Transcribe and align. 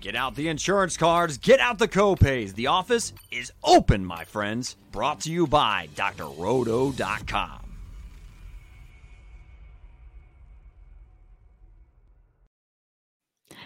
Get 0.00 0.14
out 0.14 0.36
the 0.36 0.48
insurance 0.48 0.96
cards, 0.96 1.38
get 1.38 1.60
out 1.60 1.78
the 1.78 1.88
copays. 1.88 2.54
The 2.54 2.68
office 2.68 3.12
is 3.32 3.52
open, 3.64 4.04
my 4.04 4.24
friends. 4.24 4.76
Brought 4.92 5.20
to 5.22 5.32
you 5.32 5.46
by 5.46 5.88
drroto.com. 5.96 7.64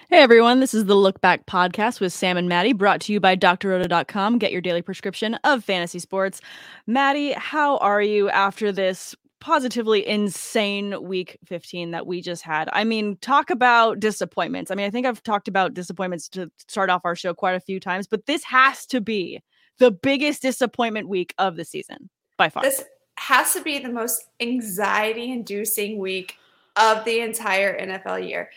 Hey 0.08 0.18
everyone, 0.18 0.60
this 0.60 0.74
is 0.74 0.84
the 0.84 0.94
Look 0.94 1.22
Back 1.22 1.46
podcast 1.46 1.98
with 1.98 2.12
Sam 2.12 2.36
and 2.36 2.46
Maddie, 2.46 2.74
brought 2.74 3.00
to 3.02 3.14
you 3.14 3.20
by 3.20 3.34
drroto.com. 3.34 4.36
Get 4.38 4.52
your 4.52 4.60
daily 4.60 4.82
prescription 4.82 5.36
of 5.36 5.64
fantasy 5.64 6.00
sports. 6.00 6.42
Maddie, 6.86 7.32
how 7.32 7.78
are 7.78 8.02
you 8.02 8.28
after 8.28 8.72
this 8.72 9.14
positively 9.42 10.06
insane 10.06 11.02
week 11.02 11.36
15 11.46 11.90
that 11.90 12.06
we 12.06 12.22
just 12.22 12.42
had. 12.42 12.70
I 12.72 12.84
mean, 12.84 13.16
talk 13.16 13.50
about 13.50 13.98
disappointments. 13.98 14.70
I 14.70 14.76
mean, 14.76 14.86
I 14.86 14.90
think 14.90 15.04
I've 15.04 15.22
talked 15.22 15.48
about 15.48 15.74
disappointments 15.74 16.28
to 16.30 16.48
start 16.68 16.90
off 16.90 17.02
our 17.04 17.16
show 17.16 17.34
quite 17.34 17.56
a 17.56 17.60
few 17.60 17.80
times, 17.80 18.06
but 18.06 18.26
this 18.26 18.44
has 18.44 18.86
to 18.86 19.00
be 19.00 19.42
the 19.78 19.90
biggest 19.90 20.42
disappointment 20.42 21.08
week 21.08 21.34
of 21.38 21.56
the 21.56 21.64
season 21.64 22.08
by 22.36 22.48
far. 22.48 22.62
This 22.62 22.84
has 23.18 23.52
to 23.54 23.62
be 23.62 23.80
the 23.80 23.90
most 23.90 24.24
anxiety 24.38 25.32
inducing 25.32 25.98
week 25.98 26.36
of 26.76 27.04
the 27.04 27.18
entire 27.18 27.76
NFL 27.78 28.28
year. 28.28 28.48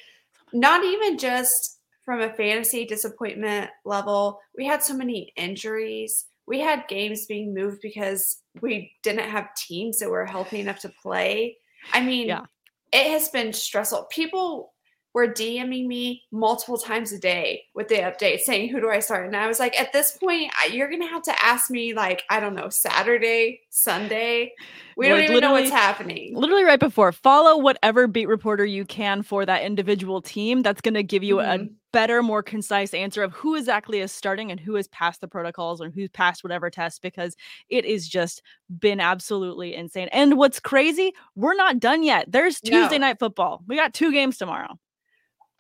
Not 0.54 0.86
even 0.86 1.18
just 1.18 1.80
from 2.04 2.22
a 2.22 2.32
fantasy 2.32 2.86
disappointment 2.86 3.72
level, 3.86 4.40
we 4.56 4.68
had 4.68 4.84
so 4.84 4.96
many 4.96 5.34
injuries 5.36 6.28
we 6.48 6.60
had 6.60 6.88
games 6.88 7.26
being 7.26 7.54
moved 7.54 7.82
because 7.82 8.38
we 8.62 8.94
didn't 9.04 9.30
have 9.30 9.56
teams 9.56 10.00
that 10.00 10.10
were 10.10 10.26
healthy 10.26 10.60
enough 10.60 10.80
to 10.80 10.90
play. 11.02 11.58
I 11.94 12.02
mean, 12.02 12.28
yeah. 12.28 12.46
it 12.92 13.12
has 13.12 13.30
been 13.30 13.54
stressful. 13.54 14.08
People 14.10 14.74
were 15.16 15.30
DMing 15.30 15.88
me 15.88 16.24
multiple 16.34 16.78
times 16.78 17.14
a 17.14 17.18
day 17.18 17.64
with 17.74 17.88
the 17.88 17.96
update 17.96 18.42
saying, 18.42 18.68
Who 18.68 18.82
do 18.82 18.90
I 18.90 19.00
start? 19.00 19.26
And 19.26 19.36
I 19.36 19.48
was 19.48 19.60
like, 19.60 19.80
At 19.80 19.94
this 19.94 20.18
point, 20.18 20.52
you're 20.72 20.90
going 20.90 21.02
to 21.02 21.08
have 21.08 21.24
to 21.24 21.44
ask 21.44 21.72
me, 21.72 21.94
like, 21.94 22.24
I 22.30 22.42
don't 22.42 22.54
know, 22.54 22.70
Saturday, 22.70 23.62
Sunday. 23.70 24.52
We 24.98 25.08
don't 25.08 25.24
even 25.24 25.40
know 25.40 25.54
what's 25.54 25.72
happening. 25.72 26.36
Literally 26.36 26.66
right 26.66 26.80
before, 26.80 27.12
follow 27.14 27.58
whatever 27.58 28.08
beat 28.08 28.28
reporter 28.28 28.66
you 28.66 28.86
can 28.86 29.24
for 29.24 29.46
that 29.46 29.64
individual 29.64 30.22
team. 30.22 30.62
That's 30.62 30.82
going 30.82 30.94
to 30.96 31.04
give 31.04 31.24
you 31.24 31.38
mm-hmm. 31.38 31.64
a 31.64 31.68
better, 31.94 32.22
more 32.22 32.44
concise 32.44 32.94
answer 32.94 33.24
of 33.24 33.32
who 33.32 33.56
exactly 33.56 34.00
is 34.00 34.12
starting 34.12 34.52
and 34.52 34.60
who 34.60 34.76
has 34.76 34.90
passed 34.90 35.22
the 35.22 35.30
protocols 35.30 35.80
and 35.80 35.94
who's 35.94 36.10
passed 36.10 36.44
whatever 36.44 36.70
test 36.70 37.02
because 37.02 37.38
it 37.70 37.86
is 37.86 38.10
just 38.10 38.42
been 38.80 39.00
absolutely 39.00 39.76
insane. 39.76 40.10
And 40.12 40.38
what's 40.38 40.60
crazy, 40.60 41.14
we're 41.36 41.56
not 41.56 41.80
done 41.80 42.04
yet. 42.04 42.30
There's 42.30 42.60
Tuesday 42.60 42.98
no. 42.98 43.08
night 43.08 43.20
football. 43.20 43.64
We 43.66 43.78
got 43.78 43.94
two 43.94 44.12
games 44.12 44.38
tomorrow. 44.38 44.78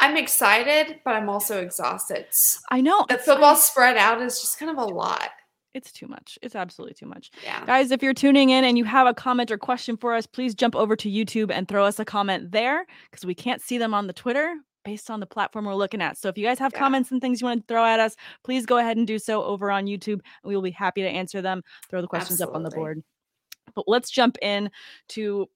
I'm 0.06 0.18
excited, 0.18 1.00
but 1.04 1.16
I'm 1.16 1.30
also 1.30 1.60
exhausted. 1.60 2.28
I 2.70 2.80
know. 2.80 3.06
The 3.10 3.18
football 3.18 3.54
like, 3.54 3.64
spread 3.64 3.98
out 3.98 4.22
is 4.22 4.40
just 4.40 4.60
kind 4.60 4.70
of 4.70 4.78
a 4.78 4.86
lot. 4.86 5.30
It's 5.74 5.92
too 5.92 6.08
much. 6.08 6.38
It's 6.44 6.56
absolutely 6.56 6.94
too 6.94 7.08
much. 7.08 7.32
Yeah. 7.44 7.66
Guys, 7.66 7.90
if 7.90 8.04
you're 8.04 8.14
tuning 8.14 8.52
in 8.52 8.64
and 8.64 8.78
you 8.78 8.84
have 8.84 9.08
a 9.08 9.16
comment 9.16 9.50
or 9.50 9.58
question 9.58 9.98
for 9.98 10.14
us, 10.14 10.28
please 10.28 10.54
jump 10.54 10.76
over 10.76 10.96
to 10.96 11.10
YouTube 11.10 11.52
and 11.52 11.68
throw 11.68 11.86
us 11.86 12.00
a 12.00 12.06
comment 12.06 12.52
there 12.52 12.86
because 13.10 13.26
we 13.26 13.34
can't 13.34 13.64
see 13.64 13.80
them 13.80 13.96
on 13.96 14.06
the 14.06 14.14
Twitter 14.14 14.56
based 14.84 15.10
on 15.10 15.20
the 15.20 15.26
platform 15.26 15.66
we're 15.66 15.74
looking 15.74 16.04
at. 16.04 16.20
So 16.20 16.30
if 16.30 16.38
you 16.38 16.46
guys 16.46 16.60
have 16.60 16.72
yeah. 16.72 16.80
comments 16.80 17.12
and 17.12 17.20
things 17.20 17.42
you 17.42 17.48
want 17.48 17.62
to 17.62 17.74
throw 17.74 17.84
at 17.84 18.00
us, 18.00 18.16
please 18.44 18.68
go 18.68 18.78
ahead 18.78 18.96
and 18.96 19.08
do 19.08 19.18
so 19.18 19.44
over 19.44 19.72
on 19.72 19.88
YouTube 19.88 20.14
and 20.14 20.22
we 20.46 20.56
will 20.56 20.62
be 20.62 20.70
happy 20.70 21.02
to 21.02 21.10
answer 21.10 21.42
them. 21.42 21.64
Throw 21.90 22.02
the 22.02 22.08
questions 22.08 22.40
Absolutely. 22.40 22.54
up 22.54 22.56
on 22.56 22.64
the 22.64 22.70
board. 22.70 23.04
But 23.74 23.86
let's 23.88 24.12
jump 24.12 24.38
in 24.44 24.70
to 25.10 25.50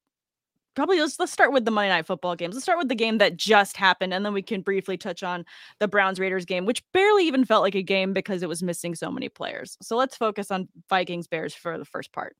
probably 0.79 0.99
let's 1.01 1.19
let's 1.19 1.31
start 1.31 1.51
with 1.51 1.65
the 1.65 1.71
Monday 1.71 1.89
night 1.89 2.05
football 2.05 2.35
games. 2.35 2.55
Let's 2.55 2.63
start 2.63 2.77
with 2.77 2.87
the 2.87 2.95
game 2.95 3.17
that 3.17 3.35
just 3.35 3.75
happened, 3.75 4.13
and 4.13 4.25
then 4.25 4.33
we 4.33 4.41
can 4.41 4.61
briefly 4.61 4.95
touch 4.95 5.23
on 5.23 5.45
the 5.79 5.89
Browns 5.89 6.19
Raiders 6.19 6.45
game, 6.45 6.65
which 6.65 6.81
barely 6.93 7.27
even 7.27 7.43
felt 7.43 7.63
like 7.63 7.75
a 7.75 7.83
game 7.83 8.13
because 8.13 8.41
it 8.41 8.49
was 8.49 8.63
missing 8.63 8.95
so 8.95 9.11
many 9.11 9.27
players. 9.27 9.77
So 9.81 9.97
let's 9.97 10.15
focus 10.15 10.51
on 10.51 10.69
Vikings 10.89 11.27
Bears 11.27 11.53
for 11.53 11.77
the 11.77 11.83
first 11.83 12.13
part. 12.13 12.37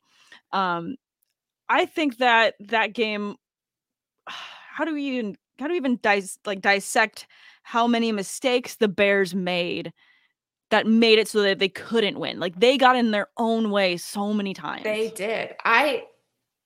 Um, 0.53 0.95
I 1.67 1.85
think 1.85 2.17
that 2.17 2.55
that 2.61 2.93
game. 2.93 3.35
How 4.71 4.85
do 4.85 4.93
we 4.93 5.03
even 5.03 5.35
how 5.59 5.67
do 5.67 5.73
we 5.73 5.77
even 5.77 5.99
dis- 6.01 6.39
like 6.45 6.61
dissect 6.61 7.27
how 7.63 7.85
many 7.85 8.13
mistakes 8.13 8.75
the 8.75 8.87
Bears 8.87 9.35
made? 9.35 9.91
that 10.69 10.85
made 10.85 11.19
it 11.19 11.27
so 11.27 11.41
that 11.41 11.59
they 11.59 11.67
couldn't 11.67 12.19
win. 12.19 12.39
Like 12.39 12.59
they 12.59 12.77
got 12.77 12.95
in 12.95 13.11
their 13.11 13.27
own 13.37 13.71
way 13.71 13.97
so 13.97 14.33
many 14.33 14.53
times. 14.53 14.83
They 14.83 15.09
did. 15.09 15.55
I 15.65 16.03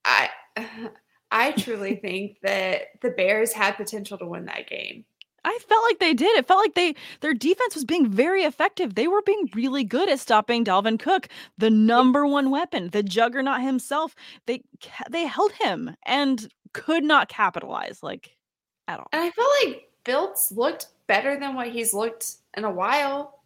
I 0.04 0.28
I 1.34 1.50
truly 1.50 1.96
think 1.96 2.40
that 2.42 3.00
the 3.02 3.10
Bears 3.10 3.52
had 3.52 3.72
potential 3.72 4.16
to 4.18 4.24
win 4.24 4.44
that 4.44 4.68
game. 4.68 5.04
I 5.44 5.58
felt 5.68 5.82
like 5.82 5.98
they 5.98 6.14
did. 6.14 6.38
It 6.38 6.46
felt 6.46 6.60
like 6.60 6.74
they 6.74 6.94
their 7.20 7.34
defense 7.34 7.74
was 7.74 7.84
being 7.84 8.08
very 8.08 8.44
effective. 8.44 8.94
They 8.94 9.08
were 9.08 9.20
being 9.20 9.50
really 9.52 9.82
good 9.82 10.08
at 10.08 10.20
stopping 10.20 10.64
Dalvin 10.64 10.98
Cook, 10.98 11.28
the 11.58 11.70
number 11.70 12.24
one 12.24 12.50
weapon, 12.50 12.90
the 12.90 13.02
juggernaut 13.02 13.62
himself. 13.62 14.14
They 14.46 14.62
they 15.10 15.26
held 15.26 15.50
him 15.52 15.96
and 16.06 16.48
could 16.72 17.02
not 17.02 17.28
capitalize 17.28 18.00
like 18.00 18.36
at 18.86 19.00
all. 19.00 19.08
And 19.12 19.22
I 19.22 19.30
felt 19.30 19.50
like 19.64 19.90
Fields 20.04 20.52
looked 20.54 20.86
better 21.08 21.38
than 21.38 21.56
what 21.56 21.68
he's 21.68 21.92
looked 21.92 22.36
in 22.56 22.64
a 22.64 22.70
while. 22.70 23.40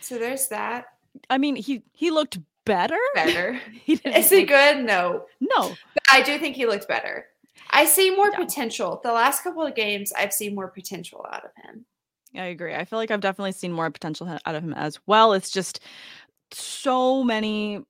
So 0.00 0.18
there's 0.18 0.48
that. 0.48 0.84
I 1.30 1.38
mean, 1.38 1.56
he 1.56 1.82
he 1.92 2.10
looked 2.10 2.38
better. 2.66 2.98
Better. 3.14 3.58
Is 3.86 4.28
he 4.28 4.44
good? 4.44 4.84
No. 4.84 5.24
No. 5.40 5.68
But 5.70 6.02
I 6.12 6.22
do 6.22 6.38
think 6.38 6.56
he 6.56 6.66
looked 6.66 6.86
better. 6.86 7.26
I 7.70 7.86
see 7.86 8.14
more 8.14 8.30
yeah. 8.30 8.38
potential. 8.38 9.00
The 9.02 9.12
last 9.12 9.42
couple 9.42 9.62
of 9.62 9.74
games, 9.74 10.12
I've 10.12 10.32
seen 10.32 10.54
more 10.54 10.68
potential 10.68 11.24
out 11.32 11.44
of 11.44 11.50
him. 11.64 11.86
I 12.34 12.46
agree. 12.46 12.74
I 12.74 12.84
feel 12.84 12.98
like 12.98 13.10
I've 13.10 13.20
definitely 13.20 13.52
seen 13.52 13.72
more 13.72 13.90
potential 13.90 14.28
out 14.28 14.54
of 14.54 14.62
him 14.62 14.74
as 14.74 14.98
well. 15.06 15.32
It's 15.32 15.50
just 15.50 15.80
so 16.52 17.24
many 17.24 17.80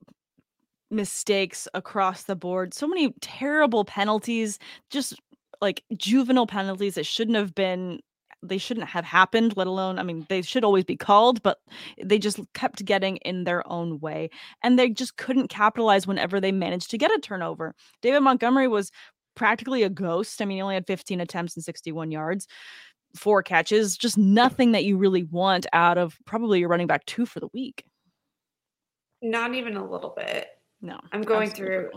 mistakes 0.89 1.67
across 1.73 2.23
the 2.23 2.35
board, 2.35 2.73
so 2.73 2.87
many 2.87 3.13
terrible 3.19 3.83
penalties, 3.83 4.57
just 4.89 5.19
like 5.59 5.83
juvenile 5.97 6.47
penalties 6.47 6.95
that 6.95 7.05
shouldn't 7.05 7.37
have 7.37 7.53
been 7.53 7.99
they 8.43 8.57
shouldn't 8.57 8.89
have 8.89 9.05
happened, 9.05 9.55
let 9.57 9.67
alone, 9.67 9.99
I 9.99 10.03
mean, 10.03 10.25
they 10.29 10.41
should 10.41 10.63
always 10.63 10.83
be 10.83 10.95
called, 10.95 11.41
but 11.41 11.59
they 12.01 12.19
just 12.19 12.39
kept 12.53 12.85
getting 12.85 13.17
in 13.17 13.43
their 13.43 13.67
own 13.71 13.99
way. 13.99 14.29
And 14.63 14.77
they 14.77 14.89
just 14.89 15.17
couldn't 15.17 15.47
capitalize 15.49 16.05
whenever 16.05 16.39
they 16.39 16.51
managed 16.51 16.91
to 16.91 16.97
get 16.97 17.11
a 17.11 17.19
turnover. 17.19 17.75
David 18.01 18.21
Montgomery 18.21 18.67
was 18.67 18.91
practically 19.35 19.83
a 19.83 19.89
ghost. 19.89 20.41
I 20.41 20.45
mean, 20.45 20.57
he 20.57 20.61
only 20.61 20.75
had 20.75 20.87
15 20.87 21.19
attempts 21.19 21.55
and 21.55 21.63
61 21.63 22.11
yards, 22.11 22.47
four 23.15 23.41
catches, 23.43 23.97
just 23.97 24.17
nothing 24.17 24.71
that 24.73 24.85
you 24.85 24.97
really 24.97 25.23
want 25.23 25.65
out 25.73 25.97
of 25.97 26.17
probably 26.25 26.59
your 26.59 26.69
running 26.69 26.87
back 26.87 27.05
two 27.05 27.25
for 27.25 27.39
the 27.39 27.49
week. 27.53 27.83
Not 29.21 29.55
even 29.55 29.77
a 29.77 29.89
little 29.89 30.13
bit. 30.15 30.47
No. 30.81 30.99
I'm 31.11 31.23
going 31.23 31.49
through 31.49 31.89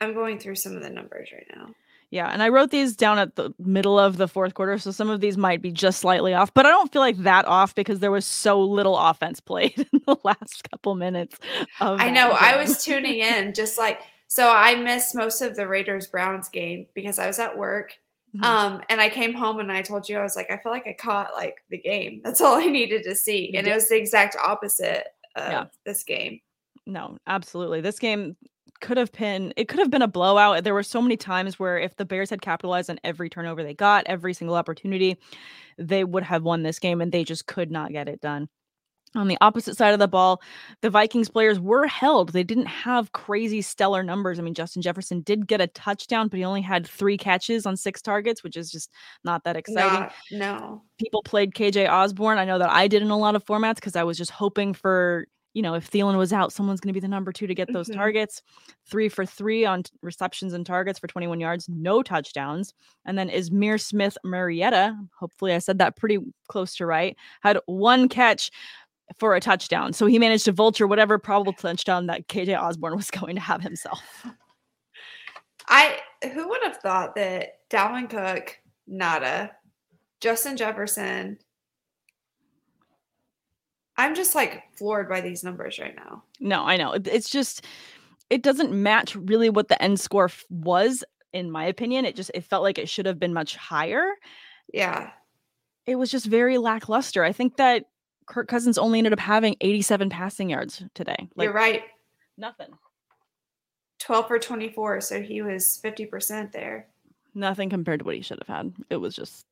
I'm 0.00 0.14
going 0.14 0.38
through 0.38 0.54
some 0.54 0.76
of 0.76 0.82
the 0.82 0.90
numbers 0.90 1.30
right 1.32 1.46
now. 1.56 1.74
Yeah, 2.10 2.28
and 2.28 2.42
I 2.42 2.48
wrote 2.48 2.70
these 2.70 2.96
down 2.96 3.18
at 3.18 3.36
the 3.36 3.52
middle 3.58 3.98
of 3.98 4.16
the 4.16 4.28
fourth 4.28 4.54
quarter, 4.54 4.78
so 4.78 4.90
some 4.90 5.10
of 5.10 5.20
these 5.20 5.36
might 5.36 5.60
be 5.60 5.70
just 5.70 6.00
slightly 6.00 6.32
off, 6.32 6.54
but 6.54 6.64
I 6.64 6.70
don't 6.70 6.90
feel 6.90 7.02
like 7.02 7.18
that 7.18 7.44
off 7.44 7.74
because 7.74 8.00
there 8.00 8.10
was 8.10 8.24
so 8.24 8.60
little 8.62 8.96
offense 8.96 9.40
played 9.40 9.86
in 9.92 10.00
the 10.06 10.16
last 10.24 10.68
couple 10.70 10.94
minutes. 10.94 11.38
I 11.80 12.08
know. 12.08 12.28
Game. 12.28 12.38
I 12.40 12.56
was 12.56 12.82
tuning 12.82 13.18
in, 13.20 13.52
just 13.52 13.76
like 13.76 14.00
so. 14.26 14.50
I 14.50 14.74
missed 14.76 15.14
most 15.14 15.42
of 15.42 15.54
the 15.54 15.68
Raiders 15.68 16.06
Browns 16.06 16.48
game 16.48 16.86
because 16.94 17.18
I 17.18 17.26
was 17.26 17.38
at 17.38 17.56
work. 17.56 17.98
Mm-hmm. 18.34 18.44
Um, 18.44 18.82
and 18.88 19.00
I 19.00 19.08
came 19.08 19.32
home 19.32 19.58
and 19.58 19.72
I 19.72 19.80
told 19.80 20.06
you 20.06 20.18
I 20.18 20.22
was 20.22 20.36
like, 20.36 20.50
I 20.50 20.58
feel 20.58 20.70
like 20.70 20.86
I 20.86 20.92
caught 20.92 21.32
like 21.34 21.62
the 21.70 21.78
game. 21.78 22.20
That's 22.24 22.40
all 22.40 22.54
I 22.56 22.66
needed 22.66 23.02
to 23.04 23.14
see, 23.14 23.54
and 23.54 23.66
it 23.66 23.74
was 23.74 23.90
the 23.90 23.96
exact 23.96 24.34
opposite 24.42 25.08
of 25.36 25.52
yeah. 25.52 25.64
this 25.84 26.04
game. 26.04 26.40
No, 26.86 27.18
absolutely. 27.26 27.82
This 27.82 27.98
game 27.98 28.34
could 28.80 28.96
have 28.96 29.12
been 29.12 29.52
it 29.56 29.68
could 29.68 29.78
have 29.78 29.90
been 29.90 30.02
a 30.02 30.08
blowout. 30.08 30.64
There 30.64 30.74
were 30.74 30.82
so 30.82 31.02
many 31.02 31.16
times 31.16 31.58
where 31.58 31.78
if 31.78 31.96
the 31.96 32.04
Bears 32.04 32.30
had 32.30 32.42
capitalized 32.42 32.90
on 32.90 32.98
every 33.04 33.28
turnover 33.28 33.62
they 33.62 33.74
got, 33.74 34.06
every 34.06 34.34
single 34.34 34.56
opportunity, 34.56 35.18
they 35.76 36.04
would 36.04 36.22
have 36.24 36.42
won 36.42 36.62
this 36.62 36.78
game 36.78 37.00
and 37.00 37.12
they 37.12 37.24
just 37.24 37.46
could 37.46 37.70
not 37.70 37.92
get 37.92 38.08
it 38.08 38.20
done. 38.20 38.48
On 39.14 39.26
the 39.26 39.38
opposite 39.40 39.76
side 39.76 39.94
of 39.94 39.98
the 39.98 40.08
ball, 40.08 40.42
the 40.82 40.90
Vikings 40.90 41.30
players 41.30 41.58
were 41.58 41.86
held. 41.86 42.32
They 42.32 42.42
didn't 42.42 42.66
have 42.66 43.12
crazy 43.12 43.62
stellar 43.62 44.02
numbers. 44.02 44.38
I 44.38 44.42
mean, 44.42 44.52
Justin 44.52 44.82
Jefferson 44.82 45.22
did 45.22 45.46
get 45.46 45.62
a 45.62 45.66
touchdown, 45.68 46.28
but 46.28 46.36
he 46.36 46.44
only 46.44 46.60
had 46.60 46.86
three 46.86 47.16
catches 47.16 47.64
on 47.64 47.76
six 47.76 48.02
targets, 48.02 48.42
which 48.42 48.56
is 48.56 48.70
just 48.70 48.90
not 49.24 49.44
that 49.44 49.56
exciting. 49.56 50.00
Not, 50.00 50.12
no. 50.30 50.82
People 50.98 51.22
played 51.22 51.54
KJ 51.54 51.88
Osborne. 51.88 52.38
I 52.38 52.44
know 52.44 52.58
that 52.58 52.70
I 52.70 52.86
did 52.86 53.00
in 53.00 53.10
a 53.10 53.16
lot 53.16 53.34
of 53.34 53.44
formats 53.46 53.76
because 53.76 53.96
I 53.96 54.04
was 54.04 54.18
just 54.18 54.30
hoping 54.30 54.74
for 54.74 55.26
you 55.58 55.62
know, 55.62 55.74
if 55.74 55.90
Thielen 55.90 56.16
was 56.16 56.32
out, 56.32 56.52
someone's 56.52 56.78
going 56.78 56.90
to 56.90 56.94
be 56.94 57.00
the 57.00 57.08
number 57.08 57.32
two 57.32 57.48
to 57.48 57.54
get 57.54 57.72
those 57.72 57.88
mm-hmm. 57.88 57.98
targets. 57.98 58.42
Three 58.86 59.08
for 59.08 59.26
three 59.26 59.64
on 59.64 59.82
t- 59.82 59.90
receptions 60.02 60.52
and 60.52 60.64
targets 60.64 61.00
for 61.00 61.08
21 61.08 61.40
yards, 61.40 61.68
no 61.68 62.00
touchdowns. 62.00 62.74
And 63.04 63.18
then 63.18 63.28
Ihmir 63.28 63.80
Smith-Marietta, 63.80 64.96
hopefully 65.18 65.54
I 65.54 65.58
said 65.58 65.78
that 65.78 65.96
pretty 65.96 66.20
close 66.46 66.76
to 66.76 66.86
right, 66.86 67.16
had 67.40 67.58
one 67.66 68.08
catch 68.08 68.52
for 69.18 69.34
a 69.34 69.40
touchdown. 69.40 69.92
So 69.92 70.06
he 70.06 70.20
managed 70.20 70.44
to 70.44 70.52
vulture 70.52 70.86
whatever 70.86 71.18
probable 71.18 71.54
touchdown 71.54 72.06
that 72.06 72.28
KJ 72.28 72.56
Osborne 72.56 72.94
was 72.96 73.10
going 73.10 73.34
to 73.34 73.42
have 73.42 73.60
himself. 73.60 74.26
I 75.66 75.98
who 76.34 76.48
would 76.48 76.62
have 76.62 76.76
thought 76.76 77.16
that 77.16 77.68
Dalvin 77.68 78.08
Cook, 78.08 78.60
nada, 78.86 79.50
Justin 80.20 80.56
Jefferson, 80.56 81.36
I'm 83.98 84.14
just 84.14 84.34
like 84.34 84.62
floored 84.76 85.08
by 85.08 85.20
these 85.20 85.44
numbers 85.44 85.78
right 85.78 85.94
now. 85.94 86.22
No, 86.40 86.62
I 86.64 86.76
know. 86.76 86.92
It's 86.92 87.28
just 87.28 87.64
it 88.30 88.42
doesn't 88.42 88.72
match 88.72 89.14
really 89.16 89.50
what 89.50 89.68
the 89.68 89.82
end 89.82 89.98
score 90.00 90.26
f- 90.26 90.44
was 90.48 91.04
in 91.32 91.50
my 91.50 91.64
opinion. 91.66 92.04
It 92.04 92.16
just 92.16 92.30
it 92.32 92.44
felt 92.44 92.62
like 92.62 92.78
it 92.78 92.88
should 92.88 93.06
have 93.06 93.18
been 93.18 93.34
much 93.34 93.56
higher. 93.56 94.06
Yeah. 94.72 95.10
It 95.86 95.96
was 95.96 96.10
just 96.10 96.26
very 96.26 96.58
lackluster. 96.58 97.24
I 97.24 97.32
think 97.32 97.56
that 97.56 97.86
Kirk 98.26 98.46
Cousins 98.48 98.78
only 98.78 98.98
ended 98.98 99.12
up 99.14 99.18
having 99.18 99.56
87 99.60 100.10
passing 100.10 100.50
yards 100.50 100.82
today. 100.94 101.16
Like 101.34 101.46
You're 101.46 101.54
right. 101.54 101.82
nothing. 102.36 102.68
12 104.00 104.28
for 104.28 104.38
24. 104.38 105.00
So 105.00 105.20
he 105.22 105.42
was 105.42 105.80
50% 105.82 106.52
there. 106.52 106.86
Nothing 107.34 107.70
compared 107.70 108.00
to 108.00 108.04
what 108.04 108.14
he 108.14 108.20
should 108.22 108.38
have 108.46 108.54
had. 108.54 108.72
It 108.90 108.96
was 108.96 109.16
just 109.16 109.46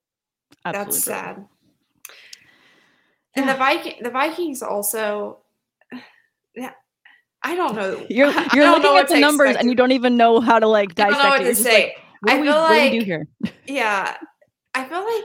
absolutely 0.65 0.93
That's 0.95 1.05
brutal. 1.07 1.25
sad. 1.25 1.49
And 3.37 3.49
the 3.49 3.55
Viking, 3.55 4.03
the 4.03 4.11
Vikings 4.11 4.63
also, 4.63 5.39
yeah, 6.55 6.73
I 7.43 7.55
don't 7.55 7.75
know. 7.77 8.05
You're 8.11 8.33
you're 8.55 8.71
looking 8.71 8.97
at 8.97 9.09
the 9.09 9.21
numbers 9.21 9.51
expect. 9.51 9.61
and 9.63 9.71
you 9.71 9.77
don't 9.77 9.93
even 9.93 10.17
know 10.17 10.41
how 10.41 10.59
to 10.59 10.67
like 10.67 10.99
I 10.99 11.11
dissect 11.11 11.13
don't 11.13 11.23
know 11.23 11.29
what 11.31 11.41
it. 11.43 11.45
to 11.45 11.55
say. 11.55 11.83
like, 11.83 11.95
what, 12.23 12.33
I 12.33 12.37
do 12.37 12.41
we, 12.41 12.47
feel 12.49 12.67
do 12.69 12.73
we 12.73 12.91
do 12.91 12.99
like- 12.99 13.05
here? 13.05 13.29
yeah, 13.67 14.17
I 14.75 14.85
feel 14.87 15.05
like 15.05 15.25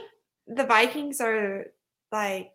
the 0.58 0.64
Vikings 0.64 1.20
are 1.20 1.66
like 2.10 2.52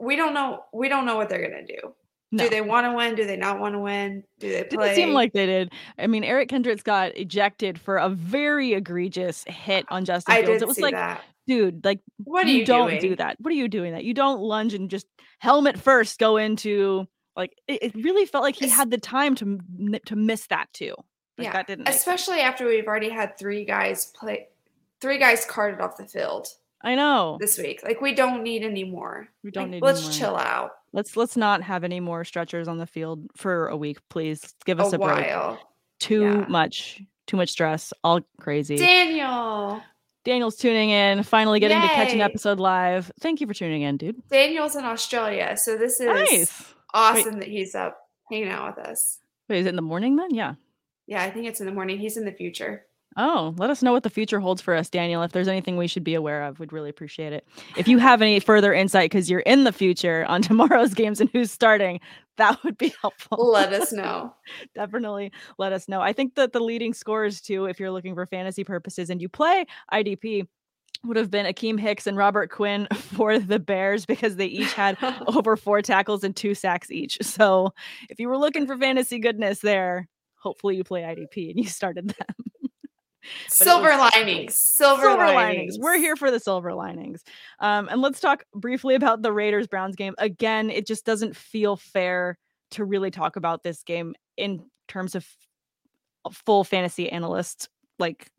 we 0.00 0.16
don't 0.16 0.34
know 0.34 0.64
we 0.72 0.88
don't 0.88 1.06
know 1.06 1.16
what 1.16 1.28
they're 1.28 1.42
gonna 1.42 1.66
do. 1.66 1.94
No. 2.30 2.44
Do 2.44 2.50
they 2.50 2.60
want 2.60 2.84
to 2.86 2.92
win? 2.92 3.14
Do 3.14 3.26
they 3.26 3.38
not 3.38 3.58
want 3.58 3.74
to 3.74 3.78
win? 3.78 4.22
Do 4.38 4.50
they 4.52 4.64
play? 4.64 4.88
Didn't 4.88 4.96
seem 4.96 5.14
like 5.14 5.32
they 5.32 5.46
did. 5.46 5.72
I 5.98 6.06
mean, 6.06 6.24
Eric 6.24 6.50
Kendricks 6.50 6.82
got 6.82 7.16
ejected 7.16 7.80
for 7.80 7.96
a 7.96 8.10
very 8.10 8.74
egregious 8.74 9.44
hit 9.46 9.86
on 9.88 10.04
Justin 10.04 10.34
I 10.34 10.42
Fields. 10.44 10.58
did 10.58 10.62
It 10.62 10.68
was 10.68 10.78
like, 10.78 10.92
that. 10.94 11.22
Dude, 11.48 11.84
like 11.84 12.00
What 12.22 12.46
are 12.46 12.50
you, 12.50 12.58
you 12.60 12.64
don't 12.64 12.88
doing? 12.90 13.00
do 13.00 13.16
that. 13.16 13.36
What 13.40 13.50
are 13.52 13.56
you 13.56 13.66
doing 13.68 13.92
that? 13.94 14.04
You 14.04 14.14
don't 14.14 14.40
lunge 14.40 14.74
and 14.74 14.88
just 14.88 15.06
helmet 15.40 15.78
first 15.78 16.18
go 16.20 16.36
into 16.36 17.06
like 17.34 17.52
it, 17.66 17.82
it 17.82 17.94
really 17.96 18.26
felt 18.26 18.44
like 18.44 18.54
he 18.56 18.66
Es- 18.66 18.72
had 18.72 18.90
the 18.92 18.98
time 18.98 19.34
to 19.36 19.58
to 20.06 20.14
miss 20.16 20.46
that 20.48 20.66
too. 20.72 20.94
Like 21.36 21.46
Yeah, 21.46 21.52
that 21.54 21.66
didn't. 21.66 21.88
Especially 21.88 22.40
after 22.40 22.66
we've 22.66 22.86
already 22.86 23.08
had 23.10 23.36
three 23.38 23.64
guys 23.64 24.06
play, 24.06 24.48
three 25.00 25.18
guys 25.18 25.44
carted 25.44 25.80
off 25.80 25.96
the 25.96 26.06
field 26.06 26.46
I 26.82 26.94
know. 26.94 27.38
this 27.40 27.58
week. 27.58 27.80
Like 27.82 28.00
we 28.00 28.14
don't 28.14 28.42
need 28.44 28.62
any 28.62 28.84
more. 28.84 29.28
We 29.42 29.50
don't 29.50 29.64
Like, 29.64 29.70
need 29.72 29.82
Let's 29.82 30.16
chill 30.16 30.36
out 30.36 30.70
Let's 30.92 31.16
let's 31.16 31.36
not 31.36 31.62
have 31.62 31.84
any 31.84 32.00
more 32.00 32.24
stretchers 32.24 32.66
on 32.66 32.78
the 32.78 32.86
field 32.86 33.26
for 33.36 33.68
a 33.68 33.76
week, 33.76 33.98
please. 34.08 34.54
Give 34.64 34.80
us 34.80 34.92
a 34.92 34.96
a, 34.96 34.98
break. 34.98 35.58
Too 36.00 36.22
Yeah. 36.22 36.46
much, 36.48 37.02
too 37.26 37.36
much 37.36 37.50
stress, 37.50 37.92
all 38.02 38.20
crazy. 38.40 38.76
Daniel, 38.76 39.82
Daniel's 40.28 40.56
tuning 40.56 40.90
in, 40.90 41.22
finally 41.22 41.58
getting 41.58 41.80
to 41.80 41.86
catch 41.88 42.12
an 42.12 42.20
episode 42.20 42.60
live. 42.60 43.10
Thank 43.18 43.40
you 43.40 43.46
for 43.46 43.54
tuning 43.54 43.80
in, 43.80 43.96
dude. 43.96 44.22
Daniel's 44.28 44.76
in 44.76 44.84
Australia, 44.84 45.56
so 45.56 45.78
this 45.78 46.00
is 46.00 46.06
Nice. 46.06 46.74
awesome 46.92 47.38
that 47.38 47.48
he's 47.48 47.74
up 47.74 47.96
hanging 48.30 48.50
out 48.50 48.76
with 48.76 48.86
us. 48.86 49.20
Wait, 49.48 49.60
is 49.60 49.64
it 49.66 49.70
in 49.70 49.76
the 49.76 49.80
morning 49.80 50.16
then? 50.16 50.34
Yeah. 50.34 50.56
Yeah, 51.06 51.22
I 51.22 51.30
think 51.30 51.46
it's 51.46 51.60
in 51.60 51.66
the 51.66 51.72
morning. 51.72 51.98
He's 51.98 52.18
in 52.18 52.26
the 52.26 52.32
future. 52.32 52.84
Oh, 53.20 53.52
let 53.58 53.68
us 53.68 53.82
know 53.82 53.92
what 53.92 54.04
the 54.04 54.10
future 54.10 54.38
holds 54.38 54.62
for 54.62 54.76
us, 54.76 54.88
Daniel. 54.88 55.24
If 55.24 55.32
there's 55.32 55.48
anything 55.48 55.76
we 55.76 55.88
should 55.88 56.04
be 56.04 56.14
aware 56.14 56.44
of, 56.44 56.60
we'd 56.60 56.72
really 56.72 56.88
appreciate 56.88 57.32
it. 57.32 57.48
If 57.76 57.88
you 57.88 57.98
have 57.98 58.22
any 58.22 58.38
further 58.38 58.72
insight 58.72 59.10
because 59.10 59.28
you're 59.28 59.40
in 59.40 59.64
the 59.64 59.72
future 59.72 60.24
on 60.26 60.40
tomorrow's 60.42 60.94
games 60.94 61.20
and 61.20 61.28
who's 61.32 61.50
starting, 61.50 61.98
that 62.36 62.62
would 62.62 62.78
be 62.78 62.94
helpful. 63.00 63.50
Let 63.50 63.72
us 63.72 63.92
know. 63.92 64.32
Definitely 64.76 65.32
let 65.58 65.72
us 65.72 65.88
know. 65.88 66.00
I 66.00 66.12
think 66.12 66.36
that 66.36 66.52
the 66.52 66.60
leading 66.60 66.94
scores, 66.94 67.40
too, 67.40 67.64
if 67.64 67.80
you're 67.80 67.90
looking 67.90 68.14
for 68.14 68.24
fantasy 68.24 68.62
purposes 68.62 69.10
and 69.10 69.20
you 69.20 69.28
play 69.28 69.66
IDP, 69.92 70.46
would 71.04 71.16
have 71.16 71.30
been 71.30 71.46
Akiem 71.46 71.78
Hicks 71.78 72.06
and 72.06 72.16
Robert 72.16 72.50
Quinn 72.50 72.86
for 72.94 73.40
the 73.40 73.58
Bears 73.58 74.06
because 74.06 74.36
they 74.36 74.46
each 74.46 74.72
had 74.72 74.96
over 75.26 75.56
four 75.56 75.82
tackles 75.82 76.22
and 76.22 76.36
two 76.36 76.54
sacks 76.54 76.90
each. 76.90 77.18
So 77.22 77.72
if 78.08 78.20
you 78.20 78.28
were 78.28 78.38
looking 78.38 78.66
for 78.66 78.76
fantasy 78.76 79.18
goodness 79.18 79.58
there, 79.58 80.08
hopefully 80.36 80.76
you 80.76 80.84
play 80.84 81.02
IDP 81.02 81.50
and 81.50 81.58
you 81.58 81.66
started 81.66 82.08
them. 82.08 82.36
silver 83.48 83.90
was- 83.96 84.12
linings. 84.14 84.54
Silver, 84.56 85.02
silver 85.02 85.24
linings. 85.26 85.36
linings. 85.36 85.78
We're 85.78 85.98
here 85.98 86.16
for 86.16 86.30
the 86.30 86.40
silver 86.40 86.74
linings. 86.74 87.22
Um, 87.60 87.88
and 87.88 88.00
let's 88.00 88.20
talk 88.20 88.44
briefly 88.54 88.94
about 88.94 89.22
the 89.22 89.32
Raiders 89.32 89.66
Browns 89.66 89.96
game. 89.96 90.14
Again, 90.18 90.70
it 90.70 90.86
just 90.86 91.04
doesn't 91.04 91.36
feel 91.36 91.76
fair 91.76 92.38
to 92.72 92.84
really 92.84 93.10
talk 93.10 93.36
about 93.36 93.62
this 93.62 93.82
game 93.82 94.14
in 94.36 94.64
terms 94.88 95.14
of 95.14 95.26
full 96.32 96.64
fantasy 96.64 97.10
analysts 97.10 97.68
like 97.98 98.30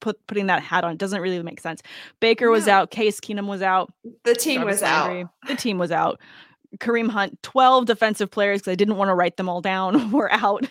put 0.00 0.24
putting 0.26 0.46
that 0.46 0.62
hat 0.62 0.84
on. 0.84 0.92
It 0.92 0.98
doesn't 0.98 1.20
really 1.20 1.42
make 1.42 1.60
sense. 1.60 1.82
Baker 2.20 2.50
was 2.50 2.66
No. 2.66 2.74
out, 2.74 2.90
Case 2.90 3.20
Keenum 3.20 3.46
was 3.46 3.62
out, 3.62 3.92
The 4.24 4.34
team 4.34 4.60
Jarvis 4.60 4.76
was 4.76 4.82
out. 4.82 5.26
The 5.46 5.56
team 5.56 5.78
was 5.78 5.90
out. 5.90 6.20
Kareem 6.76 7.08
Hunt, 7.08 7.42
12 7.42 7.86
defensive 7.86 8.30
players 8.30 8.60
because 8.60 8.72
I 8.72 8.74
didn't 8.74 8.96
want 8.96 9.08
to 9.08 9.14
write 9.14 9.36
them 9.36 9.48
all 9.48 9.60
down, 9.60 10.10
were 10.12 10.30
out. 10.32 10.68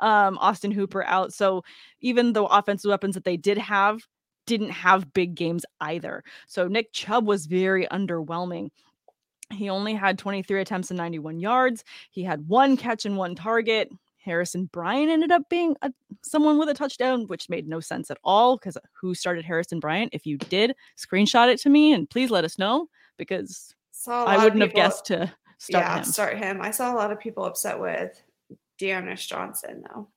um, 0.00 0.38
Austin 0.38 0.70
Hooper 0.70 1.04
out. 1.04 1.32
So 1.32 1.64
even 2.00 2.32
the 2.32 2.44
offensive 2.44 2.88
weapons 2.88 3.14
that 3.14 3.24
they 3.24 3.36
did 3.36 3.58
have 3.58 4.00
didn't 4.46 4.70
have 4.70 5.12
big 5.12 5.34
games 5.34 5.64
either. 5.80 6.22
So 6.46 6.68
Nick 6.68 6.92
Chubb 6.92 7.26
was 7.26 7.46
very 7.46 7.86
underwhelming. 7.86 8.70
He 9.52 9.68
only 9.68 9.94
had 9.94 10.18
23 10.18 10.60
attempts 10.60 10.90
and 10.90 10.98
91 10.98 11.38
yards. 11.38 11.84
He 12.10 12.22
had 12.22 12.48
one 12.48 12.76
catch 12.76 13.04
and 13.04 13.16
one 13.16 13.34
target. 13.34 13.90
Harrison 14.24 14.66
Bryant 14.66 15.10
ended 15.10 15.32
up 15.32 15.48
being 15.48 15.76
a, 15.82 15.92
someone 16.22 16.56
with 16.56 16.68
a 16.68 16.74
touchdown, 16.74 17.26
which 17.26 17.48
made 17.48 17.68
no 17.68 17.80
sense 17.80 18.10
at 18.10 18.18
all 18.22 18.56
because 18.56 18.78
who 18.92 19.14
started 19.14 19.44
Harrison 19.44 19.80
Bryant? 19.80 20.10
If 20.12 20.26
you 20.26 20.38
did, 20.38 20.74
screenshot 20.96 21.52
it 21.52 21.60
to 21.60 21.68
me 21.68 21.92
and 21.92 22.08
please 22.08 22.30
let 22.30 22.44
us 22.44 22.58
know 22.58 22.88
because 23.18 23.74
Saw 24.02 24.24
I 24.24 24.42
wouldn't 24.42 24.62
have 24.62 24.74
guessed 24.74 25.04
to 25.06 25.32
start 25.58 25.84
yeah, 25.84 25.98
him. 25.98 26.04
start 26.04 26.36
him. 26.36 26.60
I 26.60 26.72
saw 26.72 26.92
a 26.92 26.96
lot 26.96 27.12
of 27.12 27.20
people 27.20 27.44
upset 27.44 27.78
with 27.78 28.20
D'Ernest 28.76 29.28
Johnson 29.28 29.84
though. 29.88 30.08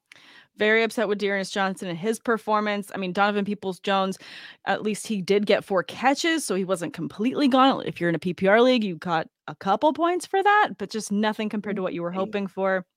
Very 0.57 0.81
upset 0.81 1.07
with 1.07 1.19
D'Ernest 1.19 1.53
Johnson 1.53 1.87
and 1.87 1.97
his 1.97 2.17
performance. 2.17 2.91
I 2.95 2.97
mean, 2.97 3.13
Donovan 3.13 3.45
Peoples 3.45 3.79
Jones, 3.81 4.17
at 4.65 4.81
least 4.81 5.05
he 5.05 5.21
did 5.21 5.45
get 5.45 5.63
four 5.63 5.83
catches, 5.83 6.43
so 6.43 6.55
he 6.55 6.65
wasn't 6.65 6.95
completely 6.95 7.47
gone. 7.47 7.83
If 7.85 8.01
you're 8.01 8.09
in 8.09 8.15
a 8.15 8.19
PPR 8.19 8.63
league, 8.63 8.83
you 8.83 8.95
got 8.95 9.27
a 9.47 9.53
couple 9.53 9.93
points 9.93 10.25
for 10.25 10.41
that, 10.41 10.69
but 10.79 10.89
just 10.89 11.11
nothing 11.11 11.49
compared 11.49 11.75
to 11.75 11.83
what 11.83 11.93
you 11.93 12.01
were 12.01 12.09
mm-hmm. 12.09 12.19
hoping 12.21 12.47
for. 12.47 12.87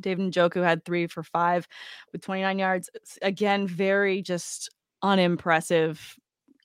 David 0.00 0.32
Njoku 0.32 0.64
had 0.64 0.82
three 0.86 1.08
for 1.08 1.22
five 1.22 1.68
with 2.10 2.22
29 2.22 2.58
yards. 2.58 2.88
Again, 3.20 3.66
very 3.66 4.22
just 4.22 4.70
unimpressive. 5.02 6.16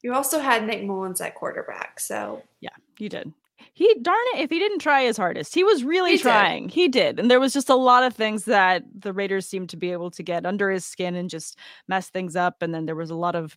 You 0.04 0.14
also 0.14 0.40
had 0.40 0.66
Nick 0.66 0.86
Mullens 0.86 1.20
at 1.20 1.36
quarterback, 1.36 2.00
so 2.00 2.44
yeah, 2.62 2.70
You 2.98 3.10
did. 3.10 3.34
He 3.74 3.94
darn 4.02 4.18
it, 4.36 4.42
if 4.42 4.50
he 4.50 4.60
didn't 4.60 4.80
try 4.80 5.04
his 5.04 5.18
hardest, 5.18 5.54
he 5.56 5.64
was 5.64 5.84
really 5.84 6.12
He 6.12 6.18
did. 6.18 6.24
trying. 6.24 6.70
He 6.70 6.88
did. 6.88 7.20
And 7.20 7.30
there 7.30 7.40
was 7.40 7.54
just 7.54 7.70
a 7.70 7.76
lot 7.76 8.04
of 8.04 8.16
things 8.16 8.46
that 8.46 8.84
the 8.94 9.14
Raiders 9.14 9.48
seemed 9.48 9.70
to 9.70 9.78
be 9.78 9.92
able 9.92 10.12
to 10.12 10.24
get 10.24 10.46
under 10.46 10.70
his 10.70 10.86
skin 10.86 11.16
and 11.16 11.30
just 11.30 11.58
mess 11.88 12.10
things 12.10 12.36
up. 12.36 12.62
And 12.62 12.74
then 12.74 12.86
there 12.86 12.96
was 12.96 13.10
a 13.10 13.16
lot 13.16 13.36
of 13.36 13.56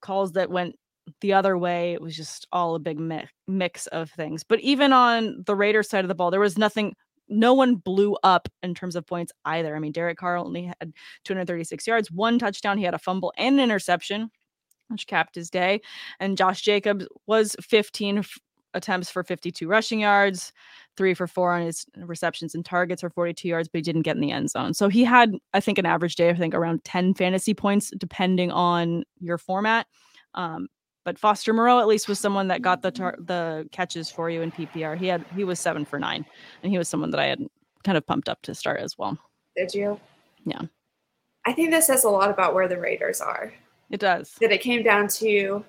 calls 0.00 0.32
that 0.32 0.50
went 0.50 0.76
the 1.20 1.32
other 1.32 1.58
way. 1.58 1.92
It 1.92 2.00
was 2.00 2.16
just 2.16 2.46
all 2.52 2.74
a 2.74 2.78
big 2.78 2.98
mi- 2.98 3.28
mix 3.46 3.86
of 3.88 4.10
things. 4.10 4.42
But 4.44 4.60
even 4.60 4.92
on 4.92 5.42
the 5.46 5.54
Raiders 5.56 5.88
side 5.88 6.04
of 6.04 6.08
the 6.08 6.14
ball, 6.14 6.30
there 6.30 6.40
was 6.40 6.56
nothing. 6.56 6.94
No 7.28 7.54
one 7.54 7.76
blew 7.76 8.16
up 8.22 8.48
in 8.62 8.74
terms 8.74 8.96
of 8.96 9.06
points 9.06 9.32
either. 9.44 9.74
I 9.74 9.78
mean, 9.78 9.92
Derek 9.92 10.18
Carr 10.18 10.36
only 10.36 10.64
had 10.64 10.92
236 11.24 11.86
yards, 11.86 12.10
one 12.10 12.38
touchdown. 12.38 12.78
He 12.78 12.84
had 12.84 12.94
a 12.94 12.98
fumble 12.98 13.32
and 13.36 13.56
an 13.56 13.64
interception, 13.64 14.30
which 14.88 15.06
capped 15.06 15.34
his 15.34 15.50
day. 15.50 15.80
And 16.20 16.36
Josh 16.36 16.62
Jacobs 16.62 17.06
was 17.26 17.56
15 17.60 18.18
f- 18.18 18.38
attempts 18.74 19.10
for 19.10 19.22
52 19.22 19.68
rushing 19.68 20.00
yards, 20.00 20.52
three 20.96 21.14
for 21.14 21.26
four 21.26 21.52
on 21.52 21.62
his 21.62 21.86
receptions 21.96 22.54
and 22.54 22.64
targets 22.64 23.00
for 23.00 23.10
42 23.10 23.48
yards, 23.48 23.68
but 23.68 23.78
he 23.78 23.82
didn't 23.82 24.02
get 24.02 24.16
in 24.16 24.22
the 24.22 24.30
end 24.30 24.50
zone. 24.50 24.74
So 24.74 24.88
he 24.88 25.04
had, 25.04 25.34
I 25.52 25.60
think, 25.60 25.78
an 25.78 25.86
average 25.86 26.16
day, 26.16 26.30
I 26.30 26.34
think 26.34 26.54
around 26.54 26.84
10 26.84 27.14
fantasy 27.14 27.54
points, 27.54 27.92
depending 27.98 28.50
on 28.50 29.04
your 29.20 29.38
format. 29.38 29.86
Um, 30.34 30.68
but 31.04 31.18
Foster 31.18 31.52
Moreau 31.52 31.80
at 31.80 31.88
least 31.88 32.08
was 32.08 32.20
someone 32.20 32.48
that 32.48 32.62
got 32.62 32.82
the 32.82 32.90
tar- 32.90 33.18
the 33.18 33.68
catches 33.72 34.10
for 34.10 34.30
you 34.30 34.42
in 34.42 34.52
PPR. 34.52 34.96
He 34.96 35.06
had 35.06 35.24
he 35.34 35.42
was 35.44 35.58
seven 35.58 35.84
for 35.84 35.98
nine, 35.98 36.24
and 36.62 36.70
he 36.70 36.78
was 36.78 36.88
someone 36.88 37.10
that 37.10 37.20
I 37.20 37.26
had 37.26 37.40
kind 37.82 37.98
of 37.98 38.06
pumped 38.06 38.28
up 38.28 38.40
to 38.42 38.54
start 38.54 38.80
as 38.80 38.96
well. 38.96 39.18
did 39.56 39.74
you? 39.74 40.00
Yeah. 40.44 40.62
I 41.44 41.52
think 41.52 41.70
this 41.70 41.88
says 41.88 42.04
a 42.04 42.08
lot 42.08 42.30
about 42.30 42.54
where 42.54 42.68
the 42.68 42.78
Raiders 42.78 43.20
are. 43.20 43.52
It 43.90 43.98
does. 43.98 44.36
That 44.40 44.52
it 44.52 44.60
came 44.60 44.84
down 44.84 45.08
to, 45.08 45.64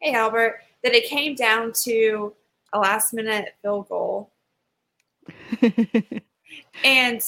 hey 0.00 0.12
Albert, 0.14 0.60
that 0.86 0.94
it 0.94 1.08
came 1.08 1.34
down 1.34 1.72
to 1.72 2.32
a 2.72 2.78
last 2.78 3.12
minute 3.12 3.56
field 3.60 3.88
goal. 3.88 4.30
And 6.84 7.20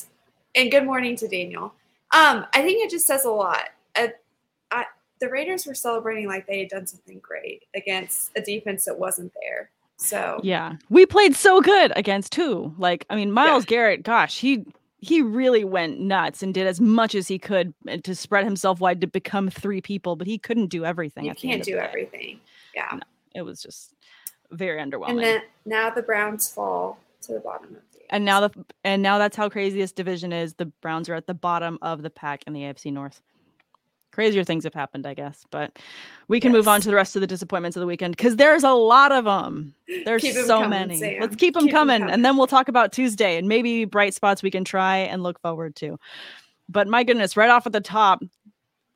and 0.54 0.70
good 0.70 0.84
morning 0.84 1.16
to 1.16 1.28
Daniel. 1.28 1.74
Um, 2.14 2.46
I 2.54 2.62
think 2.62 2.84
it 2.84 2.90
just 2.90 3.06
says 3.06 3.24
a 3.24 3.30
lot. 3.30 3.68
Uh, 3.96 4.08
I, 4.70 4.84
the 5.20 5.28
Raiders 5.28 5.66
were 5.66 5.74
celebrating 5.74 6.28
like 6.28 6.46
they 6.46 6.60
had 6.60 6.68
done 6.68 6.86
something 6.86 7.18
great 7.18 7.64
against 7.74 8.30
a 8.36 8.40
defense 8.40 8.84
that 8.84 8.98
wasn't 8.98 9.32
there. 9.40 9.70
So 9.96 10.40
Yeah. 10.42 10.76
We 10.88 11.04
played 11.04 11.34
so 11.34 11.60
good 11.60 11.92
against 11.96 12.34
who? 12.36 12.74
Like, 12.78 13.04
I 13.10 13.16
mean, 13.16 13.32
Myles 13.32 13.64
Garrett, 13.64 14.04
gosh, 14.04 14.38
he 14.38 14.64
he 15.00 15.20
really 15.20 15.64
went 15.64 16.00
nuts 16.00 16.42
and 16.42 16.54
did 16.54 16.66
as 16.66 16.80
much 16.80 17.14
as 17.14 17.28
he 17.28 17.38
could 17.38 17.74
uh, 17.88 17.98
to 18.04 18.14
spread 18.14 18.44
himself 18.44 18.80
wide 18.80 19.00
to 19.00 19.06
become 19.06 19.50
three 19.50 19.80
people, 19.80 20.16
but 20.16 20.26
he 20.26 20.38
couldn't 20.38 20.68
do 20.68 20.84
everything. 20.84 21.24
you 21.24 21.30
at 21.30 21.38
the 21.38 21.50
end 21.50 21.64
can't 21.64 21.64
do 21.64 21.78
everything. 21.78 22.40
Yeah. 22.74 23.00
It 23.38 23.44
was 23.44 23.62
just 23.62 23.94
very 24.50 24.80
underwhelming. 24.80 25.10
And 25.10 25.18
then 25.20 25.40
now 25.64 25.90
the 25.90 26.02
Browns 26.02 26.48
fall 26.48 26.98
to 27.22 27.32
the 27.34 27.40
bottom 27.40 27.68
of 27.76 27.82
the 27.92 28.00
And 28.14 28.24
now 28.24 28.40
the 28.40 28.50
and 28.84 29.02
now 29.02 29.18
that's 29.18 29.36
how 29.36 29.48
crazy 29.48 29.78
this 29.80 29.92
division 29.92 30.32
is. 30.32 30.54
The 30.54 30.66
Browns 30.66 31.08
are 31.08 31.14
at 31.14 31.26
the 31.26 31.34
bottom 31.34 31.78
of 31.82 32.02
the 32.02 32.10
pack 32.10 32.44
in 32.46 32.52
the 32.52 32.60
AFC 32.62 32.92
North. 32.92 33.20
Crazier 34.10 34.42
things 34.42 34.64
have 34.64 34.74
happened, 34.74 35.06
I 35.06 35.14
guess, 35.14 35.44
but 35.50 35.78
we 36.26 36.40
can 36.40 36.50
move 36.50 36.66
on 36.66 36.80
to 36.80 36.88
the 36.88 36.94
rest 36.96 37.14
of 37.14 37.20
the 37.20 37.26
disappointments 37.26 37.76
of 37.76 37.80
the 37.82 37.86
weekend 37.86 38.16
because 38.16 38.34
there's 38.34 38.64
a 38.64 38.72
lot 38.72 39.12
of 39.12 39.26
them. 39.26 39.74
There's 40.04 40.22
Keep 40.22 40.34
'em 40.36 40.44
so 40.46 40.54
coming, 40.62 40.70
many. 40.70 40.96
Sam. 40.98 41.20
Let's 41.20 41.36
keep 41.36 41.54
them 41.54 41.64
Keep 41.64 41.72
coming, 41.72 42.00
coming. 42.00 42.12
and 42.14 42.24
then 42.24 42.36
we'll 42.36 42.48
talk 42.48 42.66
about 42.68 42.90
Tuesday 42.92 43.36
and 43.36 43.46
maybe 43.48 43.84
bright 43.84 44.14
spots 44.14 44.42
we 44.42 44.50
can 44.50 44.64
try 44.64 44.96
and 44.96 45.22
look 45.22 45.38
forward 45.40 45.76
to. 45.76 46.00
But 46.68 46.88
my 46.88 47.04
goodness, 47.04 47.36
right 47.36 47.48
off 47.50 47.66
at 47.66 47.72
the 47.72 47.80
top, 47.80 48.20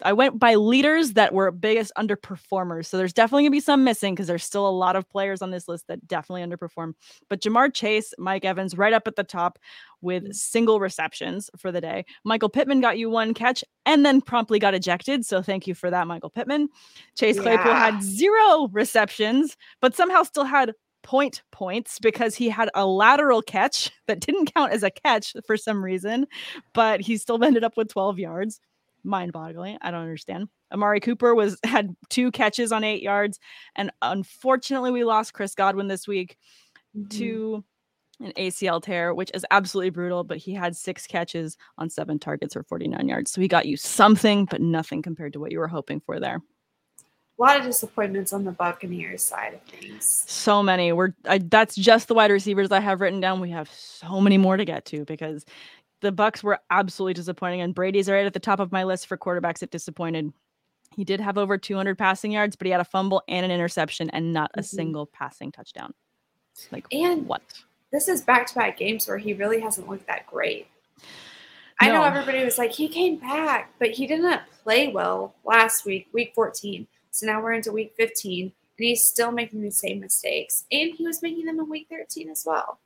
I 0.05 0.13
went 0.13 0.39
by 0.39 0.55
leaders 0.57 1.13
that 1.15 1.33
were 1.33 1.51
biggest 1.51 1.93
underperformers. 1.97 2.87
So 2.87 2.97
there's 2.97 3.13
definitely 3.13 3.45
gonna 3.45 3.51
be 3.53 3.61
some 3.61 3.85
missing 3.85 4.15
because 4.15 4.27
there's 4.27 4.45
still 4.45 4.69
a 4.69 4.71
lot 4.71 4.97
of 4.97 5.09
players 5.09 5.43
on 5.43 5.51
this 5.51 5.69
list 5.69 5.87
that 5.89 6.07
definitely 6.09 6.43
underperform. 6.43 6.95
But 7.29 7.41
Ja'Marr 7.41 7.73
Chase, 7.73 8.13
Mike 8.19 8.45
Evans, 8.45 8.77
right 8.77 8.93
up 8.93 9.07
at 9.07 9.17
the 9.17 9.25
top 9.25 9.59
with 10.01 10.25
Mm. 10.25 10.35
single 10.35 10.81
receptions 10.81 11.51
for 11.57 11.71
the 11.73 11.81
day. 11.81 12.05
Michael 12.25 12.49
Pittman 12.49 12.81
got 12.81 12.99
you 12.99 13.09
one 13.11 13.35
catch 13.35 13.65
and 13.87 14.05
then 14.05 14.21
promptly 14.21 14.59
got 14.59 14.75
ejected. 14.75 15.25
So 15.25 15.43
thank 15.43 15.67
you 15.67 15.75
for 15.75 15.91
that, 15.91 16.07
Michael 16.07 16.31
Pittman. 16.31 16.69
Chase 17.17 17.39
Claypool 17.41 17.67
Yeah. 17.73 17.91
had 17.93 18.03
zero 18.03 18.69
receptions, 18.73 19.57
but 19.81 19.95
somehow 19.95 20.23
still 20.25 20.45
had 20.45 20.75
point 21.03 21.43
points 21.51 21.99
because 21.99 22.37
he 22.37 22.49
had 22.49 22.71
a 22.75 22.87
lateral 22.87 23.43
catch 23.43 23.91
that 24.07 24.21
didn't 24.21 24.55
count 24.55 24.73
as 24.73 24.83
a 24.85 24.91
catch 24.91 25.35
for 25.47 25.57
some 25.57 25.85
reason, 25.85 26.27
but 26.75 27.01
he 27.01 27.17
still 27.17 27.43
ended 27.43 27.65
up 27.65 27.77
with 27.77 27.89
12 27.89 28.19
yards. 28.21 28.61
Mind-boggling. 29.05 29.79
I 29.83 29.91
don't 29.91 30.03
understand. 30.03 30.49
Amari 30.73 31.01
Cooper 31.01 31.35
was 31.35 31.59
had 31.65 31.95
two 32.09 32.31
catches 32.31 32.73
on 32.73 32.85
eight 32.85 33.03
yards, 33.03 33.39
and 33.77 33.91
unfortunately, 34.03 34.91
we 34.91 35.05
lost 35.05 35.33
Chris 35.35 35.55
Godwin 35.55 35.89
this 35.89 36.07
week 36.09 36.37
Mhm. 36.97 37.11
to 37.19 37.65
an 38.21 38.33
ACL 38.37 38.81
tear, 38.81 39.15
which 39.15 39.31
is 39.35 39.45
absolutely 39.51 39.91
brutal. 39.91 40.23
But 40.25 40.39
he 40.39 40.53
had 40.55 40.77
six 40.77 41.07
catches 41.07 41.57
on 41.79 41.91
seven 41.91 42.19
targets 42.19 42.55
for 42.55 42.63
49 42.63 43.09
yards, 43.09 43.31
so 43.33 43.41
he 43.41 43.49
got 43.49 43.67
you 43.67 43.77
something, 43.77 44.45
but 44.45 44.61
nothing 44.61 45.03
compared 45.03 45.33
to 45.33 45.41
what 45.41 45.51
you 45.53 45.59
were 45.59 45.69
hoping 45.69 46.01
for 46.01 46.21
there. 46.21 46.41
a 47.39 47.43
lot 47.43 47.59
of 47.59 47.65
disappointments 47.65 48.33
on 48.33 48.45
the 48.45 48.53
Buccaneers 48.53 49.21
side 49.23 49.55
of 49.55 49.63
things. 49.63 50.25
So 50.29 50.63
many. 50.63 50.93
We're 50.93 51.15
I, 51.27 51.39
that's 51.39 51.75
just 51.75 52.07
the 52.07 52.15
wide 52.15 52.31
receivers 52.31 52.71
I 52.71 52.79
have 52.79 53.01
written 53.01 53.19
down. 53.21 53.41
We 53.41 53.51
have 53.51 53.69
so 53.71 54.21
many 54.21 54.39
more 54.39 54.57
to 54.57 54.65
get 54.65 54.85
to 54.87 55.05
because 55.07 55.45
the 56.03 56.13
Bucks 56.13 56.43
were 56.43 56.59
absolutely 56.71 57.15
disappointing, 57.15 57.63
and 57.63 57.75
Brady's 57.75 58.11
right 58.11 58.27
at 58.27 58.35
the 58.35 58.41
top 58.41 58.61
of 58.61 58.71
my 58.73 58.85
list 58.85 59.07
for 59.07 59.17
quarterbacks 59.17 59.61
that 59.61 59.71
disappointed. 59.71 60.33
He 60.95 61.05
did 61.05 61.21
have 61.21 61.39
over 61.39 61.57
200 61.57 61.97
passing 61.97 62.33
yards, 62.33 62.55
but 62.55 62.67
he 62.67 62.71
had 62.71 62.81
a 62.81 62.85
fumble 62.85 63.23
and 63.29 63.47
an 63.47 63.51
interception, 63.51 64.11
and 64.11 64.33
not 64.33 64.51
a 64.55 64.61
Mhm. 64.61 64.67
single 64.67 65.07
passing 65.07 65.51
touchdown. 65.51 65.95
Like 66.71 66.87
And 66.93 67.27
what? 67.27 67.43
this 67.91 68.09
is 68.09 68.21
back 68.23 68.47
to 68.49 68.55
back 68.55 68.77
games 68.77 69.09
where 69.09 69.19
he 69.19 69.33
really 69.33 69.61
hasn't 69.61 69.89
looked 69.89 70.07
that 70.07 70.27
great. 70.27 70.67
I 71.81 71.89
know 71.89 72.05
everybody 72.05 72.45
was 72.45 72.59
like, 72.59 72.73
he 72.73 72.89
came 72.89 73.17
back, 73.17 73.73
but 73.79 73.91
he 73.91 74.07
didn't 74.07 74.43
play 74.63 74.89
well 74.89 75.35
last 75.45 75.85
week, 75.85 76.09
week 76.13 76.33
14. 76.35 76.87
So 77.11 77.27
now 77.27 77.43
we're 77.43 77.55
into 77.55 77.73
week 77.73 77.95
15, 77.97 78.53
and 78.79 78.87
he's 78.87 79.07
still 79.07 79.33
making 79.33 79.63
the 79.63 79.71
same 79.71 79.99
mistakes. 79.99 80.65
And 80.71 80.95
he 80.95 81.05
was 81.05 81.23
making 81.23 81.47
them 81.47 81.59
in 81.59 81.69
week 81.69 81.89
13 81.89 82.31
as 82.31 82.45
well. 82.47 82.79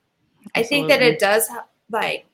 I 0.55 0.63
think 0.63 0.89
that 0.89 1.03
it 1.03 1.19
does 1.19 1.49
like 1.91 2.27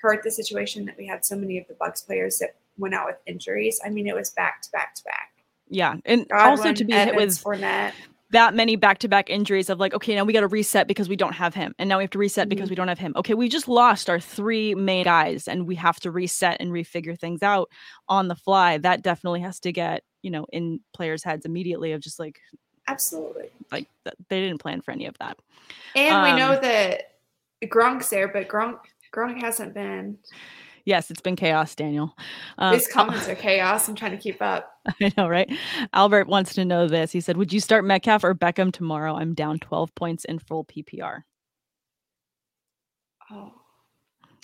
hurt 0.00 0.22
the 0.22 0.30
situation 0.30 0.84
that 0.86 0.96
we 0.96 1.06
had 1.06 1.24
so 1.24 1.36
many 1.36 1.58
of 1.58 1.66
the 1.68 1.74
Bucks 1.74 2.02
players 2.02 2.38
that 2.38 2.56
went 2.78 2.94
out 2.94 3.06
with 3.06 3.16
injuries. 3.26 3.80
I 3.84 3.90
mean, 3.90 4.06
it 4.06 4.14
was 4.14 4.30
back 4.30 4.62
to 4.62 4.70
back 4.72 4.94
to 4.96 5.04
back. 5.04 5.30
Yeah, 5.68 5.96
and 6.04 6.26
also 6.32 6.72
to 6.72 6.84
be 6.84 6.92
hit 6.92 7.14
with 7.14 7.30
Fournette. 7.30 7.92
that 8.30 8.54
many 8.54 8.74
back-to-back 8.76 9.30
injuries 9.30 9.70
of 9.70 9.78
like, 9.78 9.94
okay, 9.94 10.14
now 10.14 10.24
we 10.24 10.32
got 10.32 10.40
to 10.40 10.48
reset 10.48 10.88
because 10.88 11.08
we 11.08 11.14
don't 11.16 11.32
have 11.32 11.54
him, 11.54 11.74
and 11.78 11.88
now 11.88 11.98
we 11.98 12.04
have 12.04 12.10
to 12.10 12.18
reset 12.18 12.48
because 12.48 12.70
we 12.70 12.74
don't 12.76 12.88
have 12.88 12.98
him. 12.98 13.12
Okay, 13.16 13.34
we 13.34 13.48
just 13.48 13.68
lost 13.68 14.10
our 14.10 14.18
three 14.18 14.74
main 14.74 15.04
guys, 15.04 15.46
and 15.46 15.66
we 15.66 15.76
have 15.76 16.00
to 16.00 16.10
reset 16.10 16.56
and 16.60 16.72
refigure 16.72 17.18
things 17.18 17.42
out 17.42 17.68
on 18.08 18.26
the 18.28 18.34
fly. 18.34 18.78
That 18.78 19.02
definitely 19.02 19.40
has 19.40 19.60
to 19.60 19.72
get 19.72 20.02
you 20.22 20.30
know 20.30 20.46
in 20.52 20.80
players' 20.92 21.22
heads 21.22 21.44
immediately 21.46 21.92
of 21.92 22.00
just 22.00 22.18
like 22.18 22.40
Absolutely. 22.88 23.50
like 23.70 23.86
they 24.28 24.40
didn't 24.40 24.58
plan 24.58 24.80
for 24.80 24.90
any 24.90 25.06
of 25.06 25.16
that. 25.18 25.38
And 25.94 26.22
we 26.24 26.32
know 26.38 26.54
Um, 26.54 26.62
that 26.62 27.12
Gronk's 27.64 28.10
there, 28.10 28.26
but 28.26 28.48
Gronk 28.48 28.78
Gronk 29.14 29.40
hasn't 29.40 29.74
been. 29.74 30.18
Yes, 30.84 31.10
it's 31.10 31.20
been 31.20 31.36
chaos, 31.36 31.74
Daniel. 31.74 32.16
Um, 32.58 32.74
His 32.74 32.88
comments 32.88 33.28
are 33.28 33.34
chaos. 33.34 33.86
I'm 33.88 33.94
trying 33.94 34.12
to 34.12 34.16
keep 34.16 34.40
up. 34.40 34.72
I 35.00 35.12
know, 35.16 35.28
right? 35.28 35.50
Albert 35.92 36.26
wants 36.26 36.54
to 36.54 36.64
know 36.64 36.88
this. 36.88 37.12
He 37.12 37.20
said, 37.20 37.36
"Would 37.36 37.52
you 37.52 37.60
start 37.60 37.84
Metcalf 37.84 38.24
or 38.24 38.34
Beckham 38.34 38.72
tomorrow? 38.72 39.14
I'm 39.14 39.34
down 39.34 39.58
12 39.58 39.94
points 39.94 40.24
in 40.24 40.38
full 40.38 40.64
PPR. 40.64 41.22
Oh, 43.30 43.52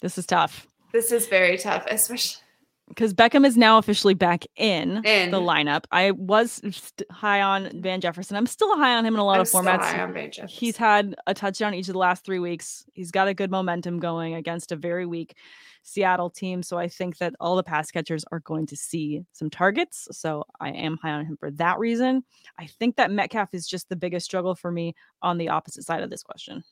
This 0.02 0.18
is 0.18 0.26
tough." 0.26 0.66
this 0.92 1.11
is 1.12 1.26
very 1.26 1.58
tough, 1.58 1.85
especially. 1.90 2.42
Because 2.88 3.12
Beckham 3.12 3.45
is 3.45 3.57
now 3.57 3.78
officially 3.78 4.14
back 4.14 4.45
in, 4.57 5.05
In. 5.05 5.31
the 5.31 5.40
lineup. 5.40 5.85
I 5.90 6.12
was 6.12 6.62
high 7.11 7.43
on 7.43 7.83
Van 7.83 8.00
Jefferson. 8.00 8.37
I'm 8.37 8.47
still 8.47 8.76
high 8.76 8.95
on 8.97 9.05
him 9.05 9.14
in 9.14 9.21
a 9.21 9.25
lot 9.25 9.37
I'm 9.37 9.43
of 9.43 9.49
formats. 9.49 9.81
high 9.81 10.00
on 10.00 10.12
Van 10.12 10.31
Jefferson. 10.31 10.59
He's 10.59 10.76
had 10.76 11.14
a 11.26 11.35
touchdown 11.35 11.75
each 11.75 11.88
of 11.88 11.95
the 11.95 11.99
last 11.99 12.25
three 12.25 12.38
weeks. 12.38 12.85
He's 12.95 13.11
got 13.11 13.28
a 13.28 13.35
good 13.35 13.50
momentum 13.50 13.99
going 13.99 14.35
against 14.35 14.73
a 14.73 14.76
very 14.76 15.05
weak 15.05 15.37
Seattle 15.83 16.31
team. 16.31 16.62
So 16.62 16.78
I 16.78 16.88
think 16.88 17.19
that 17.19 17.35
all 17.40 17.57
the 17.57 17.62
pass 17.62 17.90
catchers 17.90 18.25
are 18.33 18.40
going 18.40 18.66
to 18.66 18.76
see 18.76 19.23
some 19.33 19.50
targets. 19.50 20.09
So 20.12 20.45
I 20.61 20.71
am 20.71 20.97
high 21.02 21.12
on 21.12 21.26
him 21.26 21.37
for 21.37 21.50
that 21.52 21.78
reason. 21.78 22.25
I 22.59 22.66
think 22.66 22.97
that 22.97 23.11
Metcalf 23.11 23.52
is 23.52 23.66
just 23.66 23.88
the 23.88 23.97
biggest 23.97 24.26
struggle 24.26 24.55
for 24.55 24.71
me 24.71 24.95
on 25.23 25.38
the 25.38 25.49
opposite 25.50 25.85
side 25.85 26.02
of 26.02 26.11
this 26.11 26.23
question. 26.23 26.64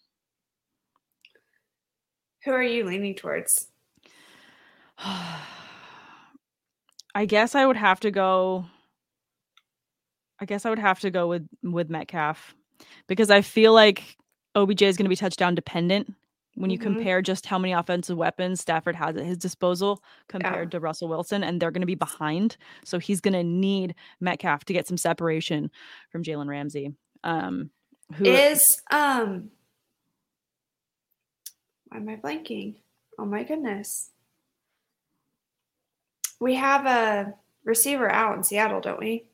Who 2.45 2.53
are 2.53 2.63
you 2.63 2.85
leaning 2.85 3.15
towards? 3.15 3.69
I 7.15 7.27
guess 7.27 7.55
I 7.55 7.67
would 7.67 7.77
have 7.77 8.01
to 8.01 8.11
go. 8.11 8.67
I 10.41 10.47
guess 10.47 10.67
I 10.67 10.71
would 10.71 10.79
have 10.79 11.01
to 11.01 11.11
go 11.11 11.29
with 11.29 11.47
with 11.63 11.89
Metcalf 11.91 12.55
because 13.07 13.31
I 13.31 13.41
feel 13.41 13.73
like 13.73 14.17
OBJ 14.55 14.83
is 14.83 14.97
going 14.97 15.05
to 15.07 15.11
be 15.11 15.17
touchdown 15.17 15.55
dependent 15.55 16.13
when 16.57 16.71
you 16.71 16.79
Mhm. 16.79 16.83
compare 16.83 17.23
just 17.23 17.47
how 17.47 17.59
many 17.59 17.73
offensive 17.73 18.17
weapons 18.17 18.61
Stafford 18.61 18.97
has 18.97 19.17
at 19.17 19.25
his 19.25 19.39
disposal 19.39 20.03
compared 20.29 20.71
to 20.73 20.81
Russell 20.81 21.09
Wilson, 21.09 21.43
and 21.45 21.61
they're 21.61 21.71
going 21.73 21.83
to 21.83 21.87
be 21.87 21.95
behind. 21.97 22.57
So 22.85 22.99
he's 22.99 23.21
going 23.21 23.35
to 23.35 23.43
need 23.45 23.95
Metcalf 24.21 24.65
to 24.67 24.73
get 24.73 24.87
some 24.87 24.97
separation 24.97 25.71
from 26.11 26.23
Jalen 26.23 26.49
Ramsey. 26.49 26.95
Um, 27.25 27.71
who 28.15 28.27
Is 28.27 28.81
um. 28.91 29.51
Why 31.89 31.99
am 31.99 32.09
I 32.09 32.17
blanking? 32.17 32.77
Oh 33.19 33.25
my 33.25 33.45
goodness. 33.45 34.11
We 36.41 36.55
have 36.55 36.87
a 36.87 37.35
receiver 37.65 38.11
out 38.11 38.37
in 38.37 38.43
Seattle, 38.45 38.81
don't 38.81 38.99
we? 38.99 39.25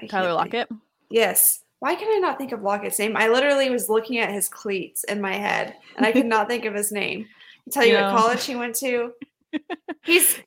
I 0.00 0.06
Tyler 0.06 0.28
think- 0.28 0.36
Lockett? 0.54 0.68
Yes. 1.10 1.62
Why 1.78 1.94
can 1.94 2.08
I 2.08 2.18
not 2.18 2.38
think 2.38 2.52
of 2.52 2.62
Lockett's 2.62 2.98
name? 2.98 3.16
I 3.16 3.28
literally 3.28 3.68
was 3.70 3.88
looking 3.88 4.18
at 4.18 4.32
his 4.32 4.48
cleats 4.48 5.04
in 5.04 5.20
my 5.20 5.34
head 5.34 5.74
and 5.96 6.06
I 6.06 6.12
could 6.12 6.26
not 6.34 6.48
think 6.48 6.64
of 6.64 6.74
his 6.74 6.90
name. 6.90 7.26
I 7.66 7.70
tell 7.70 7.84
you 7.84 7.94
No. 7.94 8.12
what 8.12 8.18
college 8.20 8.44
he 8.44 8.56
went 8.56 8.74
to. 8.76 9.12
He's 10.04 10.38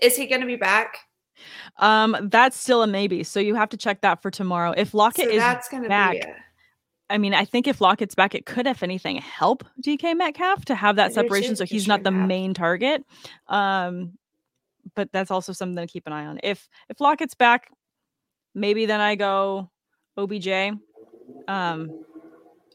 is 0.00 0.16
he 0.16 0.26
gonna 0.26 0.46
be 0.46 0.56
back? 0.56 0.98
Um, 1.78 2.16
that's 2.30 2.56
still 2.56 2.82
a 2.82 2.86
maybe. 2.86 3.22
So 3.22 3.38
you 3.40 3.54
have 3.54 3.68
to 3.70 3.76
check 3.76 4.00
that 4.00 4.20
for 4.22 4.30
tomorrow. 4.30 4.72
If 4.76 4.94
Lockett 4.94 5.26
So 5.26 5.30
is 5.30 5.36
that's 5.38 5.68
gonna 5.68 5.88
back, 5.88 6.12
be 6.14 6.22
I 7.10 7.16
mean, 7.16 7.32
I 7.32 7.44
think 7.46 7.66
if 7.66 7.80
Lockett's 7.80 8.14
back, 8.14 8.34
it 8.34 8.44
could, 8.44 8.66
if 8.66 8.82
anything, 8.82 9.16
help 9.16 9.64
DK 9.82 10.14
Metcalf 10.16 10.66
to 10.66 10.74
have 10.74 10.96
that 10.96 11.14
separation 11.14 11.56
so 11.56 11.64
he's 11.64 11.86
not 11.88 12.02
the 12.02 12.10
main 12.10 12.52
target. 12.52 13.02
Um, 13.46 14.17
but 14.94 15.10
that's 15.12 15.30
also 15.30 15.52
something 15.52 15.86
to 15.86 15.90
keep 15.90 16.06
an 16.06 16.12
eye 16.12 16.26
on. 16.26 16.40
If 16.42 16.68
if 16.88 17.00
Lockett's 17.00 17.34
back, 17.34 17.70
maybe 18.54 18.86
then 18.86 19.00
I 19.00 19.14
go 19.14 19.70
OBJ. 20.16 20.48
Um, 21.46 22.04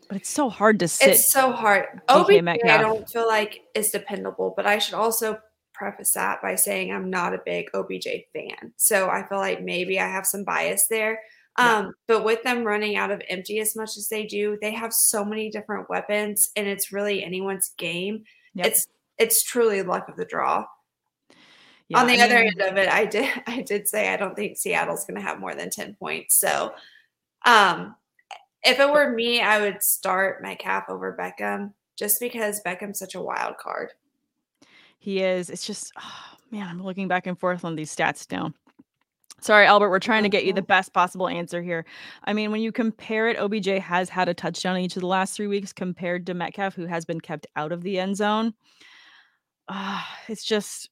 but 0.07 0.17
it's 0.17 0.29
so 0.29 0.49
hard 0.49 0.79
to 0.79 0.87
sit. 0.87 1.09
it's 1.09 1.25
so 1.25 1.51
hard. 1.51 2.01
OBJ, 2.07 2.47
I 2.65 2.77
don't 2.77 3.09
feel 3.09 3.27
like 3.27 3.61
is 3.73 3.91
dependable, 3.91 4.53
but 4.55 4.65
I 4.65 4.77
should 4.77 4.95
also 4.95 5.39
preface 5.73 6.11
that 6.11 6.41
by 6.41 6.55
saying 6.55 6.91
I'm 6.91 7.09
not 7.09 7.33
a 7.33 7.41
big 7.45 7.69
OBJ 7.73 8.07
fan. 8.33 8.73
So 8.77 9.09
I 9.09 9.27
feel 9.27 9.39
like 9.39 9.61
maybe 9.61 9.99
I 9.99 10.07
have 10.07 10.25
some 10.25 10.43
bias 10.43 10.87
there. 10.87 11.19
Yeah. 11.57 11.77
Um, 11.77 11.93
but 12.07 12.23
with 12.23 12.41
them 12.43 12.63
running 12.63 12.95
out 12.95 13.11
of 13.11 13.21
empty 13.29 13.59
as 13.59 13.75
much 13.75 13.97
as 13.97 14.07
they 14.07 14.25
do, 14.25 14.57
they 14.61 14.71
have 14.71 14.93
so 14.93 15.23
many 15.23 15.49
different 15.49 15.89
weapons, 15.89 16.49
and 16.55 16.67
it's 16.67 16.91
really 16.91 17.23
anyone's 17.23 17.73
game. 17.77 18.23
Yep. 18.55 18.65
It's 18.65 18.87
it's 19.17 19.43
truly 19.43 19.81
luck 19.83 20.09
of 20.09 20.15
the 20.15 20.25
draw. 20.25 20.65
Yeah, 21.89 21.99
On 21.99 22.07
the 22.07 22.19
I 22.21 22.25
other 22.25 22.39
mean, 22.39 22.47
end 22.47 22.61
of 22.61 22.77
it, 22.77 22.89
I 22.89 23.05
did 23.05 23.29
I 23.47 23.61
did 23.61 23.87
say 23.87 24.09
I 24.13 24.17
don't 24.17 24.35
think 24.35 24.57
Seattle's 24.57 25.05
going 25.05 25.19
to 25.19 25.25
have 25.27 25.39
more 25.39 25.55
than 25.55 25.69
10 25.69 25.95
points. 25.95 26.35
So, 26.35 26.73
um 27.45 27.95
if 28.63 28.79
it 28.79 28.89
were 28.91 29.11
me, 29.11 29.41
I 29.41 29.59
would 29.59 29.83
start 29.83 30.41
Metcalf 30.41 30.85
over 30.89 31.17
Beckham 31.19 31.73
just 31.97 32.19
because 32.21 32.61
Beckham's 32.63 32.97
such 32.99 33.13
a 33.15 33.21
wild 33.21 33.57
card. 33.57 33.91
he 34.99 35.21
is. 35.21 35.49
It's 35.49 35.65
just, 35.67 35.91
oh, 35.99 36.37
man, 36.51 36.67
I'm 36.67 36.81
looking 36.81 37.07
back 37.09 37.27
and 37.27 37.37
forth 37.37 37.65
on 37.65 37.75
these 37.75 37.93
stats 37.93 38.31
now. 38.31 38.53
Sorry, 39.41 39.65
Albert, 39.65 39.89
we're 39.89 39.99
trying 39.99 40.23
to 40.23 40.29
get 40.29 40.45
you 40.45 40.53
the 40.53 40.61
best 40.61 40.93
possible 40.93 41.27
answer 41.27 41.61
here. 41.61 41.83
I 42.23 42.31
mean, 42.31 42.51
when 42.51 42.61
you 42.61 42.71
compare 42.71 43.27
it, 43.27 43.37
OBJ 43.37 43.67
has 43.83 44.07
had 44.07 44.29
a 44.29 44.33
touchdown 44.33 44.77
each 44.77 44.95
of 44.95 45.01
the 45.01 45.07
last 45.07 45.35
three 45.35 45.47
weeks 45.47 45.73
compared 45.73 46.25
to 46.27 46.33
Metcalf, 46.33 46.73
who 46.75 46.85
has 46.85 47.03
been 47.03 47.19
kept 47.19 47.45
out 47.57 47.73
of 47.73 47.83
the 47.83 47.99
end 47.99 48.15
zone. 48.15 48.53
Uh, 49.67 50.01
it's 50.29 50.45
just, 50.45 50.89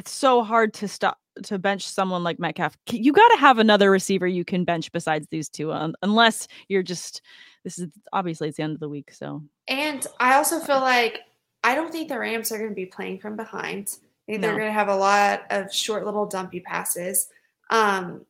it's 0.00 0.10
so 0.10 0.42
hard 0.42 0.72
to 0.72 0.88
stop 0.88 1.18
to 1.42 1.58
bench 1.58 1.86
someone 1.86 2.24
like 2.24 2.38
Metcalf. 2.38 2.74
You 2.90 3.12
got 3.12 3.28
to 3.28 3.36
have 3.36 3.58
another 3.58 3.90
receiver 3.90 4.26
you 4.26 4.46
can 4.46 4.64
bench 4.64 4.90
besides 4.92 5.26
these 5.30 5.50
two, 5.50 5.72
um, 5.72 5.94
unless 6.02 6.48
you're 6.68 6.82
just. 6.82 7.20
This 7.64 7.78
is 7.78 7.88
obviously 8.14 8.48
it's 8.48 8.56
the 8.56 8.62
end 8.62 8.72
of 8.72 8.80
the 8.80 8.88
week, 8.88 9.12
so. 9.12 9.42
And 9.68 10.06
I 10.18 10.36
also 10.36 10.58
feel 10.58 10.80
like 10.80 11.20
I 11.62 11.74
don't 11.74 11.92
think 11.92 12.08
the 12.08 12.18
Rams 12.18 12.50
are 12.50 12.56
going 12.56 12.70
to 12.70 12.74
be 12.74 12.86
playing 12.86 13.18
from 13.18 13.36
behind. 13.36 13.98
I 14.26 14.32
think 14.32 14.40
no. 14.40 14.48
they're 14.48 14.56
going 14.56 14.68
to 14.68 14.72
have 14.72 14.88
a 14.88 14.96
lot 14.96 15.42
of 15.50 15.72
short 15.72 16.06
little 16.06 16.24
dumpy 16.24 16.60
passes. 16.60 17.28
Um, 17.68 18.24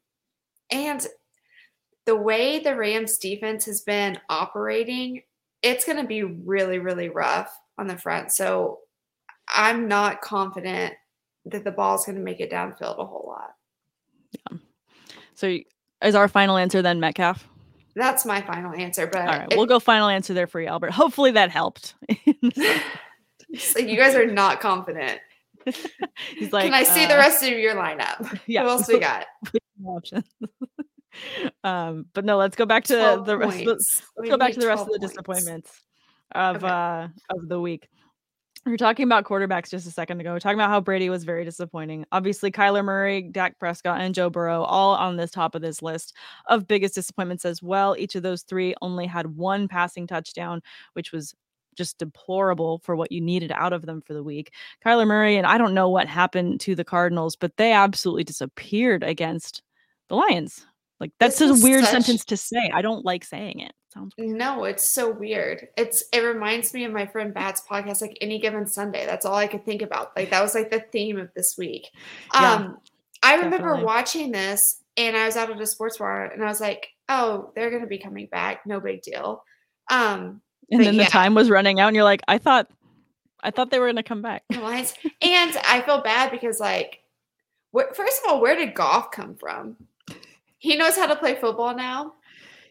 and 0.72 1.06
the 2.04 2.16
way 2.16 2.58
the 2.58 2.74
Rams 2.74 3.16
defense 3.18 3.64
has 3.66 3.82
been 3.82 4.18
operating, 4.28 5.22
it's 5.62 5.84
going 5.84 5.98
to 5.98 6.06
be 6.06 6.24
really, 6.24 6.80
really 6.80 7.10
rough 7.10 7.56
on 7.78 7.86
the 7.86 7.96
front. 7.96 8.32
So 8.32 8.80
I'm 9.46 9.86
not 9.86 10.20
confident 10.20 10.94
that 11.46 11.64
the 11.64 11.70
ball 11.70 11.96
is 11.96 12.04
going 12.04 12.16
to 12.16 12.22
make 12.22 12.40
it 12.40 12.50
downfield 12.50 12.98
a 12.98 13.06
whole 13.06 13.24
lot. 13.26 13.54
Yeah. 14.32 14.58
So 15.34 15.58
is 16.02 16.14
our 16.14 16.28
final 16.28 16.56
answer 16.56 16.82
then 16.82 17.00
Metcalf? 17.00 17.46
That's 17.94 18.24
my 18.24 18.40
final 18.40 18.72
answer. 18.72 19.06
But 19.06 19.22
all 19.22 19.26
right, 19.26 19.52
it, 19.52 19.56
we'll 19.56 19.66
go 19.66 19.80
final 19.80 20.08
answer 20.08 20.34
there 20.34 20.46
for 20.46 20.60
you, 20.60 20.68
Albert. 20.68 20.92
Hopefully 20.92 21.32
that 21.32 21.50
helped. 21.50 21.94
so 23.58 23.78
you 23.78 23.96
guys 23.96 24.14
are 24.14 24.26
not 24.26 24.60
confident. 24.60 25.20
He's 26.36 26.52
like, 26.52 26.64
Can 26.64 26.74
I 26.74 26.84
see 26.84 27.04
uh, 27.04 27.08
the 27.08 27.16
rest 27.16 27.42
of 27.42 27.50
your 27.50 27.74
lineup? 27.74 28.38
Yeah. 28.46 28.62
Who 28.62 28.68
else 28.68 28.88
we 28.88 28.98
got? 28.98 29.26
Options. 29.84 30.24
um, 31.64 32.06
but 32.12 32.24
no, 32.24 32.36
let's 32.36 32.56
go 32.56 32.66
back 32.66 32.84
to 32.84 33.22
the 33.24 33.36
rest. 33.36 33.58
Of 33.58 33.64
the, 33.64 33.70
let's 33.72 34.02
we 34.18 34.28
go 34.28 34.36
back 34.36 34.52
to 34.52 34.60
the 34.60 34.66
rest 34.66 34.82
of 34.82 34.92
the 34.92 34.98
disappointments 34.98 35.82
of 36.32 36.56
okay. 36.56 36.66
uh 36.66 37.08
of 37.30 37.48
the 37.48 37.60
week. 37.60 37.88
We 38.66 38.74
are 38.74 38.76
talking 38.76 39.04
about 39.04 39.24
quarterbacks 39.24 39.70
just 39.70 39.86
a 39.86 39.90
second 39.90 40.20
ago. 40.20 40.32
We 40.32 40.36
are 40.36 40.40
talking 40.40 40.58
about 40.58 40.68
how 40.68 40.82
Brady 40.82 41.08
was 41.08 41.24
very 41.24 41.46
disappointing. 41.46 42.04
Obviously, 42.12 42.50
Kyler 42.50 42.84
Murray, 42.84 43.22
Dak 43.22 43.58
Prescott, 43.58 44.02
and 44.02 44.14
Joe 44.14 44.28
Burrow 44.28 44.62
all 44.64 44.94
on 44.94 45.16
this 45.16 45.30
top 45.30 45.54
of 45.54 45.62
this 45.62 45.80
list 45.80 46.14
of 46.46 46.68
biggest 46.68 46.94
disappointments 46.94 47.46
as 47.46 47.62
well. 47.62 47.96
Each 47.98 48.16
of 48.16 48.22
those 48.22 48.42
three 48.42 48.74
only 48.82 49.06
had 49.06 49.34
one 49.34 49.66
passing 49.66 50.06
touchdown, 50.06 50.62
which 50.92 51.10
was 51.10 51.34
just 51.74 51.96
deplorable 51.96 52.78
for 52.80 52.94
what 52.94 53.10
you 53.10 53.22
needed 53.22 53.50
out 53.52 53.72
of 53.72 53.86
them 53.86 54.02
for 54.02 54.12
the 54.12 54.22
week. 54.22 54.52
Kyler 54.84 55.06
Murray, 55.06 55.38
and 55.38 55.46
I 55.46 55.56
don't 55.56 55.72
know 55.72 55.88
what 55.88 56.06
happened 56.06 56.60
to 56.60 56.74
the 56.74 56.84
Cardinals, 56.84 57.36
but 57.36 57.56
they 57.56 57.72
absolutely 57.72 58.24
disappeared 58.24 59.02
against 59.02 59.62
the 60.08 60.16
Lions. 60.16 60.66
Like 60.98 61.12
that's 61.18 61.38
this 61.38 61.62
a 61.62 61.64
weird 61.64 61.84
such... 61.84 61.92
sentence 61.92 62.26
to 62.26 62.36
say. 62.36 62.70
I 62.74 62.82
don't 62.82 63.06
like 63.06 63.24
saying 63.24 63.60
it. 63.60 63.72
Sounds 63.92 64.14
weird. 64.16 64.36
no, 64.36 64.64
it's 64.64 64.92
so 64.92 65.10
weird. 65.10 65.68
It's 65.76 66.04
it 66.12 66.20
reminds 66.20 66.72
me 66.72 66.84
of 66.84 66.92
my 66.92 67.06
friend 67.06 67.34
Bat's 67.34 67.62
podcast, 67.68 68.00
like 68.00 68.16
any 68.20 68.38
given 68.38 68.66
Sunday. 68.66 69.04
That's 69.04 69.26
all 69.26 69.34
I 69.34 69.48
could 69.48 69.64
think 69.64 69.82
about. 69.82 70.16
Like 70.16 70.30
that 70.30 70.42
was 70.42 70.54
like 70.54 70.70
the 70.70 70.80
theme 70.92 71.18
of 71.18 71.28
this 71.34 71.56
week. 71.58 71.88
Yeah, 72.32 72.54
um, 72.54 72.78
I 73.22 73.34
remember 73.34 73.58
definitely. 73.58 73.84
watching 73.84 74.32
this 74.32 74.80
and 74.96 75.16
I 75.16 75.26
was 75.26 75.36
out 75.36 75.50
at 75.50 75.60
a 75.60 75.66
sports 75.66 75.98
bar 75.98 76.26
and 76.26 76.42
I 76.42 76.46
was 76.46 76.60
like, 76.60 76.88
oh, 77.08 77.50
they're 77.54 77.70
gonna 77.70 77.86
be 77.86 77.98
coming 77.98 78.26
back. 78.26 78.64
No 78.66 78.80
big 78.80 79.02
deal. 79.02 79.44
Um, 79.90 80.40
and 80.70 80.84
then 80.84 80.94
yeah. 80.94 81.04
the 81.04 81.10
time 81.10 81.34
was 81.34 81.50
running 81.50 81.80
out, 81.80 81.88
and 81.88 81.96
you're 81.96 82.04
like, 82.04 82.22
I 82.28 82.38
thought, 82.38 82.68
I 83.40 83.50
thought 83.50 83.70
they 83.70 83.80
were 83.80 83.88
gonna 83.88 84.02
come 84.02 84.22
back. 84.22 84.44
and 84.50 84.62
I 85.20 85.82
feel 85.84 86.00
bad 86.00 86.30
because, 86.30 86.60
like, 86.60 87.00
wh- 87.74 87.92
first 87.92 88.22
of 88.22 88.30
all, 88.30 88.40
where 88.40 88.54
did 88.54 88.74
Goff 88.74 89.10
come 89.10 89.34
from? 89.34 89.76
He 90.58 90.76
knows 90.76 90.96
how 90.96 91.06
to 91.06 91.16
play 91.16 91.34
football 91.34 91.74
now. 91.74 92.14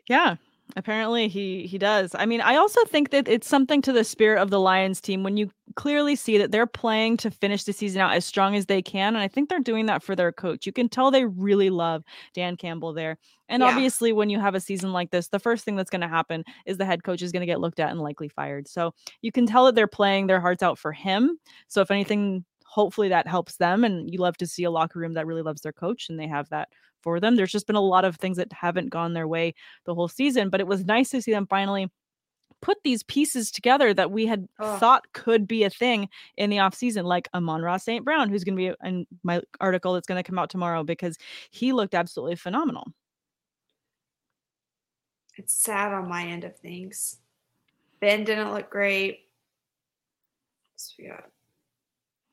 Yeah, 0.08 0.38
apparently 0.76 1.28
he 1.28 1.66
he 1.66 1.78
does. 1.78 2.16
I 2.16 2.26
mean, 2.26 2.42
I 2.42 2.56
also 2.56 2.84
think 2.86 3.10
that 3.12 3.28
it's 3.28 3.48
something 3.48 3.82
to 3.84 3.92
the 3.92 4.04
spirit 4.04 4.42
of 4.42 4.50
the 4.50 4.60
Lions 4.60 5.02
team 5.02 5.24
when 5.24 5.38
you 5.38 5.52
clearly 5.76 6.16
see 6.16 6.38
that 6.38 6.52
they're 6.52 6.68
playing 6.68 7.18
to 7.18 7.32
finish 7.32 7.64
the 7.64 7.74
season 7.74 8.02
out 8.02 8.14
as 8.14 8.26
strong 8.26 8.56
as 8.56 8.66
they 8.66 8.82
can, 8.82 9.16
and 9.16 9.24
I 9.24 9.28
think 9.28 9.50
they're 9.50 9.60
doing 9.60 9.88
that 9.88 10.04
for 10.04 10.16
their 10.16 10.32
coach. 10.32 10.66
You 10.66 10.72
can 10.72 10.90
tell 10.90 11.12
they 11.12 11.26
really 11.26 11.70
love 11.70 12.04
Dan 12.34 12.58
Campbell 12.58 12.94
there. 12.94 13.18
And 13.48 13.62
yeah. 13.62 13.70
obviously, 13.70 14.14
when 14.14 14.30
you 14.30 14.40
have 14.40 14.56
a 14.56 14.60
season 14.60 14.94
like 14.94 15.10
this, 15.12 15.28
the 15.28 15.40
first 15.40 15.66
thing 15.66 15.76
that's 15.76 15.90
going 15.90 16.02
to 16.02 16.08
happen 16.08 16.44
is 16.66 16.78
the 16.78 16.86
head 16.86 17.04
coach 17.04 17.22
is 17.22 17.32
going 17.32 17.42
to 17.42 17.48
get 17.48 17.60
looked 17.60 17.80
at 17.80 17.90
and 17.90 18.00
likely 18.00 18.30
fired. 18.30 18.68
So 18.68 18.94
you 19.22 19.32
can 19.32 19.48
tell 19.48 19.66
that 19.66 19.76
they're 19.76 19.88
playing 19.88 20.28
their 20.28 20.40
hearts 20.40 20.62
out 20.62 20.78
for 20.78 20.92
him. 20.92 21.40
So 21.68 21.82
if 21.82 21.90
anything, 21.90 22.46
hopefully 22.66 23.10
that 23.10 23.28
helps 23.28 23.56
them. 23.58 23.84
And 23.84 24.12
you 24.12 24.20
love 24.20 24.38
to 24.38 24.48
see 24.48 24.64
a 24.64 24.72
locker 24.72 25.00
room 25.00 25.14
that 25.14 25.26
really 25.26 25.42
loves 25.42 25.62
their 25.62 25.74
coach 25.74 26.10
and 26.10 26.20
they 26.20 26.28
have 26.28 26.48
that 26.50 26.70
for 27.02 27.20
them. 27.20 27.36
There's 27.36 27.52
just 27.52 27.68
been 27.68 27.76
a 27.76 27.82
lot 27.82 28.06
of 28.06 28.16
things 28.16 28.38
that 28.38 28.52
haven't 28.54 28.90
gone 28.90 29.14
their 29.14 29.28
way 29.28 29.54
the 29.86 29.96
whole 29.96 30.08
season, 30.08 30.50
but 30.50 30.60
it 30.60 30.68
was 30.68 30.86
nice 30.86 31.10
to 31.10 31.22
see 31.22 31.32
them 31.32 31.48
finally 31.48 31.90
put 32.62 32.78
these 32.84 33.04
pieces 33.04 33.52
together 33.52 33.94
that 33.94 34.12
we 34.12 34.26
had 34.26 34.48
oh. 34.60 34.78
thought 34.78 35.14
could 35.14 35.48
be 35.48 35.64
a 35.64 35.70
thing 35.70 36.10
in 36.36 36.50
the 36.50 36.58
offseason, 36.58 37.06
like 37.06 37.30
Amon-Ra 37.34 37.78
St. 37.78 38.04
Brown, 38.04 38.30
who's 38.30 38.44
going 38.44 38.58
to 38.58 38.74
be 38.74 38.88
in 38.88 39.08
my 39.24 39.42
article 39.62 39.94
that's 39.94 40.08
going 40.08 40.22
to 40.22 40.28
come 40.28 40.38
out 40.38 40.50
tomorrow 40.50 40.84
because 40.84 41.18
he 41.52 41.72
looked 41.72 41.96
absolutely 41.96 42.36
phenomenal 42.36 42.92
it's 45.40 45.54
sad 45.54 45.94
on 45.94 46.10
my 46.10 46.26
end 46.26 46.44
of 46.44 46.58
things. 46.58 47.18
Ben 48.02 48.26
didn't 48.26 48.54
look 48.54 48.70
great. 48.70 49.22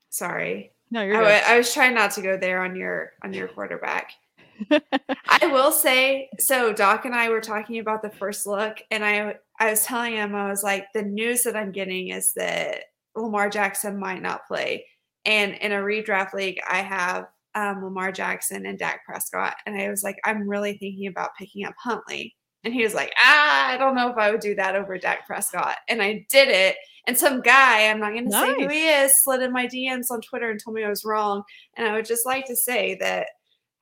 Sorry. 0.09 0.71
No, 0.91 1.01
you're. 1.01 1.25
I 1.25 1.57
was 1.57 1.73
trying 1.73 1.95
not 1.95 2.11
to 2.11 2.21
go 2.21 2.37
there 2.37 2.63
on 2.63 2.75
your 2.75 3.13
on 3.23 3.33
your 3.33 3.47
quarterback. 3.47 4.11
I 5.27 5.47
will 5.47 5.71
say 5.71 6.29
so. 6.39 6.73
Doc 6.73 7.05
and 7.05 7.15
I 7.15 7.29
were 7.29 7.41
talking 7.41 7.79
about 7.79 8.01
the 8.01 8.09
first 8.09 8.45
look, 8.47 8.77
and 8.91 9.03
I 9.03 9.35
I 9.59 9.71
was 9.71 9.83
telling 9.83 10.13
him 10.13 10.35
I 10.35 10.49
was 10.49 10.63
like, 10.63 10.85
the 10.93 11.03
news 11.03 11.43
that 11.43 11.55
I'm 11.55 11.71
getting 11.71 12.09
is 12.09 12.33
that 12.33 12.85
Lamar 13.15 13.49
Jackson 13.49 13.99
might 13.99 14.21
not 14.21 14.47
play, 14.47 14.85
and 15.25 15.53
in 15.55 15.71
a 15.71 15.77
redraft 15.77 16.33
league, 16.33 16.59
I 16.69 16.81
have 16.81 17.27
um, 17.55 17.83
Lamar 17.83 18.11
Jackson 18.11 18.65
and 18.65 18.77
Dak 18.77 19.05
Prescott, 19.05 19.55
and 19.65 19.79
I 19.79 19.89
was 19.89 20.03
like, 20.03 20.17
I'm 20.25 20.47
really 20.47 20.77
thinking 20.77 21.07
about 21.07 21.35
picking 21.37 21.65
up 21.65 21.75
Huntley 21.77 22.35
and 22.67 22.73
he 22.73 22.83
was 22.83 22.93
like, 22.93 23.13
ah, 23.17 23.67
I 23.69 23.77
don't 23.77 23.95
know 23.95 24.09
if 24.09 24.17
I 24.17 24.29
would 24.29 24.41
do 24.41 24.55
that 24.55 24.75
over 24.75 24.97
Dak 24.97 25.25
Prescott. 25.25 25.77
And 25.87 26.01
I 26.01 26.25
did 26.29 26.49
it. 26.49 26.75
And 27.07 27.17
some 27.17 27.39
guy, 27.41 27.87
I'm 27.87 27.99
not 27.99 28.11
going 28.11 28.25
to 28.25 28.29
nice. 28.29 28.57
say 28.57 28.61
who 28.61 28.67
he 28.67 28.89
is, 28.89 29.13
slid 29.23 29.41
in 29.41 29.53
my 29.53 29.67
DMs 29.67 30.11
on 30.11 30.19
Twitter 30.19 30.51
and 30.51 30.61
told 30.61 30.75
me 30.75 30.83
I 30.83 30.89
was 30.89 31.05
wrong. 31.05 31.43
And 31.77 31.87
I 31.87 31.93
would 31.93 32.05
just 32.05 32.25
like 32.25 32.45
to 32.47 32.55
say 32.57 32.97
that 32.99 33.27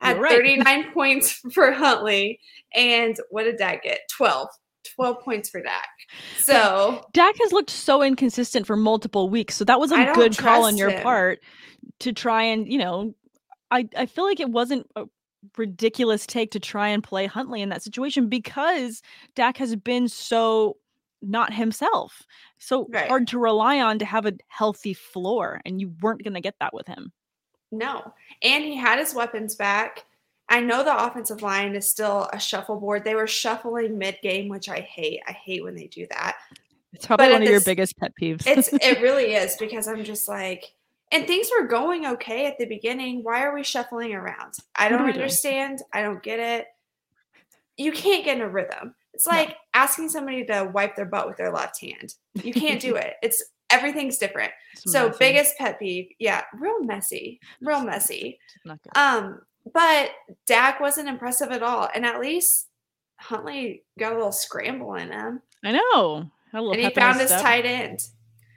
had 0.00 0.18
right. 0.20 0.30
39 0.36 0.92
points 0.92 1.32
for 1.52 1.72
Huntley. 1.72 2.40
And 2.74 3.16
what 3.30 3.44
did 3.44 3.58
Dak 3.58 3.82
get? 3.82 4.00
12. 4.16 4.48
12 4.94 5.20
points 5.20 5.50
for 5.50 5.60
Dak. 5.60 5.88
So 6.38 7.04
Dak 7.12 7.34
has 7.40 7.52
looked 7.52 7.70
so 7.70 8.02
inconsistent 8.02 8.66
for 8.66 8.76
multiple 8.76 9.28
weeks. 9.28 9.56
So 9.56 9.64
that 9.64 9.80
was 9.80 9.92
a 9.92 10.12
good 10.14 10.36
call 10.38 10.64
on 10.64 10.76
your 10.76 10.90
him. 10.90 11.02
part 11.02 11.40
to 12.00 12.12
try 12.12 12.44
and, 12.44 12.70
you 12.70 12.78
know, 12.78 13.14
I, 13.70 13.88
I 13.96 14.06
feel 14.06 14.24
like 14.24 14.40
it 14.40 14.50
wasn't 14.50 14.88
a 14.96 15.06
ridiculous 15.56 16.26
take 16.26 16.50
to 16.52 16.60
try 16.60 16.88
and 16.88 17.02
play 17.02 17.26
Huntley 17.26 17.62
in 17.62 17.68
that 17.70 17.82
situation 17.82 18.28
because 18.28 19.02
Dak 19.34 19.56
has 19.58 19.74
been 19.76 20.08
so 20.08 20.76
not 21.22 21.52
himself. 21.52 22.22
So 22.58 22.86
right. 22.90 23.08
hard 23.08 23.26
to 23.28 23.38
rely 23.38 23.80
on 23.80 23.98
to 23.98 24.04
have 24.04 24.26
a 24.26 24.34
healthy 24.48 24.94
floor, 24.94 25.60
and 25.64 25.80
you 25.80 25.92
weren't 26.00 26.22
going 26.22 26.34
to 26.34 26.40
get 26.40 26.56
that 26.60 26.74
with 26.74 26.86
him. 26.86 27.12
No. 27.72 28.12
And 28.42 28.64
he 28.64 28.76
had 28.76 28.98
his 28.98 29.14
weapons 29.14 29.54
back. 29.54 30.04
I 30.48 30.60
know 30.60 30.84
the 30.84 31.04
offensive 31.04 31.42
line 31.42 31.74
is 31.74 31.90
still 31.90 32.28
a 32.32 32.38
shuffleboard. 32.38 33.04
They 33.04 33.14
were 33.16 33.26
shuffling 33.26 33.98
mid 33.98 34.18
game, 34.22 34.48
which 34.48 34.68
I 34.68 34.80
hate. 34.80 35.20
I 35.26 35.32
hate 35.32 35.64
when 35.64 35.74
they 35.74 35.86
do 35.86 36.06
that. 36.10 36.36
It's 36.92 37.06
probably 37.06 37.26
but 37.26 37.32
one 37.32 37.42
of 37.42 37.48
your 37.48 37.60
biggest 37.60 37.98
pet 37.98 38.12
peeves. 38.20 38.46
it's 38.46 38.68
it 38.72 39.00
really 39.02 39.34
is 39.34 39.56
because 39.56 39.88
I'm 39.88 40.04
just 40.04 40.28
like 40.28 40.72
and 41.12 41.26
things 41.26 41.48
were 41.56 41.66
going 41.66 42.06
okay 42.06 42.46
at 42.46 42.58
the 42.58 42.66
beginning. 42.66 43.22
Why 43.22 43.42
are 43.42 43.54
we 43.54 43.62
shuffling 43.62 44.14
around? 44.14 44.54
I 44.74 44.88
don't 44.88 45.08
understand. 45.08 45.82
I 45.92 46.02
don't 46.02 46.22
get 46.22 46.40
it. 46.40 46.66
You 47.76 47.92
can't 47.92 48.24
get 48.24 48.36
in 48.36 48.42
a 48.42 48.48
rhythm. 48.48 48.94
It's 49.12 49.26
like 49.26 49.50
no. 49.50 49.54
asking 49.74 50.08
somebody 50.08 50.44
to 50.46 50.70
wipe 50.72 50.96
their 50.96 51.06
butt 51.06 51.28
with 51.28 51.36
their 51.36 51.52
left 51.52 51.80
hand. 51.80 52.14
You 52.34 52.52
can't 52.52 52.80
do 52.80 52.96
it. 52.96 53.14
It's 53.22 53.42
everything's 53.70 54.18
different. 54.18 54.52
It's 54.72 54.92
so 54.92 55.08
messy. 55.08 55.18
biggest 55.18 55.58
pet 55.58 55.78
peeve, 55.78 56.08
yeah, 56.18 56.42
real 56.54 56.82
messy, 56.82 57.40
real 57.60 57.82
messy. 57.82 58.38
Um, 58.94 59.40
but 59.72 60.10
Dak 60.46 60.80
wasn't 60.80 61.08
impressive 61.08 61.50
at 61.50 61.62
all, 61.62 61.88
and 61.94 62.04
at 62.04 62.20
least 62.20 62.68
Huntley 63.18 63.82
got 63.98 64.12
a 64.12 64.16
little 64.16 64.32
scramble 64.32 64.94
in 64.94 65.10
him. 65.10 65.42
I 65.64 65.72
know. 65.72 66.30
and 66.52 66.80
he 66.80 66.90
found 66.90 67.20
his 67.20 67.30
tight 67.30 67.64
end. 67.64 68.00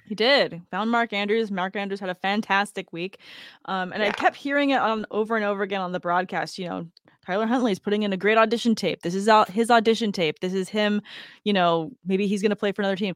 He 0.07 0.15
did. 0.15 0.61
Found 0.71 0.89
Mark 0.89 1.13
Andrews. 1.13 1.51
Mark 1.51 1.75
Andrews 1.75 1.99
had 1.99 2.09
a 2.09 2.15
fantastic 2.15 2.91
week. 2.91 3.19
Um, 3.65 3.93
and 3.93 4.01
yeah. 4.01 4.09
I 4.09 4.11
kept 4.11 4.35
hearing 4.35 4.71
it 4.71 4.79
on 4.79 5.05
over 5.11 5.35
and 5.35 5.45
over 5.45 5.61
again 5.61 5.81
on 5.81 5.91
the 5.91 5.99
broadcast. 5.99 6.57
You 6.57 6.67
know, 6.67 6.87
Tyler 7.25 7.45
Huntley 7.45 7.71
is 7.71 7.77
putting 7.77 8.01
in 8.01 8.11
a 8.11 8.17
great 8.17 8.37
audition 8.37 8.73
tape. 8.73 9.03
This 9.03 9.13
is 9.13 9.29
out 9.29 9.51
his 9.51 9.69
audition 9.69 10.11
tape. 10.11 10.39
This 10.39 10.53
is 10.53 10.67
him, 10.67 10.99
you 11.43 11.53
know, 11.53 11.91
maybe 12.03 12.25
he's 12.25 12.41
going 12.41 12.49
to 12.49 12.55
play 12.55 12.71
for 12.71 12.81
another 12.81 12.95
team. 12.95 13.13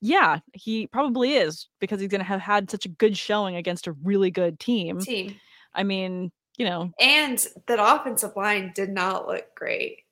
Yeah, 0.00 0.38
he 0.52 0.86
probably 0.86 1.34
is 1.34 1.66
because 1.80 2.00
he's 2.00 2.10
going 2.10 2.20
to 2.20 2.24
have 2.24 2.40
had 2.40 2.70
such 2.70 2.86
a 2.86 2.88
good 2.90 3.16
showing 3.16 3.56
against 3.56 3.86
a 3.86 3.92
really 3.92 4.30
good 4.30 4.60
team. 4.60 5.00
Team. 5.00 5.34
I 5.74 5.82
mean, 5.82 6.30
you 6.56 6.64
know. 6.64 6.92
And 7.00 7.44
that 7.66 7.78
offensive 7.80 8.36
line 8.36 8.72
did 8.74 8.90
not 8.90 9.26
look 9.26 9.54
great. 9.54 10.02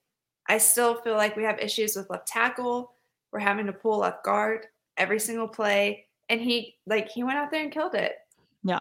I 0.49 0.59
still 0.59 1.01
feel 1.03 1.15
like 1.15 1.37
we 1.37 1.45
have 1.45 1.59
issues 1.59 1.97
with 1.97 2.11
left 2.11 2.27
tackle. 2.27 2.93
We're 3.33 3.41
having 3.41 3.67
to 3.67 3.73
pull 3.73 3.99
left 3.99 4.25
guard 4.25 4.67
every 4.97 5.19
single 5.19 5.49
play. 5.49 6.07
And 6.29 6.41
he 6.41 6.77
like 6.87 7.09
he 7.09 7.23
went 7.23 7.39
out 7.39 7.51
there 7.51 7.63
and 7.63 7.73
killed 7.73 7.95
it. 7.95 8.17
Yeah. 8.65 8.81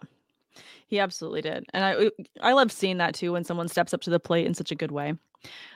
He 0.88 0.98
absolutely 1.00 1.42
did. 1.42 1.64
And 1.72 1.84
I 1.84 2.10
I 2.40 2.52
love 2.52 2.72
seeing 2.72 2.98
that 2.98 3.14
too 3.14 3.32
when 3.32 3.44
someone 3.44 3.68
steps 3.68 3.94
up 3.94 4.00
to 4.02 4.10
the 4.10 4.20
plate 4.20 4.46
in 4.46 4.54
such 4.54 4.72
a 4.72 4.76
good 4.76 4.92
way. 4.92 5.14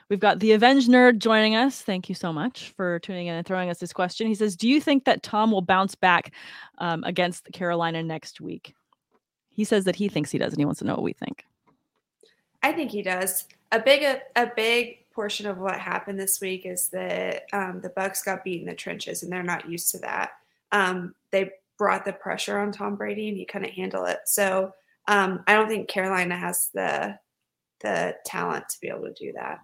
We've 0.08 0.20
got 0.20 0.40
the 0.40 0.52
Avenge 0.52 0.88
Nerd 0.88 1.18
joining 1.18 1.54
us. 1.54 1.82
Thank 1.82 2.08
you 2.08 2.14
so 2.14 2.32
much 2.32 2.72
for 2.76 2.98
tuning 2.98 3.28
in 3.28 3.36
and 3.36 3.46
throwing 3.46 3.70
us 3.70 3.78
this 3.78 3.92
question. 3.92 4.26
He 4.26 4.34
says, 4.34 4.56
Do 4.56 4.68
you 4.68 4.80
think 4.80 5.04
that 5.04 5.22
Tom 5.22 5.52
will 5.52 5.62
bounce 5.62 5.94
back 5.94 6.32
um, 6.78 7.04
against 7.04 7.52
Carolina 7.52 8.02
next 8.02 8.40
week? 8.40 8.74
He 9.50 9.64
says 9.64 9.84
that 9.84 9.96
he 9.96 10.08
thinks 10.08 10.30
he 10.30 10.38
does, 10.38 10.52
and 10.52 10.60
he 10.60 10.64
wants 10.64 10.80
to 10.80 10.86
know 10.86 10.94
what 10.94 11.02
we 11.02 11.12
think. 11.12 11.44
I 12.62 12.72
think 12.72 12.90
he 12.90 13.02
does. 13.02 13.46
A 13.72 13.78
big 13.78 14.02
a, 14.02 14.20
a 14.34 14.50
big 14.54 15.10
portion 15.12 15.46
of 15.46 15.58
what 15.58 15.78
happened 15.78 16.18
this 16.18 16.40
week 16.40 16.66
is 16.66 16.88
that 16.88 17.44
um, 17.52 17.80
the 17.80 17.90
Bucs 17.90 18.24
got 18.24 18.42
beat 18.42 18.60
in 18.60 18.66
the 18.66 18.74
trenches, 18.74 19.22
and 19.22 19.32
they're 19.32 19.42
not 19.42 19.68
used 19.68 19.90
to 19.92 19.98
that. 19.98 20.30
Um, 20.72 21.14
they 21.30 21.50
brought 21.78 22.04
the 22.04 22.12
pressure 22.12 22.58
on 22.58 22.72
Tom 22.72 22.96
Brady, 22.96 23.28
and 23.28 23.36
he 23.36 23.44
couldn't 23.44 23.72
handle 23.72 24.06
it. 24.06 24.20
So 24.26 24.72
um, 25.08 25.42
I 25.46 25.54
don't 25.54 25.68
think 25.68 25.88
Carolina 25.88 26.36
has 26.36 26.70
the 26.74 27.18
the 27.80 28.16
talent 28.26 28.68
to 28.70 28.80
be 28.80 28.88
able 28.88 29.02
to 29.02 29.12
do 29.12 29.32
that. 29.32 29.58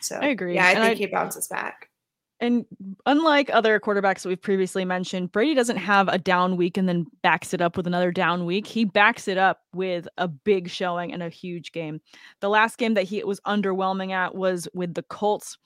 So 0.00 0.16
I 0.16 0.26
agree. 0.26 0.54
Yeah, 0.54 0.66
I 0.66 0.70
And 0.70 0.78
think 0.84 0.92
I- 0.92 0.98
he 0.98 1.06
bounces 1.06 1.48
back. 1.48 1.88
And 2.42 2.64
unlike 3.04 3.50
other 3.52 3.78
quarterbacks 3.78 4.22
that 4.22 4.30
we've 4.30 4.40
previously 4.40 4.86
mentioned, 4.86 5.30
Brady 5.30 5.54
doesn't 5.54 5.76
have 5.76 6.08
a 6.08 6.16
down 6.16 6.56
week 6.56 6.78
and 6.78 6.88
then 6.88 7.04
backs 7.22 7.52
it 7.52 7.60
up 7.60 7.76
with 7.76 7.86
another 7.86 8.10
down 8.10 8.46
week. 8.46 8.66
He 8.66 8.86
backs 8.86 9.28
it 9.28 9.36
up 9.36 9.60
with 9.74 10.08
a 10.16 10.26
big 10.26 10.70
showing 10.70 11.12
and 11.12 11.22
a 11.22 11.28
huge 11.28 11.70
game. 11.72 12.00
The 12.40 12.48
last 12.48 12.78
game 12.78 12.94
that 12.94 13.02
he 13.04 13.22
was 13.24 13.40
underwhelming 13.40 14.12
at 14.12 14.34
was 14.34 14.66
with 14.72 14.94
the 14.94 15.02
Colts, 15.02 15.58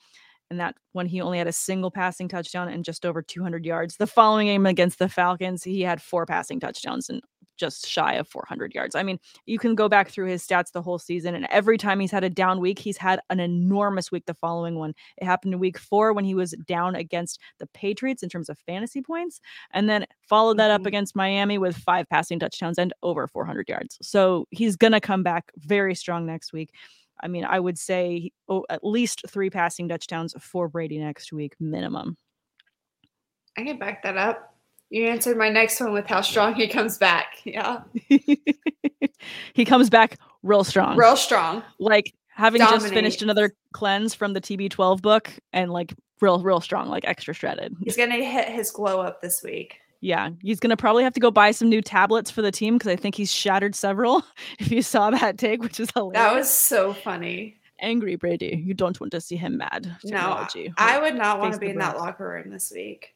and 0.49 0.59
that 0.59 0.75
when 0.93 1.07
he 1.07 1.21
only 1.21 1.37
had 1.37 1.47
a 1.47 1.51
single 1.51 1.91
passing 1.91 2.27
touchdown 2.27 2.69
and 2.69 2.85
just 2.85 3.05
over 3.05 3.21
200 3.21 3.65
yards. 3.65 3.97
The 3.97 4.07
following 4.07 4.47
game 4.47 4.65
against 4.65 4.99
the 4.99 5.09
Falcons, 5.09 5.63
he 5.63 5.81
had 5.81 6.01
four 6.01 6.25
passing 6.25 6.59
touchdowns 6.59 7.09
and 7.09 7.21
just 7.57 7.87
shy 7.87 8.15
of 8.15 8.27
400 8.27 8.75
yards. 8.75 8.95
I 8.95 9.03
mean, 9.03 9.17
you 9.45 9.57
can 9.57 9.75
go 9.75 9.87
back 9.87 10.09
through 10.09 10.25
his 10.27 10.45
stats 10.45 10.73
the 10.73 10.81
whole 10.81 10.99
season, 10.99 11.35
and 11.35 11.47
every 11.49 11.77
time 11.77 12.01
he's 12.01 12.11
had 12.11 12.25
a 12.25 12.29
down 12.29 12.59
week, 12.59 12.79
he's 12.79 12.97
had 12.97 13.21
an 13.29 13.39
enormous 13.39 14.11
week 14.11 14.25
the 14.25 14.33
following 14.33 14.75
one. 14.77 14.93
It 15.17 15.23
happened 15.23 15.53
in 15.53 15.59
week 15.61 15.77
four 15.77 16.11
when 16.11 16.25
he 16.25 16.35
was 16.35 16.51
down 16.67 16.95
against 16.95 17.39
the 17.59 17.67
Patriots 17.67 18.23
in 18.23 18.29
terms 18.29 18.49
of 18.49 18.59
fantasy 18.59 19.01
points, 19.01 19.39
and 19.71 19.89
then 19.89 20.05
followed 20.27 20.57
that 20.57 20.69
up 20.69 20.81
Mhm. 20.81 20.87
against 20.87 21.15
Miami 21.15 21.57
with 21.57 21.77
five 21.77 22.09
passing 22.09 22.39
touchdowns 22.39 22.77
and 22.77 22.93
over 23.03 23.25
400 23.25 23.69
yards. 23.69 23.97
So 24.01 24.47
he's 24.51 24.75
going 24.75 24.93
to 24.93 24.99
come 24.99 25.23
back 25.23 25.49
very 25.55 25.95
strong 25.95 26.25
next 26.25 26.51
week. 26.51 26.71
I 27.21 27.27
mean, 27.27 27.45
I 27.45 27.59
would 27.59 27.77
say 27.77 28.31
oh, 28.49 28.65
at 28.69 28.83
least 28.83 29.23
three 29.27 29.49
passing 29.49 29.87
touchdowns 29.87 30.33
for 30.39 30.67
Brady 30.67 30.99
next 30.99 31.31
week, 31.31 31.55
minimum. 31.59 32.17
I 33.57 33.63
can 33.63 33.79
back 33.79 34.03
that 34.03 34.17
up. 34.17 34.53
You 34.89 35.07
answered 35.07 35.37
my 35.37 35.49
next 35.49 35.79
one 35.79 35.93
with 35.93 36.05
how 36.05 36.21
strong 36.21 36.53
he 36.55 36.67
comes 36.67 36.97
back. 36.97 37.27
Yeah, 37.45 37.81
he 39.53 39.65
comes 39.65 39.89
back 39.89 40.17
real 40.43 40.63
strong. 40.63 40.97
real 40.97 41.15
strong. 41.15 41.63
like 41.79 42.13
having 42.29 42.59
just 42.59 42.89
finished 42.89 43.21
another 43.21 43.55
cleanse 43.73 44.13
from 44.13 44.33
the 44.33 44.41
TB12 44.41 45.01
book 45.01 45.31
and 45.53 45.71
like 45.71 45.93
real, 46.21 46.41
real 46.41 46.59
strong, 46.59 46.89
like 46.89 47.05
extra 47.05 47.33
shredded. 47.33 47.75
He's 47.83 47.95
gonna 47.97 48.15
hit 48.15 48.49
his 48.49 48.71
glow 48.71 48.99
up 49.01 49.21
this 49.21 49.41
week. 49.43 49.79
Yeah, 50.05 50.29
he's 50.43 50.59
gonna 50.59 50.77
probably 50.77 51.03
have 51.03 51.13
to 51.13 51.19
go 51.19 51.31
buy 51.31 51.49
some 51.49 51.67
new 51.67 51.81
tablets 51.81 52.29
for 52.29 52.43
the 52.43 52.51
team 52.51 52.77
because 52.77 52.91
I 52.91 52.95
think 52.95 53.15
he's 53.15 53.31
shattered 53.31 53.73
several. 53.73 54.23
If 54.59 54.71
you 54.71 54.83
saw 54.83 55.09
that 55.09 55.39
take, 55.39 55.63
which 55.63 55.79
is 55.79 55.89
hilarious. 55.95 56.13
That 56.13 56.35
was 56.35 56.49
so 56.49 56.93
funny. 56.93 57.57
angry 57.79 58.15
Brady. 58.15 58.61
You 58.63 58.75
don't 58.75 58.99
want 59.01 59.11
to 59.13 59.21
see 59.21 59.35
him 59.35 59.57
mad. 59.57 59.97
No, 60.03 60.45
I 60.77 60.99
would 60.99 61.15
not 61.15 61.39
want 61.39 61.55
to 61.55 61.59
be 61.59 61.69
in 61.69 61.79
that 61.79 61.97
locker 61.97 62.29
room 62.29 62.51
this 62.51 62.71
week. 62.73 63.15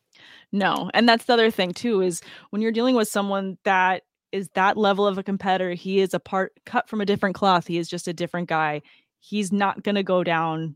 No, 0.51 0.89
and 0.95 1.07
that's 1.07 1.25
the 1.25 1.33
other 1.33 1.51
thing 1.51 1.73
too 1.73 2.01
is 2.01 2.21
when 2.49 2.63
you're 2.63 2.71
dealing 2.71 2.95
with 2.95 3.07
someone 3.07 3.59
that 3.65 4.01
is 4.31 4.49
that 4.55 4.75
level 4.75 5.05
of 5.05 5.19
a 5.19 5.23
competitor, 5.23 5.73
he 5.73 5.99
is 5.99 6.15
a 6.15 6.19
part 6.19 6.53
cut 6.65 6.89
from 6.89 7.01
a 7.01 7.05
different 7.05 7.35
cloth. 7.35 7.67
He 7.67 7.77
is 7.77 7.87
just 7.87 8.07
a 8.07 8.13
different 8.13 8.49
guy. 8.49 8.81
He's 9.19 9.51
not 9.51 9.83
going 9.83 9.95
to 9.95 10.03
go 10.03 10.23
down 10.23 10.75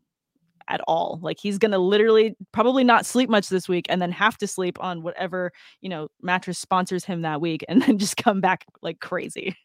at 0.68 0.82
all. 0.88 1.20
Like 1.22 1.40
he's 1.40 1.58
going 1.58 1.72
to 1.72 1.78
literally 1.78 2.36
probably 2.52 2.84
not 2.84 3.06
sleep 3.06 3.30
much 3.30 3.50
this 3.50 3.68
week 3.70 3.86
and 3.90 4.02
then 4.02 4.12
have 4.12 4.38
to 4.40 4.48
sleep 4.48 4.78
on 4.82 5.02
whatever, 5.04 5.52
you 5.82 5.90
know, 5.90 6.10
mattress 6.22 6.58
sponsors 6.60 7.06
him 7.06 7.22
that 7.22 7.42
week 7.42 7.64
and 7.68 7.82
then 7.82 7.98
just 8.00 8.18
come 8.18 8.42
back 8.42 8.66
like 8.82 9.00
crazy. 9.00 9.56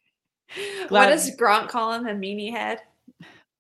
what 0.89 1.09
does 1.09 1.35
Grant 1.37 1.69
call 1.69 1.93
him? 1.93 2.07
A 2.07 2.11
meanie 2.13 2.51
head? 2.51 2.81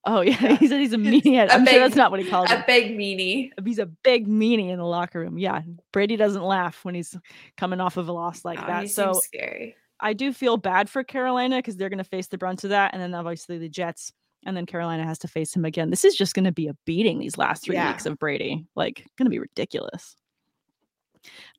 Oh 0.04 0.20
yeah, 0.20 0.36
Yeah. 0.40 0.56
he 0.56 0.68
said 0.68 0.80
he's 0.80 0.92
a 0.92 0.96
meanie. 0.98 1.36
A 1.38 1.52
I'm 1.52 1.66
sure 1.66 1.78
that's 1.80 1.96
not 1.96 2.10
what 2.10 2.20
he 2.20 2.28
called 2.30 2.48
A 2.50 2.56
him. 2.56 2.64
big 2.66 2.96
meanie. 2.96 3.50
He's 3.64 3.78
a 3.78 3.86
big 3.86 4.26
meanie 4.26 4.70
in 4.70 4.78
the 4.78 4.84
locker 4.86 5.20
room. 5.20 5.38
Yeah, 5.38 5.62
Brady 5.92 6.16
doesn't 6.16 6.42
laugh 6.42 6.84
when 6.84 6.94
he's 6.94 7.16
coming 7.56 7.80
off 7.80 7.96
of 7.96 8.08
a 8.08 8.12
loss 8.12 8.44
like 8.44 8.58
oh, 8.58 8.62
No, 8.62 8.66
that. 8.68 8.90
So 8.90 9.12
scary. 9.14 9.76
I 10.00 10.12
do 10.12 10.32
feel 10.32 10.56
bad 10.56 10.88
for 10.88 11.02
Carolina 11.02 11.56
because 11.56 11.76
they're 11.76 11.88
going 11.88 11.98
to 11.98 12.04
face 12.04 12.28
the 12.28 12.38
brunt 12.38 12.62
of 12.64 12.70
that, 12.70 12.94
and 12.94 13.02
then 13.02 13.14
obviously 13.14 13.58
the 13.58 13.68
Jets, 13.68 14.12
and 14.46 14.56
then 14.56 14.66
Carolina 14.66 15.04
has 15.04 15.18
to 15.20 15.28
face 15.28 15.54
him 15.54 15.64
again. 15.64 15.90
This 15.90 16.04
is 16.04 16.16
just 16.16 16.34
going 16.34 16.44
to 16.44 16.52
be 16.52 16.68
a 16.68 16.74
beating 16.84 17.18
these 17.18 17.38
last 17.38 17.64
three 17.64 17.74
Yeah. 17.76 17.90
weeks 17.92 18.06
of 18.06 18.18
Brady, 18.18 18.64
like 18.74 19.06
going 19.16 19.26
to 19.26 19.30
be 19.30 19.38
ridiculous. 19.38 20.16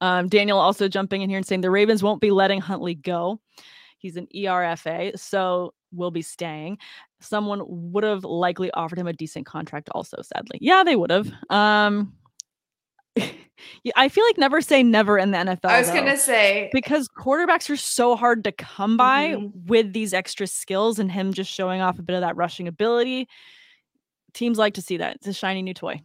Um, 0.02 0.28
Daniel 0.28 0.58
also 0.58 0.88
jumping 0.88 1.22
in 1.22 1.30
here 1.30 1.38
and 1.38 1.46
saying 1.46 1.62
the 1.62 1.70
Ravens 1.72 2.02
won't 2.02 2.22
be 2.22 2.32
letting 2.32 2.62
Huntley 2.62 2.96
go. 2.96 3.40
He's 3.98 4.16
an 4.16 4.28
ERFA, 4.34 5.20
so 5.20 5.74
will 5.92 6.12
be 6.12 6.22
staying. 6.22 6.78
Someone 7.20 7.62
would 7.68 8.06
have 8.06 8.24
likely 8.24 8.72
offered 8.72 8.98
him 8.98 9.08
a 9.08 9.14
decent 9.14 9.46
contract, 9.46 9.90
also. 9.92 10.22
Sadly, 10.22 10.58
yeah, 10.62 10.84
they 10.86 10.96
would 10.96 11.12
have. 11.12 11.30
Um, 11.50 12.14
I 13.96 14.10
feel 14.10 14.24
like 14.26 14.38
never 14.38 14.62
say 14.62 14.84
never 14.84 15.18
in 15.18 15.32
the 15.32 15.38
NFL. 15.38 15.70
I 15.70 15.80
was 15.80 15.88
though 15.90 15.94
gonna 15.96 16.18
say 16.18 16.70
because 16.74 17.08
quarterbacks 17.10 17.70
are 17.70 17.78
so 17.78 18.16
hard 18.16 18.44
to 18.46 18.52
come 18.52 18.98
by 18.98 19.30
Mhm. 19.36 19.52
with 19.68 19.94
these 19.94 20.14
extra 20.14 20.48
skills 20.48 21.00
and 21.00 21.12
him 21.12 21.34
just 21.34 21.52
showing 21.52 21.82
off 21.82 22.00
a 22.00 22.02
bit 22.02 22.16
of 22.16 22.22
that 22.22 22.36
rushing 22.36 22.68
ability. 22.68 23.28
Teams 24.34 24.58
like 24.58 24.76
to 24.76 24.82
see 24.82 24.98
that. 24.98 25.16
It's 25.16 25.28
a 25.28 25.34
shiny 25.34 25.62
new 25.62 25.74
toy. 25.74 26.02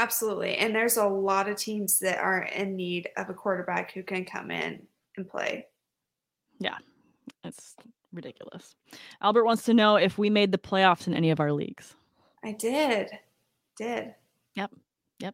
absolutely. 0.00 0.54
And 0.56 0.72
there's 0.72 0.96
a 0.96 1.06
lot 1.06 1.48
of 1.48 1.56
teams 1.56 1.98
that 1.98 2.18
are 2.18 2.42
in 2.42 2.76
need 2.76 3.08
of 3.16 3.28
a 3.30 3.34
quarterback 3.34 3.90
who 3.92 4.04
can 4.04 4.24
come 4.24 4.52
in 4.52 4.86
and 5.16 5.28
play. 5.28 5.66
Yeah, 6.60 6.78
it's 7.42 7.74
ridiculous. 8.12 8.76
Albert 9.20 9.44
wants 9.44 9.64
to 9.64 9.74
know 9.74 9.96
if 9.96 10.16
we 10.16 10.30
made 10.30 10.52
the 10.52 10.58
playoffs 10.58 11.08
in 11.08 11.14
any 11.14 11.30
of 11.32 11.40
our 11.40 11.52
leagues. 11.52 11.96
I 12.44 12.52
did. 12.52 13.10
Did. 13.76 14.14
Yep, 14.54 14.70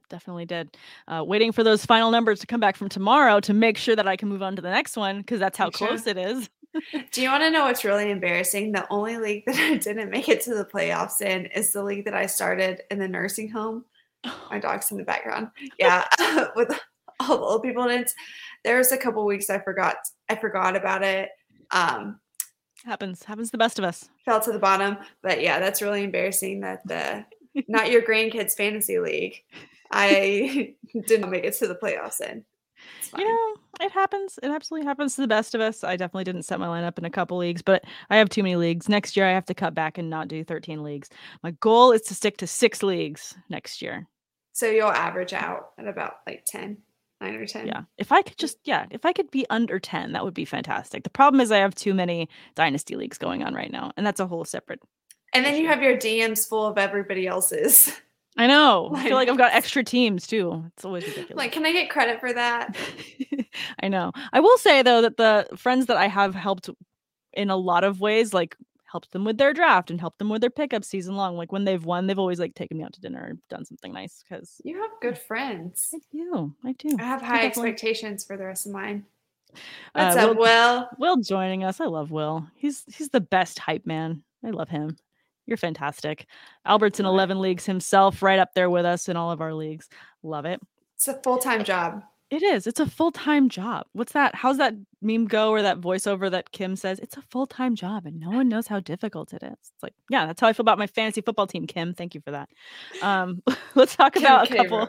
definitely 0.09 0.47
did. 0.47 0.77
Uh, 1.09 1.23
waiting 1.27 1.53
for 1.53 1.62
those 1.62 1.85
final 1.85 2.11
numbers 2.11 2.40
to 2.40 2.47
come 2.47 2.61
back 2.61 2.77
from 2.77 2.88
tomorrow 2.88 3.40
to 3.40 3.53
make 3.53 3.77
sure 3.77 3.97
that 3.97 4.07
I 4.07 4.16
can 4.16 4.29
move 4.29 4.42
on 4.42 4.57
to 4.57 4.62
the 4.62 4.70
next 4.70 4.97
one 4.97 5.18
because 5.18 5.40
that's 5.40 5.59
how 5.59 5.70
sure? 5.70 5.88
close 5.88 6.07
it 6.07 6.16
is. 6.16 6.49
Do 7.12 7.23
you 7.23 7.31
want 7.31 7.42
to 7.44 7.51
know 7.51 7.64
what's 7.64 7.85
really 7.85 8.11
embarrassing? 8.11 8.73
The 8.73 8.87
only 8.90 9.16
league 9.16 9.44
that 9.47 9.57
I 9.57 9.77
didn't 9.77 10.11
make 10.11 10.29
it 10.29 10.40
to 10.42 10.55
the 10.55 10.64
playoffs 10.64 11.20
in 11.20 11.47
is 11.47 11.73
the 11.73 11.85
league 11.85 12.05
that 12.07 12.14
I 12.14 12.27
started 12.27 12.83
in 12.90 12.99
the 12.99 13.09
nursing 13.09 13.49
home. 13.49 13.85
My 14.51 14.59
dog's 14.61 14.90
in 14.90 14.97
the 14.97 15.05
background. 15.05 15.49
Yeah, 15.79 16.05
with 16.57 16.79
all 17.20 17.38
the 17.38 17.44
old 17.44 17.62
people 17.62 17.85
in 17.85 18.01
it. 18.01 18.12
There 18.64 18.79
was 18.79 18.92
a 18.92 18.97
couple 18.97 19.25
weeks 19.25 19.51
I 19.51 19.59
forgot. 19.59 19.97
I 20.29 20.35
forgot 20.35 20.75
about 20.75 21.03
it. 21.03 21.31
Um, 21.70 22.18
happens. 22.85 23.23
Happens 23.23 23.49
to 23.49 23.53
the 23.53 23.59
best 23.59 23.79
of 23.79 23.85
us. 23.85 24.09
fell 24.25 24.40
to 24.40 24.53
the 24.53 24.59
bottom. 24.59 24.97
But 25.23 25.42
yeah, 25.42 25.61
that's 25.61 25.83
really 25.83 26.03
embarrassing. 26.03 26.61
That 26.61 26.87
the 26.87 27.25
not 27.68 27.90
your 27.90 28.03
grandkids 28.03 28.55
fantasy 28.55 28.99
league. 28.99 29.42
I 29.94 30.74
didn't 31.07 31.30
make 31.30 31.44
it 31.44 31.54
to 31.54 31.68
the 31.68 31.76
playoffs 31.76 32.20
in. 32.20 32.44
You 33.16 33.24
know, 33.24 33.54
it 33.80 33.92
happens. 33.92 34.38
It 34.42 34.50
absolutely 34.50 34.87
happens 34.87 35.14
to 35.14 35.22
the 35.22 35.28
best 35.28 35.54
of 35.54 35.61
us. 35.61 35.85
I 35.85 35.96
definitely 35.96 36.24
didn't 36.24 36.42
set 36.42 36.59
my 36.59 36.66
lineup 36.66 36.98
in 36.98 37.04
a 37.04 37.11
couple 37.11 37.38
leagues, 37.38 37.62
but 37.62 37.85
I 38.11 38.16
have 38.16 38.28
too 38.28 38.42
many 38.42 38.57
leagues. 38.57 38.88
Next 38.88 39.16
year, 39.16 39.26
I 39.26 39.33
have 39.33 39.46
to 39.46 39.54
cut 39.54 39.74
back 39.74 39.96
and 39.96 40.11
not 40.11 40.28
do 40.28 40.42
13 40.44 40.83
leagues. 40.83 41.09
My 41.42 41.52
goal 41.52 41.92
is 41.92 42.02
to 42.02 42.14
stick 42.14 42.37
to 42.38 42.46
six 42.46 42.83
leagues 42.83 43.37
next 43.48 43.80
year. 43.80 44.07
so 44.52 44.66
you'll 44.66 44.88
average 44.88 45.33
out 45.33 45.70
at 45.78 45.87
about 45.87 46.14
like 46.26 46.44
10, 46.44 46.76
9 47.20 47.35
or 47.37 47.46
10. 47.46 47.66
Yeah. 47.68 47.83
If 47.96 48.11
I 48.11 48.22
could 48.22 48.37
just, 48.37 48.59
yeah, 48.64 48.87
if 48.90 49.07
I 49.07 49.12
could 49.12 49.30
be 49.30 49.46
under 49.48 49.78
10, 49.78 50.12
that 50.12 50.24
would 50.24 50.35
be 50.35 50.44
fantastic. 50.44 51.04
The 51.04 51.11
problem 51.11 51.40
is 51.40 51.52
I 51.52 51.59
have 51.59 51.74
too 51.74 51.94
many 51.94 52.28
dynasty 52.57 52.96
leagues 52.96 53.18
going 53.18 53.44
on 53.44 53.54
right 53.54 53.70
now, 53.70 53.92
and 53.96 54.04
that's 54.04 54.20
a 54.20 54.26
whole 54.26 54.44
separate. 54.44 54.80
And 55.33 55.44
then 55.44 55.57
you 55.57 55.68
have 55.68 55.83
your 55.83 55.96
DMs 55.96 56.48
full 56.48 56.66
of 56.66 56.78
everybody 56.78 57.26
else's. 57.26 57.92
I 58.37 58.47
know. 58.47 58.90
I 58.94 59.01
I 59.01 59.05
feel 59.05 59.14
like 59.14 59.29
I've 59.29 59.38
got 59.38 59.53
extra 59.53 59.85
teams 59.85 60.27
too. 60.27 60.64
It's 60.75 60.85
always 60.85 61.05
ridiculous. 61.05 61.37
like, 61.37 61.53
can 61.53 61.64
I 61.64 61.73
get 61.73 61.88
credit 61.90 62.18
for 62.20 62.33
that? 62.33 62.77
I 63.83 63.88
know. 63.88 64.12
I 64.33 64.40
will 64.40 64.59
say 64.59 64.83
though 64.83 65.03
that 65.03 65.16
the 65.16 65.47
friends 65.57 65.87
that 65.87 65.97
I 65.97 66.09
have 66.09 66.35
helped 66.35 66.68
in 67.33 67.51
a 67.51 67.57
lot 67.57 67.85
of 67.85 68.01
ways, 68.01 68.35
like 68.35 68.57
helped 68.90 69.11
them 69.12 69.25
with 69.25 69.38
their 69.38 69.53
draft 69.53 69.90
and 69.90 70.01
helped 70.01 70.18
them 70.18 70.29
with 70.29 70.40
their 70.40 70.51
pickup 70.51 70.85
season 70.85 71.16
long. 71.16 71.37
Like 71.37 71.51
when 71.53 71.64
they've 71.64 71.85
won, 71.85 72.07
they've 72.07 72.18
always 72.18 72.38
like 72.40 72.55
taken 72.55 72.79
me 72.79 72.85
out 72.85 72.92
to 72.94 73.01
dinner 73.01 73.25
and 73.25 73.38
done 73.49 73.64
something 73.64 73.92
nice 73.92 74.23
because 74.29 74.61
You 74.64 74.81
have 74.81 74.90
good 75.01 75.18
friends. 75.18 75.90
I 75.94 75.99
do. 76.12 76.55
I 76.64 76.73
do. 76.73 76.97
I 76.99 77.03
have 77.05 77.20
high 77.23 77.42
definitely- 77.42 77.70
expectations 77.70 78.25
for 78.25 78.37
the 78.37 78.44
rest 78.47 78.66
of 78.66 78.73
mine. 78.73 79.05
Uh, 79.94 80.07
What's 80.07 80.16
up, 80.16 80.37
Will- 80.37 80.42
Will? 80.42 80.88
Will 80.99 81.16
joining 81.23 81.62
us. 81.62 81.81
I 81.81 81.85
love 81.87 82.11
Will. 82.11 82.49
He's 82.57 82.83
he's 82.92 83.11
the 83.11 83.20
best 83.20 83.61
hype 83.61 83.87
man. 83.87 84.25
I 84.44 84.51
love 84.51 84.68
him. 84.68 84.97
You're 85.46 85.57
fantastic. 85.57 86.26
Albert's 86.64 87.00
in 87.00 87.07
11 87.07 87.40
leagues 87.40 87.66
himself, 87.66 88.22
right 88.22 88.38
up 88.38 88.54
there 88.54 88.70
with 88.70 88.85
us 88.85 89.09
in 89.09 89.16
all 89.16 89.30
of 89.30 89.40
our 89.40 89.54
leagues. 89.54 89.88
Love 90.22 90.44
it. 90.46 90.61
It's 90.96 91.09
a 91.09 91.14
full 91.22 91.38
time 91.38 91.64
job. 91.64 92.02
It 92.30 92.42
is. 92.42 92.66
It's 92.66 92.80
a 92.80 92.87
full 92.87 93.12
time 93.12 93.48
job. 93.48 93.87
What's 93.92 94.12
that? 94.12 94.35
How's 94.35 94.57
that 94.59 94.74
meme 95.02 95.26
go 95.26 95.50
or 95.50 95.62
that 95.62 95.80
voiceover 95.80 96.30
that 96.30 96.50
Kim 96.52 96.74
says? 96.74 96.98
It's 96.98 97.16
a 97.16 97.22
full 97.22 97.46
time 97.46 97.76
job 97.76 98.07
and 98.07 98.18
no 98.18 98.30
one 98.30 98.48
knows 98.48 98.66
how 98.66 98.80
difficult 98.80 99.33
it 99.33 99.42
is. 99.42 99.52
It's 99.52 99.83
like, 99.83 99.94
yeah, 100.09 100.26
that's 100.26 100.40
how 100.40 100.48
I 100.48 100.52
feel 100.52 100.62
about 100.62 100.78
my 100.78 100.87
fantasy 100.87 101.20
football 101.20 101.46
team, 101.46 101.66
Kim. 101.66 101.94
Thank 101.94 102.14
you 102.14 102.20
for 102.22 102.30
that. 102.30 102.48
Um, 103.02 103.42
let's 103.74 103.94
talk 103.94 104.16
about 104.16 104.50
a 104.50 104.57
couple. 104.57 104.88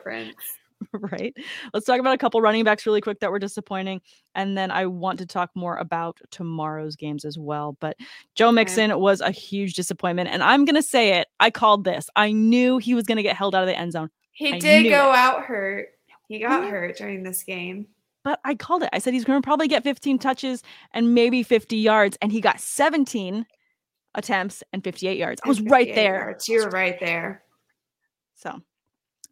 right. 0.93 1.35
Let's 1.73 1.85
talk 1.85 1.99
about 1.99 2.15
a 2.15 2.17
couple 2.17 2.41
running 2.41 2.63
backs 2.63 2.85
really 2.85 3.01
quick 3.01 3.19
that 3.19 3.31
were 3.31 3.39
disappointing. 3.39 4.01
And 4.33 4.57
then 4.57 4.71
I 4.71 4.85
want 4.85 5.19
to 5.19 5.25
talk 5.25 5.51
more 5.55 5.77
about 5.77 6.19
tomorrow's 6.31 6.95
games 6.95 7.25
as 7.25 7.37
well. 7.37 7.77
But 7.79 7.97
Joe 8.35 8.51
Mixon 8.51 8.91
okay. 8.91 8.99
was 8.99 9.21
a 9.21 9.31
huge 9.31 9.73
disappointment. 9.73 10.29
And 10.29 10.43
I'm 10.43 10.65
going 10.65 10.75
to 10.75 10.83
say 10.83 11.17
it. 11.17 11.27
I 11.39 11.49
called 11.49 11.83
this. 11.83 12.09
I 12.15 12.31
knew 12.31 12.77
he 12.77 12.93
was 12.93 13.05
going 13.05 13.17
to 13.17 13.23
get 13.23 13.35
held 13.35 13.55
out 13.55 13.63
of 13.63 13.67
the 13.67 13.77
end 13.77 13.93
zone. 13.93 14.09
He 14.31 14.53
I 14.53 14.59
did 14.59 14.83
go 14.89 15.11
it. 15.11 15.15
out 15.15 15.43
hurt. 15.43 15.89
He 16.27 16.39
got 16.39 16.69
hurt 16.69 16.97
during 16.97 17.23
this 17.23 17.43
game. 17.43 17.87
But 18.23 18.39
I 18.43 18.55
called 18.55 18.81
it. 18.83 18.89
I 18.91 18.99
said 18.99 19.13
he's 19.13 19.23
going 19.23 19.39
to 19.39 19.45
probably 19.45 19.67
get 19.67 19.83
15 19.83 20.17
touches 20.17 20.63
and 20.91 21.13
maybe 21.13 21.43
50 21.43 21.77
yards. 21.77 22.17
And 22.21 22.31
he 22.31 22.41
got 22.41 22.59
17 22.59 23.45
attempts 24.15 24.63
and 24.73 24.83
58 24.83 25.17
yards. 25.17 25.41
I 25.45 25.47
was 25.47 25.61
right 25.61 25.93
there. 25.93 26.15
Yards. 26.15 26.49
You 26.49 26.63
were 26.63 26.69
right 26.69 26.99
there. 26.99 27.43
So 28.33 28.61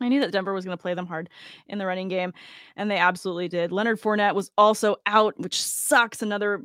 I 0.04 0.10
knew 0.10 0.20
that 0.22 0.32
Denver 0.32 0.54
was 0.54 0.66
going 0.66 0.78
to 0.78 0.82
play 0.82 0.94
them 0.94 1.06
hard 1.06 1.30
in 1.68 1.78
the 1.78 1.86
running 1.86 2.08
game, 2.08 2.34
and 2.76 2.90
they 2.90 2.98
absolutely 2.98 3.48
did. 3.48 3.72
Leonard 3.72 4.02
Fournette 4.02 4.36
was 4.36 4.52
also 4.58 4.98
out, 5.06 5.38
which 5.40 5.62
sucks. 5.62 6.22
Another 6.22 6.62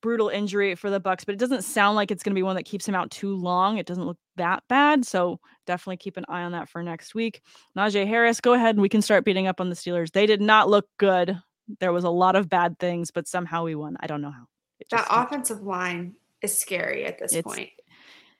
brutal 0.00 0.28
injury 0.28 0.74
for 0.74 0.90
the 0.90 1.00
Bucks, 1.00 1.24
but 1.24 1.34
it 1.34 1.38
doesn't 1.38 1.62
sound 1.62 1.96
like 1.96 2.10
it's 2.10 2.22
going 2.22 2.32
to 2.32 2.38
be 2.38 2.42
one 2.42 2.56
that 2.56 2.64
keeps 2.64 2.86
him 2.86 2.94
out 2.94 3.10
too 3.10 3.34
long. 3.34 3.78
It 3.78 3.86
doesn't 3.86 4.04
look 4.04 4.18
that 4.36 4.62
bad, 4.68 5.04
so 5.04 5.40
definitely 5.66 5.98
keep 5.98 6.16
an 6.16 6.24
eye 6.28 6.42
on 6.42 6.52
that 6.52 6.68
for 6.68 6.82
next 6.82 7.14
week. 7.14 7.42
Najee 7.76 8.06
Harris, 8.06 8.40
go 8.40 8.52
ahead 8.52 8.74
and 8.74 8.82
we 8.82 8.88
can 8.88 9.02
start 9.02 9.24
beating 9.24 9.46
up 9.46 9.60
on 9.60 9.70
the 9.70 9.76
Steelers. 9.76 10.12
They 10.12 10.26
did 10.26 10.40
not 10.40 10.68
look 10.68 10.86
good. 10.98 11.38
There 11.80 11.92
was 11.92 12.04
a 12.04 12.10
lot 12.10 12.36
of 12.36 12.48
bad 12.48 12.78
things, 12.78 13.10
but 13.10 13.26
somehow 13.26 13.64
we 13.64 13.74
won. 13.74 13.96
I 14.00 14.06
don't 14.06 14.22
know 14.22 14.30
how. 14.30 14.46
That 14.90 15.06
offensive 15.10 15.62
line 15.62 16.14
is 16.42 16.56
scary 16.56 17.06
at 17.06 17.18
this 17.18 17.32
it's, 17.32 17.42
point 17.42 17.70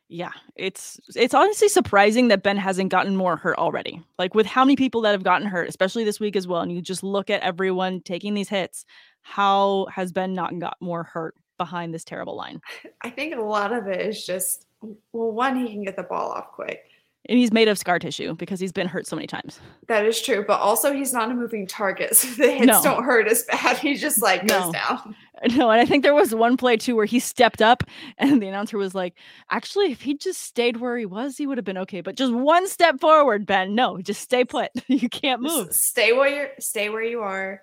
yeah, 0.09 0.33
it's 0.55 1.01
it's 1.17 1.35
honestly 1.35 1.69
surprising 1.69 2.29
that 2.29 2.43
Ben 2.43 2.57
hasn't 2.57 2.91
gotten 2.91 3.17
more 3.17 3.37
hurt 3.37 3.59
already. 3.59 4.03
Like 4.19 4.35
with 4.35 4.47
how 4.47 4.65
many 4.65 4.77
people 4.77 5.01
that 5.03 5.13
have 5.13 5.25
gotten 5.25 5.49
hurt, 5.49 5.69
especially 5.69 6.05
this 6.05 6.21
week 6.21 6.37
as 6.37 6.47
well, 6.47 6.61
and 6.61 6.73
you 6.73 6.81
just 6.81 7.03
look 7.03 7.29
at 7.29 7.43
everyone 7.43 8.01
taking 8.03 8.35
these 8.35 8.49
hits, 8.49 8.85
how 9.23 9.87
has 9.93 10.13
Ben 10.13 10.33
not 10.33 10.57
got 10.59 10.77
more 10.81 11.03
hurt 11.03 11.35
behind 11.59 11.93
this 11.93 12.05
terrible 12.05 12.37
line? 12.37 12.61
I 13.03 13.11
think 13.11 13.35
a 13.35 13.41
lot 13.41 13.73
of 13.73 13.89
it 13.89 14.01
is 14.01 14.25
just 14.25 14.67
well, 15.13 15.33
one, 15.33 15.57
he 15.57 15.73
can 15.73 15.83
get 15.83 15.97
the 15.97 16.05
ball 16.05 16.31
off 16.31 16.53
quick. 16.53 16.85
And 17.29 17.39
he's 17.39 17.53
made 17.53 17.69
of 17.69 17.79
scar 17.79 17.99
tissue 17.99 18.35
because 18.35 18.61
he's 18.61 18.73
been 18.73 18.87
hurt 18.87 19.07
so 19.07 19.17
many 19.17 19.27
times. 19.27 19.61
That 19.89 20.07
is 20.07 20.21
true, 20.21 20.45
but 20.47 20.61
also 20.61 20.93
he's 20.93 21.13
not 21.13 21.31
a 21.31 21.35
moving 21.35 21.67
target, 21.67 22.17
so 22.17 22.29
the 22.41 22.51
hits 22.53 22.67
no. 22.67 22.83
don't 22.83 23.05
hurt 23.05 23.29
as 23.29 23.43
bad. 23.45 23.79
He 23.79 23.95
just 23.95 24.23
like 24.23 24.47
goes 24.47 24.67
no. 24.67 24.73
down. 24.73 25.17
No, 25.51 25.71
and 25.71 25.79
I 25.79 25.85
think 25.85 26.03
there 26.03 26.15
was 26.15 26.35
one 26.35 26.57
play 26.57 26.79
too 26.79 26.97
where 26.97 27.05
he 27.05 27.21
stepped 27.21 27.61
up 27.61 27.83
and 28.17 28.41
the 28.41 28.49
announcer 28.49 28.79
was 28.79 28.95
like, 28.95 29.19
actually, 29.51 29.93
if 29.93 30.01
he 30.01 30.17
just 30.17 30.43
stayed 30.43 30.79
where 30.79 30.97
he 30.97 31.05
was, 31.05 31.37
he 31.37 31.47
would 31.47 31.59
have 31.59 31.65
been 31.65 31.77
okay. 31.77 32.01
But 32.01 32.17
just 32.17 32.33
one 32.33 32.67
step 32.67 33.01
forward, 33.01 33.45
Ben. 33.45 33.75
No, 33.75 34.01
just 34.01 34.23
stay 34.23 34.47
put. 34.47 34.71
you 34.87 35.11
can't 35.11 35.43
move. 35.43 35.67
Just 35.67 35.81
stay 35.81 36.15
where 36.15 36.29
you're 36.29 36.49
stay 36.59 36.89
where 36.89 37.03
you 37.03 37.21
are. 37.21 37.63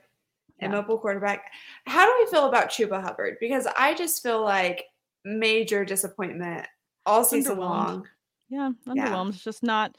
Yeah. 0.61 0.67
mobile 0.67 0.99
quarterback. 0.99 1.51
How 1.87 2.05
do 2.05 2.13
we 2.23 2.29
feel 2.29 2.47
about 2.47 2.69
Chuba 2.69 3.01
Hubbard? 3.01 3.37
Because 3.39 3.67
I 3.75 3.95
just 3.95 4.21
feel 4.21 4.43
like 4.43 4.85
major 5.25 5.83
disappointment 5.83 6.67
all 7.05 7.23
season 7.23 7.57
long. 7.57 8.07
Yeah, 8.53 8.69
underwhelmed. 8.87 9.29
It's 9.29 9.43
just 9.43 9.63
not 9.63 9.97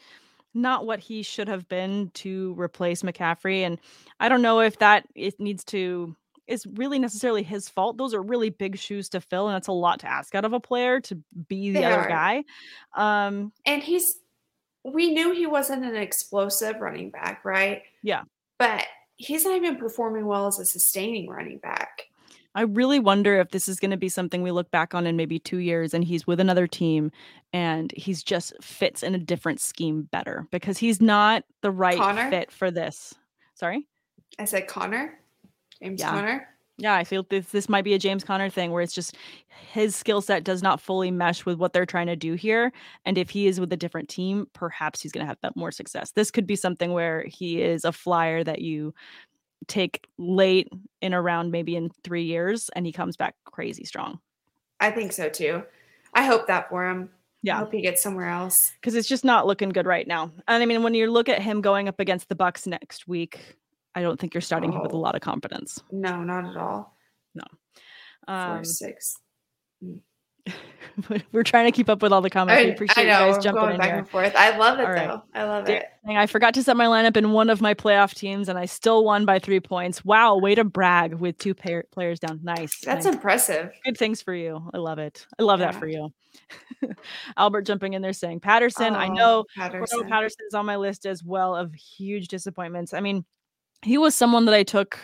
not 0.54 0.86
what 0.86 1.00
he 1.00 1.24
should 1.24 1.48
have 1.48 1.68
been 1.68 2.12
to 2.14 2.54
replace 2.56 3.02
McCaffrey. 3.02 3.62
And 3.62 3.80
I 4.20 4.28
don't 4.28 4.42
know 4.42 4.60
if 4.60 4.78
that 4.78 5.06
it 5.16 5.40
needs 5.40 5.64
to 5.64 6.14
is 6.46 6.64
really 6.74 7.00
necessarily 7.00 7.42
his 7.42 7.68
fault. 7.68 7.96
Those 7.96 8.14
are 8.14 8.22
really 8.22 8.50
big 8.50 8.78
shoes 8.78 9.08
to 9.08 9.20
fill, 9.20 9.48
and 9.48 9.54
that's 9.54 9.66
a 9.66 9.72
lot 9.72 10.00
to 10.00 10.06
ask 10.06 10.34
out 10.36 10.44
of 10.44 10.52
a 10.52 10.60
player 10.60 11.00
to 11.00 11.16
be 11.48 11.72
the 11.72 11.80
they 11.80 11.84
other 11.84 12.02
are. 12.02 12.08
guy. 12.08 12.44
Um, 12.94 13.52
and 13.66 13.82
he's 13.82 14.20
we 14.84 15.12
knew 15.12 15.32
he 15.32 15.46
wasn't 15.46 15.84
an 15.84 15.96
explosive 15.96 16.80
running 16.80 17.10
back, 17.10 17.44
right? 17.44 17.82
Yeah. 18.02 18.22
But 18.58 18.84
he's 19.16 19.44
not 19.44 19.56
even 19.56 19.76
performing 19.76 20.26
well 20.26 20.46
as 20.46 20.60
a 20.60 20.64
sustaining 20.64 21.28
running 21.28 21.58
back. 21.58 22.02
I 22.54 22.62
really 22.62 23.00
wonder 23.00 23.38
if 23.40 23.50
this 23.50 23.68
is 23.68 23.80
going 23.80 23.90
to 23.90 23.96
be 23.96 24.08
something 24.08 24.42
we 24.42 24.52
look 24.52 24.70
back 24.70 24.94
on 24.94 25.06
in 25.06 25.16
maybe 25.16 25.38
two 25.38 25.58
years 25.58 25.92
and 25.92 26.04
he's 26.04 26.26
with 26.26 26.38
another 26.38 26.66
team 26.66 27.10
and 27.52 27.92
he's 27.96 28.22
just 28.22 28.52
fits 28.62 29.02
in 29.02 29.14
a 29.14 29.18
different 29.18 29.60
scheme 29.60 30.02
better 30.02 30.46
because 30.52 30.78
he's 30.78 31.00
not 31.00 31.44
the 31.62 31.70
right 31.70 31.98
Conner? 31.98 32.30
fit 32.30 32.52
for 32.52 32.70
this. 32.70 33.14
Sorry? 33.54 33.86
I 34.38 34.44
said 34.44 34.68
Conner, 34.68 35.18
James 35.82 36.00
yeah. 36.00 36.10
Conner. 36.10 36.48
Yeah, 36.76 36.96
I 36.96 37.04
feel 37.04 37.24
this 37.30 37.46
this 37.46 37.68
might 37.68 37.84
be 37.84 37.94
a 37.94 38.00
James 38.00 38.24
Conner 38.24 38.50
thing 38.50 38.72
where 38.72 38.82
it's 38.82 38.94
just 38.94 39.16
his 39.72 39.94
skill 39.94 40.20
set 40.20 40.42
does 40.42 40.60
not 40.60 40.80
fully 40.80 41.12
mesh 41.12 41.46
with 41.46 41.56
what 41.56 41.72
they're 41.72 41.86
trying 41.86 42.08
to 42.08 42.16
do 42.16 42.34
here. 42.34 42.72
And 43.04 43.16
if 43.16 43.30
he 43.30 43.46
is 43.46 43.60
with 43.60 43.72
a 43.72 43.76
different 43.76 44.08
team, 44.08 44.46
perhaps 44.54 45.00
he's 45.00 45.12
going 45.12 45.24
to 45.24 45.36
have 45.42 45.56
more 45.56 45.70
success. 45.70 46.10
This 46.10 46.32
could 46.32 46.48
be 46.48 46.56
something 46.56 46.92
where 46.92 47.24
he 47.28 47.62
is 47.62 47.84
a 47.84 47.92
flyer 47.92 48.42
that 48.42 48.60
you 48.60 48.92
take 49.68 50.06
late 50.18 50.68
in 51.00 51.14
around 51.14 51.50
maybe 51.50 51.76
in 51.76 51.90
three 52.02 52.24
years 52.24 52.70
and 52.74 52.86
he 52.86 52.92
comes 52.92 53.16
back 53.16 53.34
crazy 53.44 53.84
strong. 53.84 54.18
I 54.80 54.90
think 54.90 55.12
so 55.12 55.28
too. 55.28 55.62
I 56.14 56.24
hope 56.24 56.46
that 56.46 56.68
for 56.68 56.88
him. 56.88 57.10
Yeah. 57.42 57.56
I 57.56 57.58
hope 57.60 57.72
he 57.72 57.82
gets 57.82 58.02
somewhere 58.02 58.28
else. 58.28 58.72
Because 58.80 58.94
it's 58.94 59.08
just 59.08 59.24
not 59.24 59.46
looking 59.46 59.68
good 59.68 59.86
right 59.86 60.06
now. 60.06 60.32
And 60.48 60.62
I 60.62 60.66
mean, 60.66 60.82
when 60.82 60.94
you 60.94 61.10
look 61.10 61.28
at 61.28 61.42
him 61.42 61.60
going 61.60 61.88
up 61.88 62.00
against 62.00 62.28
the 62.28 62.34
Bucks 62.34 62.66
next 62.66 63.06
week, 63.06 63.56
I 63.94 64.02
don't 64.02 64.18
think 64.18 64.32
you're 64.34 64.40
starting 64.40 64.70
oh. 64.70 64.76
him 64.76 64.82
with 64.82 64.92
a 64.92 64.96
oh. 64.96 65.00
lot 65.00 65.14
of 65.14 65.20
confidence. 65.20 65.82
No, 65.90 66.22
not 66.22 66.46
at 66.46 66.56
all. 66.56 66.96
No. 67.34 67.44
Um, 68.26 68.56
Four, 68.56 68.64
six. 68.64 69.16
Mm. 69.84 70.00
We're 71.32 71.42
trying 71.42 71.66
to 71.66 71.72
keep 71.72 71.88
up 71.88 72.02
with 72.02 72.12
all 72.12 72.20
the 72.20 72.30
comments. 72.30 72.60
I, 72.60 72.66
we 72.66 72.70
appreciate 72.72 73.06
I 73.06 73.10
know, 73.10 73.26
you 73.26 73.32
guys 73.34 73.42
jumping 73.42 73.70
in 73.70 73.76
back 73.78 73.86
here. 73.86 73.98
and 73.98 74.08
forth. 74.08 74.34
I 74.36 74.56
love 74.56 74.78
it 74.78 74.86
though. 74.86 75.22
I 75.34 75.44
love 75.44 75.68
it. 75.68 75.86
I 76.06 76.26
forgot 76.26 76.54
to 76.54 76.62
set 76.62 76.76
my 76.76 76.86
lineup 76.86 77.16
in 77.16 77.32
one 77.32 77.50
of 77.50 77.60
my 77.60 77.74
playoff 77.74 78.14
teams, 78.14 78.48
and 78.48 78.58
I 78.58 78.66
still 78.66 79.04
won 79.04 79.24
by 79.24 79.38
three 79.38 79.60
points. 79.60 80.04
Wow, 80.04 80.38
way 80.38 80.54
to 80.54 80.64
brag 80.64 81.14
with 81.14 81.38
two 81.38 81.54
players 81.54 82.20
down. 82.20 82.40
Nice. 82.42 82.80
That's 82.80 83.06
nice. 83.06 83.14
impressive. 83.14 83.72
Good 83.84 83.96
things 83.96 84.22
for 84.22 84.34
you. 84.34 84.70
I 84.72 84.78
love 84.78 84.98
it. 84.98 85.26
I 85.38 85.42
love 85.42 85.60
yeah. 85.60 85.72
that 85.72 85.80
for 85.80 85.88
you. 85.88 86.12
Albert 87.36 87.62
jumping 87.62 87.94
in 87.94 88.02
there 88.02 88.12
saying 88.12 88.40
Patterson. 88.40 88.94
Oh, 88.94 88.98
I 88.98 89.08
know 89.08 89.44
Patterson. 89.56 90.08
Patterson's 90.08 90.54
on 90.54 90.66
my 90.66 90.76
list 90.76 91.06
as 91.06 91.24
well 91.24 91.56
of 91.56 91.74
huge 91.74 92.28
disappointments. 92.28 92.94
I 92.94 93.00
mean, 93.00 93.24
he 93.82 93.98
was 93.98 94.14
someone 94.14 94.44
that 94.46 94.54
I 94.54 94.62
took, 94.62 94.98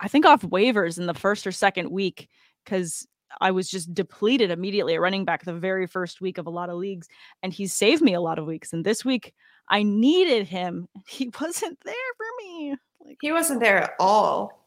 I 0.00 0.08
think, 0.08 0.26
off 0.26 0.42
waivers 0.42 0.98
in 0.98 1.06
the 1.06 1.14
first 1.14 1.46
or 1.46 1.52
second 1.52 1.90
week 1.90 2.28
because 2.64 3.06
I 3.40 3.50
was 3.50 3.70
just 3.70 3.94
depleted 3.94 4.50
immediately 4.50 4.94
at 4.94 5.00
running 5.00 5.24
back 5.24 5.44
the 5.44 5.54
very 5.54 5.86
first 5.86 6.20
week 6.20 6.38
of 6.38 6.46
a 6.46 6.50
lot 6.50 6.70
of 6.70 6.76
leagues. 6.76 7.08
And 7.42 7.52
he 7.52 7.66
saved 7.66 8.02
me 8.02 8.14
a 8.14 8.20
lot 8.20 8.38
of 8.38 8.46
weeks. 8.46 8.72
And 8.72 8.84
this 8.84 9.04
week 9.04 9.34
I 9.68 9.82
needed 9.82 10.46
him. 10.46 10.88
He 11.06 11.30
wasn't 11.40 11.78
there 11.84 11.94
for 12.16 12.26
me. 12.44 12.76
Like 13.04 13.18
he 13.20 13.32
wasn't 13.32 13.60
there 13.60 13.78
at 13.78 13.92
all. 13.98 14.58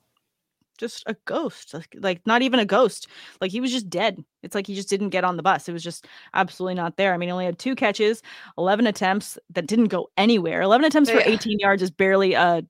Just 0.78 1.04
a 1.06 1.16
ghost. 1.26 1.74
Like, 1.74 1.96
like 2.00 2.28
not 2.28 2.42
even 2.42 2.60
a 2.60 2.66
ghost. 2.66 3.08
Like 3.40 3.52
he 3.52 3.62
was 3.62 3.72
just 3.72 3.90
dead. 3.90 4.24
It's 4.42 4.56
like 4.56 4.68
he 4.68 4.76
just 4.76 4.90
didn't 4.90 5.10
get 5.10 5.24
on 5.24 5.38
the 5.38 5.44
bus. 5.44 5.70
It 5.70 5.74
was 5.74 5.84
just 5.84 6.08
absolutely 6.34 6.76
not 6.76 6.98
there. 6.98 7.14
I 7.14 7.18
mean, 7.18 7.28
he 7.28 7.32
only 7.32 7.46
had 7.46 7.60
two 7.60 7.76
catches, 7.76 8.22
11 8.58 8.88
attempts 8.88 9.38
that 9.52 9.68
didn't 9.68 9.90
go 9.90 10.10
anywhere. 10.18 10.62
11 10.62 10.86
attempts 10.86 11.10
yeah. 11.10 11.18
for 11.18 11.30
18 11.30 11.60
yards 11.60 11.82
is 11.82 11.92
barely 11.92 12.34
a 12.34 12.64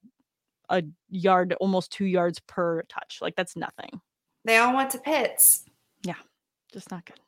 a 0.69 0.83
yard, 1.09 1.53
almost 1.59 1.91
two 1.91 2.05
yards 2.05 2.39
per 2.39 2.83
touch. 2.83 3.19
Like 3.21 3.35
that's 3.35 3.55
nothing. 3.55 4.01
They 4.45 4.57
all 4.57 4.75
went 4.75 4.89
to 4.91 4.97
Pitts. 4.97 5.65
Yeah, 6.03 6.15
just 6.71 6.91
not 6.91 7.05
good. 7.05 7.19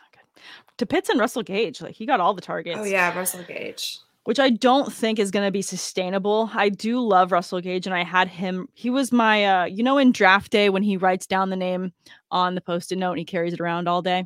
Not 0.00 0.12
good. 0.12 0.42
To 0.78 0.86
Pitts 0.86 1.08
and 1.08 1.20
Russell 1.20 1.42
Gage, 1.42 1.80
like 1.80 1.94
he 1.94 2.06
got 2.06 2.20
all 2.20 2.34
the 2.34 2.40
targets. 2.40 2.78
Oh 2.78 2.84
yeah, 2.84 3.16
Russell 3.16 3.42
Gage. 3.42 3.98
Which 4.24 4.38
I 4.38 4.50
don't 4.50 4.92
think 4.92 5.18
is 5.18 5.30
going 5.30 5.46
to 5.46 5.50
be 5.50 5.62
sustainable. 5.62 6.50
I 6.52 6.68
do 6.68 7.00
love 7.00 7.32
Russell 7.32 7.60
Gage, 7.60 7.86
and 7.86 7.94
I 7.94 8.04
had 8.04 8.28
him. 8.28 8.68
He 8.74 8.90
was 8.90 9.12
my, 9.12 9.44
uh, 9.44 9.64
you 9.64 9.82
know, 9.82 9.96
in 9.96 10.12
draft 10.12 10.52
day 10.52 10.68
when 10.68 10.82
he 10.82 10.98
writes 10.98 11.26
down 11.26 11.48
the 11.48 11.56
name 11.56 11.92
on 12.30 12.54
the 12.54 12.60
post-it 12.60 12.98
note 12.98 13.12
and 13.12 13.18
he 13.18 13.24
carries 13.24 13.54
it 13.54 13.60
around 13.60 13.88
all 13.88 14.02
day. 14.02 14.24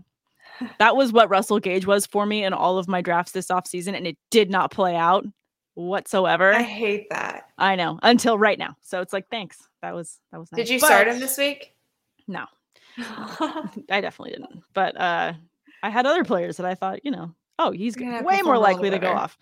that 0.79 0.97
was 0.97 1.13
what 1.13 1.31
Russell 1.31 1.61
Gage 1.61 1.87
was 1.87 2.07
for 2.07 2.27
me 2.27 2.45
in 2.45 2.53
all 2.53 2.79
of 2.79 2.89
my 2.89 3.01
drafts 3.01 3.33
this 3.33 3.49
offseason, 3.49 3.97
and 3.97 4.07
it 4.07 4.19
did 4.31 4.51
not 4.51 4.71
play 4.71 4.97
out 4.97 5.25
whatsoever. 5.75 6.53
I 6.53 6.63
hate 6.63 7.11
that. 7.11 7.49
I 7.59 7.77
know 7.77 7.99
until 8.03 8.39
right 8.39 8.59
now. 8.59 8.77
So 8.83 9.01
it's 9.01 9.13
like, 9.13 9.29
thanks. 9.29 9.69
That 9.83 9.95
was 9.95 10.19
that 10.33 10.39
was. 10.39 10.51
Nice. 10.53 10.59
Did 10.59 10.69
you 10.71 10.81
but, 10.81 10.87
start 10.87 11.09
him 11.09 11.21
this 11.21 11.37
week? 11.37 11.75
No, 12.27 12.47
I 13.91 14.01
definitely 14.01 14.31
didn't. 14.31 14.63
But 14.73 14.99
uh, 15.01 15.35
I 15.83 15.91
had 15.91 16.07
other 16.07 16.25
players 16.25 16.57
that 16.57 16.67
I 16.67 16.75
thought, 16.75 17.05
you 17.05 17.11
know, 17.11 17.35
oh, 17.59 17.71
he's 17.73 17.97
way 17.97 18.43
more 18.43 18.59
likely 18.59 18.91
to 18.91 18.99
go 18.99 19.13
off. 19.13 19.39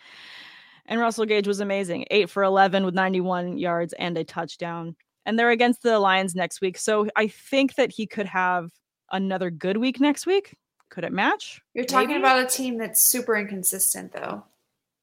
And 0.87 1.01
Russell 1.01 1.27
Gage 1.27 1.47
was 1.47 1.61
amazing, 1.61 2.07
eight 2.11 2.29
for 2.29 2.43
eleven 2.43 2.85
with 2.85 2.95
ninety-one 2.95 3.59
yards 3.59 3.93
and 3.95 4.19
a 4.19 4.25
touchdown. 4.25 4.97
And 5.25 5.39
they're 5.39 5.51
against 5.51 5.83
the 5.83 6.01
Lions 6.01 6.35
next 6.35 6.61
week, 6.61 6.77
so 6.77 7.07
I 7.15 7.29
think 7.29 7.77
that 7.77 7.93
he 7.93 8.07
could 8.07 8.27
have 8.27 8.73
another 9.13 9.51
good 9.51 9.77
week 9.77 10.01
next 10.01 10.27
week. 10.27 10.57
Could 10.89 11.05
it 11.05 11.13
match? 11.13 11.63
You're 11.75 11.85
talking 11.85 12.09
Maybe. 12.09 12.21
about 12.21 12.45
a 12.45 12.47
team 12.47 12.77
that's 12.77 13.09
super 13.09 13.37
inconsistent, 13.37 14.13
though. 14.13 14.45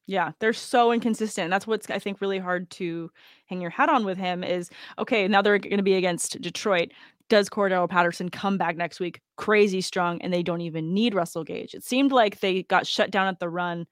Yeah, 0.06 0.32
they're 0.40 0.52
so 0.52 0.92
inconsistent. 0.92 1.50
That's 1.50 1.66
what's 1.66 1.88
I 1.88 1.98
think 1.98 2.20
really 2.20 2.38
hard 2.38 2.68
to 2.70 3.10
hang 3.46 3.60
your 3.60 3.70
hat 3.70 3.88
on 3.88 4.04
with 4.04 4.18
him 4.18 4.44
is 4.44 4.68
okay, 4.98 5.26
now 5.26 5.40
they're 5.40 5.58
going 5.58 5.76
to 5.76 5.82
be 5.82 5.94
against 5.94 6.40
Detroit. 6.40 6.90
Does 7.30 7.48
Cordarrelle 7.48 7.88
Patterson 7.88 8.28
come 8.28 8.58
back 8.58 8.76
next 8.76 8.98
week 8.98 9.20
crazy 9.36 9.80
strong 9.80 10.20
and 10.20 10.32
they 10.32 10.42
don't 10.42 10.60
even 10.62 10.92
need 10.92 11.14
Russell 11.14 11.44
Gage? 11.44 11.74
It 11.74 11.84
seemed 11.84 12.10
like 12.10 12.40
they 12.40 12.64
got 12.64 12.88
shut 12.88 13.12
down 13.12 13.28
at 13.28 13.38
the 13.38 13.48
run 13.48 13.86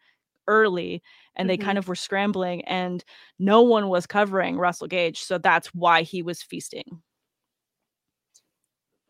early 0.48 1.02
and 1.36 1.48
they 1.48 1.56
Mhm. 1.56 1.62
kind 1.62 1.78
of 1.78 1.86
were 1.86 1.94
scrambling 1.94 2.64
and 2.64 3.04
no 3.38 3.62
one 3.62 3.88
was 3.88 4.06
covering 4.06 4.58
Russell 4.58 4.88
Gage. 4.88 5.20
So 5.20 5.38
that's 5.38 5.68
why 5.68 6.02
he 6.02 6.20
was 6.20 6.42
feasting. 6.42 7.00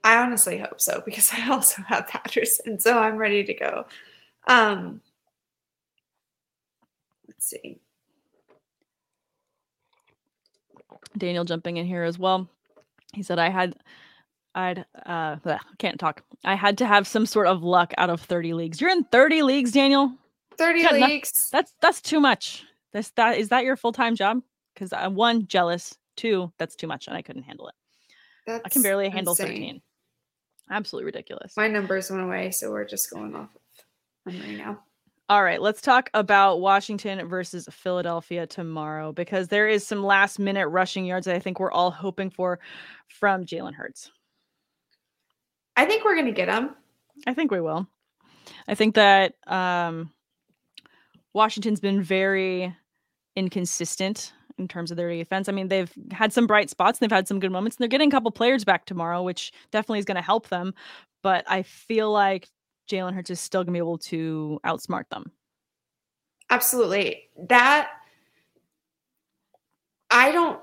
I 0.05 0.19
honestly 0.19 0.59
hope 0.59 0.81
so 0.81 1.03
because 1.05 1.31
I 1.33 1.49
also 1.51 1.83
have 1.83 2.07
Patterson, 2.07 2.79
so 2.79 2.99
I'm 2.99 3.17
ready 3.17 3.45
to 3.45 3.55
go. 3.55 3.87
Um, 4.47 5.01
let's 7.27 7.47
see. 7.47 7.81
Daniel 11.17 11.45
jumping 11.45 11.79
in 11.79 11.87
here 11.87 12.03
as 12.03 12.19
well. 12.19 12.47
He 13.15 13.23
said 13.23 13.39
I 13.39 13.49
had 13.49 13.75
I'd 14.59 14.85
uh 15.07 15.37
bleh, 15.37 15.61
can't 15.79 16.01
talk. 16.01 16.23
I 16.45 16.57
had 16.57 16.79
to 16.79 16.87
have 16.87 17.07
some 17.07 17.27
sort 17.27 17.47
of 17.47 17.63
luck 17.63 17.95
out 17.97 18.11
of 18.11 18.21
30 18.21 18.55
leagues. 18.55 18.81
You're 18.81 18.91
in 18.91 19.05
30 19.05 19.43
leagues, 19.43 19.71
Daniel? 19.71 20.13
30 20.59 20.81
Yeah, 20.81 20.91
no- 20.91 21.07
leagues. 21.07 21.49
That's 21.53 21.73
that's 21.81 22.01
too 22.03 22.19
much. 22.19 22.65
That's 22.93 23.11
that 23.11 23.39
is 23.39 23.51
that 23.51 23.63
your 23.65 23.77
full-time 23.77 24.17
job? 24.17 24.43
Cuz 24.75 24.93
I'm 24.93 25.15
one 25.15 25.47
jealous, 25.47 25.97
two 26.17 26.53
that's 26.59 26.75
too 26.75 26.89
much 26.89 27.07
and 27.07 27.17
I 27.17 27.23
couldn't 27.23 27.45
handle 27.45 27.69
it. 27.69 27.75
That's 28.49 28.63
I 28.65 28.69
can 28.69 28.83
barely 28.83 29.09
handle 29.11 29.33
insane. 29.35 29.47
13. 29.47 29.83
Absolutely 30.71 31.07
ridiculous. 31.07 31.57
My 31.57 31.69
numbers 31.69 32.11
went 32.11 32.25
away, 32.25 32.51
so 32.51 32.71
we're 32.73 32.85
just 32.85 33.11
going 33.11 33.35
off 33.37 33.51
of 34.27 34.33
memory 34.35 34.57
now. 34.57 34.83
All 35.31 35.45
right, 35.45 35.61
let's 35.61 35.81
talk 35.83 36.11
about 36.15 36.61
Washington 36.61 37.29
versus 37.29 37.69
Philadelphia 37.71 38.47
tomorrow 38.47 39.13
because 39.13 39.49
there 39.49 39.69
is 39.69 39.87
some 39.87 40.03
last 40.03 40.39
minute 40.39 40.67
rushing 40.69 41.05
yards 41.05 41.27
that 41.27 41.37
I 41.37 41.39
think 41.39 41.61
we're 41.61 41.71
all 41.71 41.91
hoping 41.91 42.31
for 42.31 42.59
from 43.09 43.45
Jalen 43.45 43.75
Hurts. 43.75 44.11
I 45.79 45.85
think 45.85 46.05
we're 46.05 46.17
gonna 46.17 46.33
get 46.33 46.47
them. 46.47 46.75
I 47.25 47.35
think 47.35 47.53
we 47.53 47.61
will. 47.61 47.87
I 48.67 48.75
think 48.75 48.97
that 48.97 49.35
um, 49.47 50.13
Washington's 51.35 51.79
been 51.79 52.03
very 52.03 52.75
inconsistent 53.37 54.33
in 54.59 54.67
terms 54.67 54.91
of 54.91 54.97
their 54.97 55.09
defense. 55.09 55.49
I 55.49 55.53
mean, 55.53 55.69
they've 55.69 55.93
had 56.11 56.33
some 56.33 56.49
bright 56.49 56.69
spots, 56.69 56.99
and 56.99 57.09
they've 57.09 57.17
had 57.17 57.29
some 57.29 57.39
good 57.39 57.53
moments, 57.53 57.77
and 57.77 57.83
they're 57.83 57.89
getting 57.89 58.09
a 58.09 58.11
couple 58.11 58.33
players 58.33 58.65
back 58.65 58.87
tomorrow, 58.87 59.23
which 59.23 59.53
definitely 59.71 60.01
is 60.01 60.05
going 60.05 60.17
to 60.17 60.23
help 60.23 60.49
them. 60.49 60.75
But 61.23 61.45
I 61.49 61.63
feel 61.63 62.11
like 62.11 62.49
Jalen 62.91 63.15
Hurts 63.15 63.31
is 63.31 63.39
still 63.39 63.61
going 63.61 63.73
to 63.73 63.73
be 63.73 63.79
able 63.79 63.99
to 63.99 64.59
outsmart 64.67 65.09
them. 65.11 65.31
Absolutely. 66.51 67.29
That 67.49 67.91
I 70.11 70.33
don't 70.33 70.61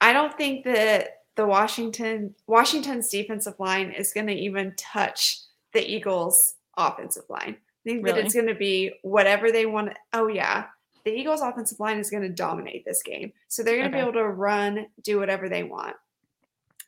I 0.00 0.12
don't 0.12 0.36
think 0.36 0.64
that 0.64 1.23
the 1.36 1.46
Washington 1.46 2.34
Washington's 2.46 3.08
defensive 3.08 3.54
line 3.58 3.90
is 3.90 4.12
going 4.12 4.26
to 4.28 4.34
even 4.34 4.74
touch 4.76 5.40
the 5.72 5.84
Eagles 5.88 6.54
offensive 6.76 7.24
line. 7.28 7.56
I 7.86 7.90
think 7.90 8.06
that 8.06 8.16
it's 8.16 8.34
going 8.34 8.46
to 8.46 8.54
be 8.54 8.92
whatever 9.02 9.50
they 9.52 9.66
want. 9.66 9.90
Oh 10.12 10.28
yeah. 10.28 10.66
The 11.04 11.10
Eagles 11.12 11.42
offensive 11.42 11.80
line 11.80 11.98
is 11.98 12.08
going 12.10 12.22
to 12.22 12.28
dominate 12.30 12.84
this 12.86 13.02
game. 13.02 13.32
So 13.48 13.62
they're 13.62 13.76
going 13.76 13.90
to 13.90 13.96
Okay. 13.98 14.04
be 14.04 14.08
able 14.08 14.18
to 14.20 14.28
run, 14.28 14.86
do 15.02 15.18
whatever 15.18 15.48
they 15.50 15.62
want. 15.62 15.96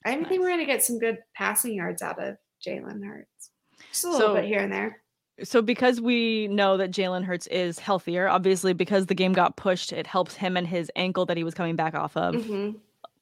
I 0.04 0.12
even 0.12 0.24
think 0.24 0.40
we're 0.40 0.48
going 0.48 0.60
to 0.60 0.64
get 0.66 0.84
some 0.84 0.98
good 0.98 1.18
passing 1.34 1.74
yards 1.74 2.00
out 2.00 2.22
of 2.22 2.36
Jalen 2.64 3.04
Hurts. 3.04 3.50
Just 3.90 4.04
a 4.04 4.10
little 4.10 4.28
So- 4.28 4.34
bit 4.36 4.44
here 4.44 4.60
and 4.60 4.72
there. 4.72 5.02
So 5.42 5.60
because 5.60 6.00
we 6.00 6.48
know 6.48 6.78
that 6.78 6.90
Jalen 6.92 7.24
Hurts 7.24 7.46
is 7.48 7.78
healthier, 7.78 8.26
obviously 8.26 8.72
because 8.72 9.04
the 9.04 9.14
game 9.14 9.34
got 9.34 9.58
pushed, 9.58 9.92
it 9.92 10.06
helps 10.06 10.34
him 10.36 10.56
and 10.56 10.66
his 10.66 10.90
ankle 10.96 11.26
that 11.26 11.36
he 11.36 11.44
was 11.44 11.52
coming 11.52 11.76
back 11.76 11.94
off 11.94 12.16
of. 12.16 12.36
Mhm. 12.36 12.76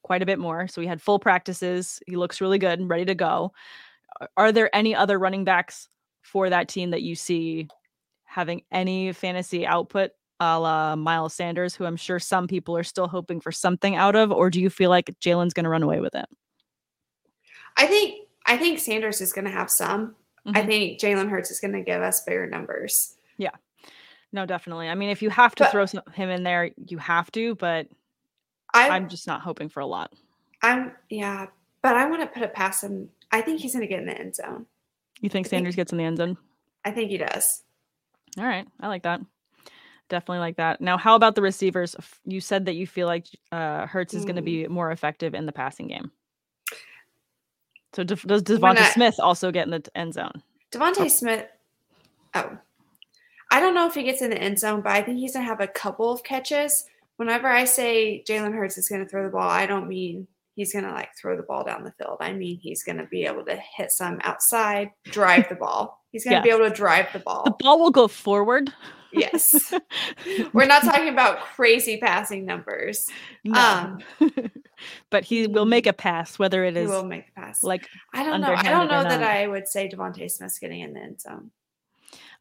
Quite 0.05 0.21
a 0.21 0.25
bit 0.25 0.37
more. 0.37 0.67
So 0.67 0.81
he 0.81 0.87
had 0.87 1.01
full 1.01 1.17
practices. 1.17 1.99
He 2.05 2.15
looks 2.15 2.39
really 2.39 2.59
good 2.59 2.79
and 2.79 2.87
ready 2.87 3.05
to 3.05 3.15
go. 3.15 3.53
Are 4.37 4.51
there 4.51 4.73
any 4.75 4.93
other 4.93 5.17
running 5.17 5.43
backs 5.43 5.89
for 6.21 6.47
that 6.49 6.67
team 6.69 6.91
that 6.91 7.01
you 7.01 7.15
see 7.15 7.67
having 8.25 8.61
any 8.71 9.11
fantasy 9.13 9.65
output 9.65 10.11
a 10.39 10.59
la 10.59 10.95
Miles 10.95 11.33
Sanders, 11.33 11.73
who 11.73 11.85
I'm 11.85 11.95
sure 11.95 12.19
some 12.19 12.45
people 12.45 12.77
are 12.77 12.83
still 12.83 13.07
hoping 13.07 13.39
for 13.41 13.51
something 13.51 13.95
out 13.95 14.15
of, 14.15 14.31
or 14.31 14.49
do 14.51 14.61
you 14.61 14.69
feel 14.69 14.91
like 14.91 15.07
Jalen's 15.21 15.53
going 15.53 15.63
to 15.63 15.69
run 15.69 15.81
away 15.81 16.01
with 16.01 16.13
it? 16.13 16.25
I 17.77 17.87
think 17.87 18.27
I 18.45 18.57
think 18.57 18.77
Sanders 18.79 19.21
is 19.21 19.33
going 19.33 19.45
to 19.45 19.51
have 19.51 19.71
some. 19.71 20.15
I 20.45 20.61
Mhm. 20.61 20.65
think 20.67 20.99
Jalen 20.99 21.29
Hurts 21.29 21.49
is 21.49 21.59
going 21.59 21.73
to 21.73 21.81
give 21.81 22.01
us 22.03 22.21
bigger 22.23 22.45
numbers. 22.45 23.15
Yeah, 23.37 23.55
no, 24.31 24.45
definitely. 24.45 24.87
I 24.87 24.93
mean, 24.93 25.09
if 25.09 25.23
you 25.23 25.31
have 25.31 25.55
to 25.55 25.63
But- 25.63 25.71
throw 25.71 25.85
some, 25.87 26.03
him 26.13 26.29
in 26.29 26.43
there, 26.43 26.69
you 26.77 26.99
have 26.99 27.31
to, 27.31 27.55
but 27.55 27.87
I, 28.75 28.89
I'm 28.89 29.09
just 29.09 29.27
not 29.27 29.41
hoping 29.41 29.69
for 29.69 29.79
a 29.79 29.85
lot. 29.85 30.13
I'm 30.61 30.91
yeah, 31.09 31.47
but 31.81 31.95
I 31.95 32.05
want 32.09 32.21
to 32.21 32.27
put 32.27 32.43
it 32.43 32.53
past 32.53 32.83
him. 32.83 33.09
I 33.31 33.41
think 33.41 33.61
he's 33.61 33.73
going 33.73 33.81
to 33.81 33.87
get 33.87 33.99
in 33.99 34.05
the 34.07 34.17
end 34.19 34.35
zone. 34.35 34.65
You 35.21 35.29
think 35.29 35.47
I 35.47 35.49
think- 35.49 35.59
Sanders 35.59 35.75
gets 35.75 35.91
in 35.91 35.97
the 35.97 36.03
end 36.03 36.17
zone? 36.17 36.37
I 36.83 36.91
think 36.91 37.09
he 37.09 37.17
does. 37.17 37.63
All 38.37 38.43
right, 38.45 38.67
I 38.79 38.87
like 38.87 39.03
that. 39.03 39.21
Definitely 40.09 40.39
like 40.39 40.57
that. 40.57 40.81
Now, 40.81 40.97
how 40.97 41.15
about 41.15 41.33
the 41.35 41.41
receivers? 41.41 41.95
You 42.25 42.39
said 42.39 42.65
that 42.65 42.75
you 42.75 42.85
feel 42.85 43.07
like 43.07 43.25
uh, 43.51 43.87
Hurts 43.87 44.13
is 44.13 44.23
going 44.23 44.35
to 44.35 44.41
Mm. 44.41 44.45
be 44.45 44.67
more 44.67 44.91
effective 44.91 45.33
in 45.33 45.45
the 45.47 45.51
passing 45.51 45.87
game. 45.87 46.11
So, 47.93 48.03
def- 48.03 48.23
does 48.23 48.43
Devonta 48.43 48.79
I- 48.79 48.89
Smith 48.91 49.15
also 49.19 49.51
get 49.51 49.65
in 49.65 49.71
the 49.71 49.83
end 49.95 50.13
zone? 50.13 50.43
DeVonta 50.71 51.09
Smith. 51.09 51.47
Oh, 52.35 52.57
I 53.51 53.59
don't 53.59 53.73
know 53.73 53.87
if 53.87 53.93
he 53.95 54.03
gets 54.03 54.21
in 54.21 54.29
the 54.31 54.37
end 54.37 54.59
zone, 54.59 54.81
but 54.81 54.91
I 54.91 55.01
think 55.01 55.17
he's 55.19 55.33
going 55.33 55.45
to 55.45 55.49
have 55.49 55.61
a 55.61 55.67
couple 55.67 56.11
of 56.11 56.23
catches. 56.23 56.85
Whenever 57.17 57.47
I 57.47 57.65
say 57.65 58.23
Jalen 58.27 58.53
Hurts 58.53 58.77
is 58.77 58.89
going 58.89 59.03
to 59.03 59.09
throw 59.09 59.23
the 59.23 59.29
ball, 59.29 59.49
I 59.49 59.65
don't 59.65 59.87
mean 59.87 60.27
he's 60.55 60.73
going 60.73 60.85
to 60.85 60.91
like 60.91 61.09
throw 61.19 61.37
the 61.37 61.43
ball 61.43 61.63
down 61.63 61.83
the 61.83 61.93
field. 61.93 62.17
I 62.19 62.33
mean 62.33 62.59
he's 62.61 62.83
going 62.83 62.97
to 62.97 63.05
be 63.05 63.25
able 63.25 63.45
to 63.45 63.59
hit 63.77 63.91
some 63.91 64.19
outside, 64.23 64.91
drive 65.05 65.49
the 65.49 65.55
ball. 65.55 66.01
He's 66.11 66.23
going 66.23 66.37
to 66.37 66.43
be 66.43 66.49
able 66.49 66.69
to 66.69 66.73
drive 66.73 67.07
the 67.11 67.19
ball. 67.19 67.43
The 67.43 67.55
ball 67.59 67.79
will 67.79 67.91
go 67.91 68.07
forward. 68.07 68.73
Yes. 69.11 69.73
We're 70.53 70.65
not 70.65 70.83
talking 70.83 71.09
about 71.09 71.39
crazy 71.39 71.97
passing 71.97 72.45
numbers. 72.45 73.05
No. 73.43 73.59
Um, 73.59 73.99
but 75.09 75.23
he 75.23 75.47
will 75.47 75.65
make 75.65 75.87
a 75.87 75.93
pass, 75.93 76.37
whether 76.37 76.63
it 76.63 76.77
is. 76.77 76.89
He 76.89 76.95
will 76.95 77.05
make 77.05 77.27
the 77.27 77.41
pass. 77.41 77.63
like 77.63 77.87
I 78.13 78.23
don't 78.23 78.41
know. 78.41 78.53
I 78.53 78.63
don't 78.63 78.87
know 78.87 79.03
that. 79.03 79.23
I 79.23 79.47
would 79.47 79.67
say 79.67 79.89
DeVonta 79.89 80.29
Smith's 80.29 80.59
getting 80.59 80.81
in 80.81 80.93
the 80.93 80.99
end 81.01 81.21
zone. 81.21 81.51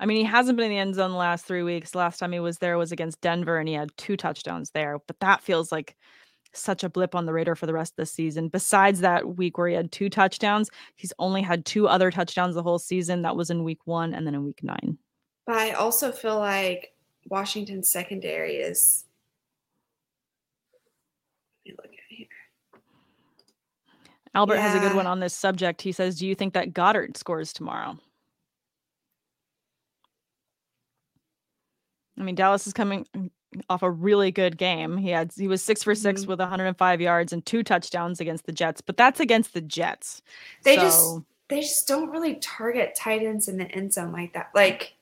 I 0.01 0.07
mean, 0.07 0.17
he 0.17 0.25
hasn't 0.25 0.57
been 0.57 0.67
in 0.67 0.71
the 0.71 0.79
end 0.79 0.95
zone 0.95 1.11
the 1.11 1.17
last 1.17 1.47
three 1.47 1.63
weeks. 1.63 1.93
The 1.93 1.99
last 1.99 2.19
time 2.19 2.33
he 2.33 2.41
was 2.41 2.59
there 2.59 2.79
was 2.79 2.93
against 2.93 3.21
Denver, 3.21 3.59
and 3.59 3.69
he 3.69 3.75
had 3.75 3.97
two 3.97 4.17
touchdowns 4.17 4.71
there. 4.71 4.99
But 5.07 5.21
that 5.21 5.43
feels 5.43 5.71
like 5.71 5.97
such 6.57 6.85
a 6.85 6.89
blip 6.89 7.15
on 7.15 7.27
the 7.27 7.33
radar 7.33 7.55
for 7.55 7.67
the 7.67 7.73
rest 7.73 7.93
of 7.93 7.97
the 7.97 8.07
season. 8.07 8.49
Besides 8.49 9.01
that 9.01 9.37
week 9.37 9.59
where 9.59 9.69
he 9.69 9.75
had 9.75 9.93
two 9.93 10.09
touchdowns, 10.09 10.71
he's 10.97 11.13
only 11.19 11.43
had 11.43 11.65
two 11.65 11.89
other 11.89 12.11
touchdowns 12.11 12.55
the 12.55 12.63
whole 12.63 12.79
season. 12.79 13.23
That 13.23 13.37
was 13.37 13.51
in 13.51 13.65
week 13.65 13.81
one 13.87 14.15
and 14.15 14.27
then 14.27 14.35
in 14.35 14.45
week 14.45 14.63
nine. 14.63 14.99
But 15.47 15.57
I 15.57 15.73
also 15.73 16.13
feel 16.13 16.39
like 16.39 16.93
Washington's 17.29 17.91
secondary 17.91 18.57
is. 18.57 19.05
Let 21.67 21.73
me 21.73 21.77
look 21.83 21.93
at 21.93 22.01
here. 22.09 22.27
Albert 24.35 24.59
has 24.59 24.75
a 24.75 24.81
good 24.81 24.97
one 24.97 25.07
on 25.07 25.21
this 25.21 25.35
subject. 25.35 25.83
He 25.83 25.93
says, 25.93 26.19
Do 26.19 26.27
you 26.27 26.35
think 26.35 26.55
that 26.55 26.73
Goedert 26.75 27.17
scores 27.17 27.53
tomorrow? 27.53 27.99
I 32.19 32.23
mean, 32.23 32.35
Dallas 32.35 32.67
is 32.67 32.73
coming 32.73 33.07
off 33.69 33.83
a 33.83 33.91
really 33.91 34.31
good 34.31 34.57
game. 34.57 34.97
He 34.97 35.11
had 35.11 35.33
he 35.37 35.49
was 35.49 35.63
six 35.63 35.83
for 35.83 35.95
6 35.95 36.25
Mhm. 36.25 36.27
with 36.27 36.41
105 36.41 37.01
yards 37.01 37.33
and 37.33 37.45
two 37.45 37.63
touchdowns 37.63 38.21
against 38.21 38.47
the 38.47 38.53
Jets, 38.53 38.81
but 38.81 38.97
that's 38.97 39.21
against 39.21 39.55
the 39.55 39.61
Jets. 39.61 40.23
They 40.65 40.77
just 40.77 41.19
they 41.49 41.61
just 41.61 41.87
don't 41.87 42.11
really 42.11 42.37
target 42.37 42.95
tight 42.95 43.23
ends 43.23 43.49
in 43.49 43.59
the 43.59 43.67
end 43.67 43.93
zone 43.93 44.13
like 44.13 44.33
that. 44.33 44.51
Like 44.55 44.95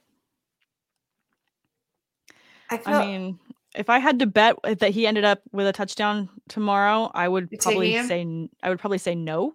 I 2.71 2.79
feel 2.79 2.95
I 2.95 3.07
mean, 3.07 3.39
if 3.75 3.89
I 3.89 3.99
had 3.99 4.19
to 4.19 4.27
bet 4.27 4.57
that 4.63 4.91
he 4.91 5.07
ended 5.07 5.25
up 5.25 5.41
with 5.53 5.67
a 5.67 5.73
touchdown 5.73 6.29
tomorrow, 6.49 7.11
I 7.15 7.29
would 7.29 7.51
probably 7.59 7.93
say 8.07 8.49
I 8.63 8.69
would 8.69 8.79
probably 8.79 8.99
say 8.99 9.15
no, 9.15 9.55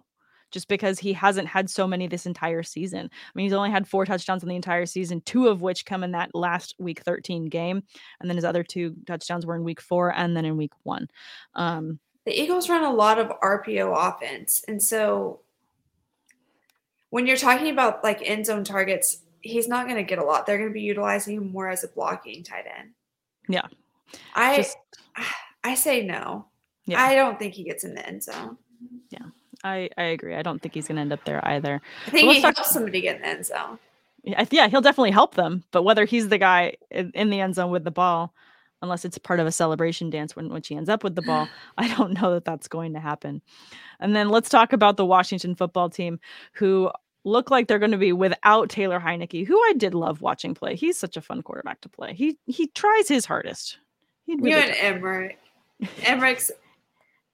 just 0.50 0.68
because 0.68 0.98
he 0.98 1.12
hasn't 1.12 1.48
had 1.48 1.68
so 1.68 1.86
many 1.86 2.06
this 2.06 2.26
entire 2.26 2.62
season. 2.62 3.10
I 3.12 3.30
mean, 3.34 3.44
he's 3.44 3.52
only 3.52 3.70
had 3.70 3.86
four 3.86 4.04
touchdowns 4.04 4.42
in 4.42 4.48
the 4.48 4.56
entire 4.56 4.86
season, 4.86 5.20
two 5.22 5.48
of 5.48 5.62
which 5.62 5.84
come 5.84 6.04
in 6.04 6.12
that 6.12 6.34
last 6.34 6.74
week 6.78 7.00
13 7.00 7.46
game, 7.46 7.82
and 8.20 8.28
then 8.28 8.36
his 8.36 8.44
other 8.44 8.62
two 8.62 8.94
touchdowns 9.06 9.46
were 9.46 9.56
in 9.56 9.64
week 9.64 9.80
four 9.80 10.12
and 10.14 10.36
then 10.36 10.44
in 10.44 10.56
week 10.56 10.72
one. 10.82 11.08
Um, 11.54 11.98
the 12.24 12.38
Eagles 12.38 12.68
run 12.68 12.84
a 12.84 12.92
lot 12.92 13.18
of 13.18 13.32
RPO 13.42 13.94
offense. 13.96 14.62
And 14.68 14.82
so 14.82 15.40
when 17.10 17.26
you're 17.26 17.36
talking 17.36 17.70
about 17.70 18.04
like 18.04 18.20
end 18.22 18.46
zone 18.46 18.64
targets, 18.64 19.22
he's 19.40 19.68
not 19.68 19.86
going 19.86 19.96
to 19.96 20.02
get 20.02 20.18
a 20.18 20.24
lot. 20.24 20.44
They're 20.44 20.58
going 20.58 20.68
to 20.68 20.74
be 20.74 20.82
utilizing 20.82 21.36
him 21.36 21.50
more 21.50 21.70
as 21.70 21.84
a 21.84 21.88
blocking 21.88 22.42
tight 22.42 22.66
end. 22.78 22.90
Yeah. 23.48 23.66
I 24.34 24.56
just 24.56 24.76
I 25.64 25.74
say 25.74 26.04
no. 26.04 26.46
Yeah. 26.84 27.02
I 27.02 27.14
don't 27.14 27.38
think 27.38 27.54
he 27.54 27.64
gets 27.64 27.84
in 27.84 27.94
the 27.94 28.06
end 28.06 28.22
zone. 28.22 28.56
I 29.64 29.90
I 29.96 30.04
agree. 30.04 30.34
I 30.34 30.42
don't 30.42 30.60
think 30.60 30.74
he's 30.74 30.88
going 30.88 30.96
to 30.96 31.02
end 31.02 31.12
up 31.12 31.24
there 31.24 31.46
either. 31.46 31.80
I 32.06 32.10
think 32.10 32.32
he 32.32 32.40
talk- 32.40 32.56
helps 32.56 32.70
somebody 32.72 33.00
get 33.00 33.16
in 33.16 33.22
the 33.22 33.28
end 33.28 33.46
zone. 33.46 33.78
yeah, 34.22 34.44
yeah, 34.50 34.68
he'll 34.68 34.80
definitely 34.80 35.10
help 35.10 35.34
them. 35.34 35.64
But 35.70 35.82
whether 35.82 36.04
he's 36.04 36.28
the 36.28 36.38
guy 36.38 36.76
in, 36.90 37.10
in 37.14 37.30
the 37.30 37.40
end 37.40 37.54
zone 37.56 37.70
with 37.70 37.84
the 37.84 37.90
ball, 37.90 38.32
unless 38.82 39.04
it's 39.04 39.18
part 39.18 39.40
of 39.40 39.46
a 39.46 39.52
celebration 39.52 40.10
dance 40.10 40.36
when, 40.36 40.48
when 40.50 40.62
she 40.62 40.76
ends 40.76 40.88
up 40.88 41.02
with 41.02 41.14
the 41.16 41.22
ball, 41.22 41.48
I 41.78 41.92
don't 41.96 42.20
know 42.20 42.34
that 42.34 42.44
that's 42.44 42.68
going 42.68 42.94
to 42.94 43.00
happen. 43.00 43.42
And 44.00 44.14
then 44.14 44.28
let's 44.28 44.48
talk 44.48 44.72
about 44.72 44.96
the 44.96 45.06
Washington 45.06 45.54
football 45.56 45.90
team, 45.90 46.20
who 46.52 46.90
look 47.24 47.50
like 47.50 47.66
they're 47.66 47.80
going 47.80 47.90
to 47.90 47.98
be 47.98 48.12
without 48.12 48.70
Taylor 48.70 49.00
Heinicke, 49.00 49.46
who 49.46 49.58
I 49.60 49.72
did 49.76 49.92
love 49.94 50.22
watching 50.22 50.54
play. 50.54 50.76
He's 50.76 50.96
such 50.96 51.16
a 51.16 51.20
fun 51.20 51.42
quarterback 51.42 51.80
to 51.82 51.88
play. 51.88 52.14
He 52.14 52.38
he 52.46 52.68
tries 52.68 53.08
his 53.08 53.26
hardest. 53.26 53.78
Really 54.28 54.50
you 54.50 54.56
and 54.56 54.74
Emmerich. 54.78 55.38
Emmerich's 56.02 56.52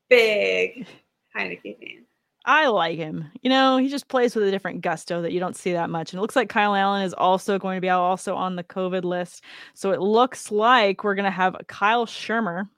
big 0.09 0.87
Heinicke 1.37 1.79
fan. 1.79 2.04
I 2.45 2.67
like 2.69 2.99
him. 2.99 3.31
You 3.43 3.51
know, 3.51 3.79
he 3.79 3.89
just 3.89 4.09
plays 4.09 4.35
with 4.35 4.47
a 4.47 4.51
different 4.51 4.83
gusto 4.83 5.23
that 5.23 5.33
you 5.33 5.41
don't 5.41 5.57
see 5.57 5.73
that 5.73 5.89
much. 5.89 6.13
And 6.13 6.19
it 6.19 6.21
looks 6.21 6.37
like 6.37 6.49
Kyle 6.49 6.75
Allen 6.75 7.03
is 7.03 7.15
also 7.15 7.59
going 7.59 7.77
to 7.77 7.81
be 7.81 7.89
also 7.89 8.35
on 8.35 8.57
the 8.57 8.65
COVID 8.65 9.05
list. 9.05 9.45
So 9.75 9.93
it 9.93 10.01
looks 10.01 10.51
like 10.51 11.05
we're 11.05 11.15
going 11.15 11.25
to 11.25 11.31
have 11.31 11.57
Kyle 11.67 12.07
Shurmur. 12.07 12.69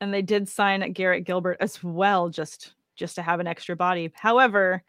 And 0.00 0.12
they 0.12 0.20
did 0.20 0.48
sign 0.48 0.92
Garrett 0.92 1.24
Gilbert 1.24 1.56
as 1.60 1.82
well, 1.82 2.28
just 2.28 2.74
just 2.96 3.16
to 3.16 3.22
have 3.22 3.40
an 3.40 3.46
extra 3.46 3.76
body. 3.76 4.10
However, 4.14 4.82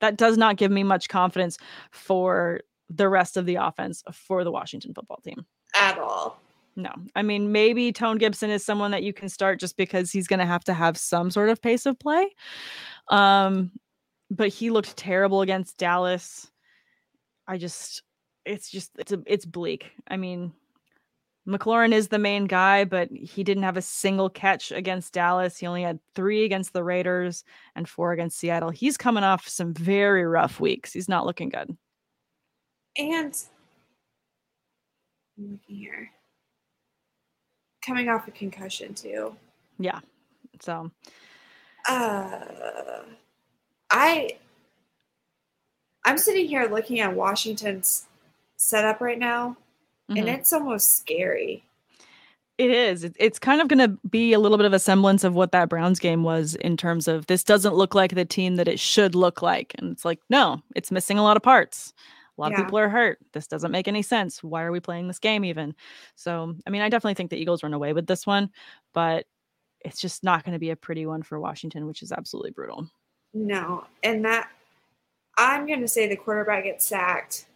that 0.00 0.16
does 0.16 0.36
not 0.36 0.56
give 0.56 0.70
me 0.70 0.82
much 0.82 1.08
confidence 1.08 1.58
for 1.90 2.60
the 2.88 3.08
rest 3.08 3.36
of 3.36 3.46
the 3.46 3.56
offense 3.56 4.02
for 4.12 4.44
the 4.44 4.50
Washington 4.50 4.94
football 4.94 5.20
team. 5.24 5.44
At 5.74 5.98
all. 5.98 6.40
No. 6.78 6.92
I 7.16 7.22
mean, 7.22 7.50
maybe 7.50 7.90
Tone 7.90 8.18
Gibson 8.18 8.50
is 8.50 8.64
someone 8.64 8.92
that 8.92 9.02
you 9.02 9.12
can 9.12 9.28
start 9.28 9.58
just 9.58 9.76
because 9.76 10.12
he's 10.12 10.28
going 10.28 10.38
to 10.38 10.46
have 10.46 10.62
to 10.64 10.72
have 10.72 10.96
some 10.96 11.28
sort 11.28 11.48
of 11.48 11.60
pace 11.60 11.86
of 11.86 11.98
play. 11.98 12.32
Um, 13.08 13.72
but 14.30 14.48
he 14.50 14.70
looked 14.70 14.96
terrible 14.96 15.40
against 15.40 15.76
Dallas. 15.76 16.48
I 17.48 17.58
just, 17.58 18.04
it's 18.46 18.70
just, 18.70 18.92
it's 18.96 19.10
a, 19.10 19.20
it's 19.26 19.44
bleak. 19.44 19.90
I 20.06 20.16
mean, 20.16 20.52
McLaurin 21.48 21.92
is 21.92 22.08
the 22.08 22.18
main 22.20 22.44
guy, 22.44 22.84
but 22.84 23.10
he 23.10 23.42
didn't 23.42 23.64
have 23.64 23.76
a 23.76 23.82
single 23.82 24.30
catch 24.30 24.70
against 24.70 25.12
Dallas. 25.12 25.58
He 25.58 25.66
only 25.66 25.82
had 25.82 25.98
three 26.14 26.44
against 26.44 26.74
the 26.74 26.84
Raiders 26.84 27.42
and 27.74 27.88
four 27.88 28.12
against 28.12 28.38
Seattle. 28.38 28.70
He's 28.70 28.96
coming 28.96 29.24
off 29.24 29.48
some 29.48 29.74
very 29.74 30.24
rough 30.24 30.60
weeks. 30.60 30.92
He's 30.92 31.08
not 31.08 31.26
looking 31.26 31.48
good. 31.48 31.76
And 32.96 33.36
looking 35.36 35.58
here 35.66 36.12
coming 37.84 38.08
off 38.08 38.28
a 38.28 38.30
concussion 38.30 38.94
too. 38.94 39.34
Yeah. 39.78 40.00
So 40.60 40.90
uh 41.88 42.40
I 43.90 44.36
I'm 46.04 46.18
sitting 46.18 46.46
here 46.46 46.66
looking 46.66 47.00
at 47.00 47.14
Washington's 47.14 48.06
setup 48.56 49.00
right 49.00 49.18
now 49.18 49.56
mm-hmm. 50.10 50.18
and 50.18 50.28
it's 50.28 50.52
almost 50.52 50.96
scary. 50.96 51.64
It 52.58 52.72
is. 52.72 53.08
It's 53.18 53.38
kind 53.38 53.60
of 53.60 53.68
going 53.68 53.78
to 53.78 53.96
be 54.08 54.32
a 54.32 54.40
little 54.40 54.56
bit 54.56 54.66
of 54.66 54.72
a 54.72 54.80
semblance 54.80 55.22
of 55.22 55.32
what 55.32 55.52
that 55.52 55.68
Browns 55.68 56.00
game 56.00 56.24
was 56.24 56.56
in 56.56 56.76
terms 56.76 57.06
of 57.06 57.26
this 57.28 57.44
doesn't 57.44 57.76
look 57.76 57.94
like 57.94 58.16
the 58.16 58.24
team 58.24 58.56
that 58.56 58.66
it 58.66 58.80
should 58.80 59.14
look 59.14 59.42
like. 59.42 59.76
And 59.78 59.92
it's 59.92 60.04
like, 60.04 60.18
no, 60.28 60.60
it's 60.74 60.90
missing 60.90 61.18
a 61.18 61.22
lot 61.22 61.36
of 61.36 61.42
parts. 61.44 61.92
A 62.38 62.40
lot 62.40 62.52
yeah. 62.52 62.60
of 62.60 62.66
people 62.66 62.78
are 62.78 62.88
hurt. 62.88 63.18
This 63.32 63.48
doesn't 63.48 63.72
make 63.72 63.88
any 63.88 64.02
sense. 64.02 64.42
Why 64.42 64.62
are 64.62 64.70
we 64.70 64.80
playing 64.80 65.08
this 65.08 65.18
game 65.18 65.44
even? 65.44 65.74
So, 66.14 66.54
I 66.66 66.70
mean, 66.70 66.82
I 66.82 66.88
definitely 66.88 67.14
think 67.14 67.30
the 67.30 67.36
Eagles 67.36 67.62
run 67.62 67.74
away 67.74 67.92
with 67.92 68.06
this 68.06 68.26
one, 68.26 68.50
but 68.94 69.26
it's 69.80 70.00
just 70.00 70.22
not 70.22 70.44
going 70.44 70.52
to 70.52 70.58
be 70.58 70.70
a 70.70 70.76
pretty 70.76 71.04
one 71.06 71.22
for 71.22 71.40
Washington, 71.40 71.86
which 71.86 72.02
is 72.02 72.12
absolutely 72.12 72.52
brutal. 72.52 72.88
No. 73.34 73.84
And 74.02 74.24
that, 74.24 74.50
I'm 75.36 75.66
going 75.66 75.80
to 75.80 75.88
say 75.88 76.08
the 76.08 76.16
quarterback 76.16 76.64
gets 76.64 76.86
sacked 76.86 77.46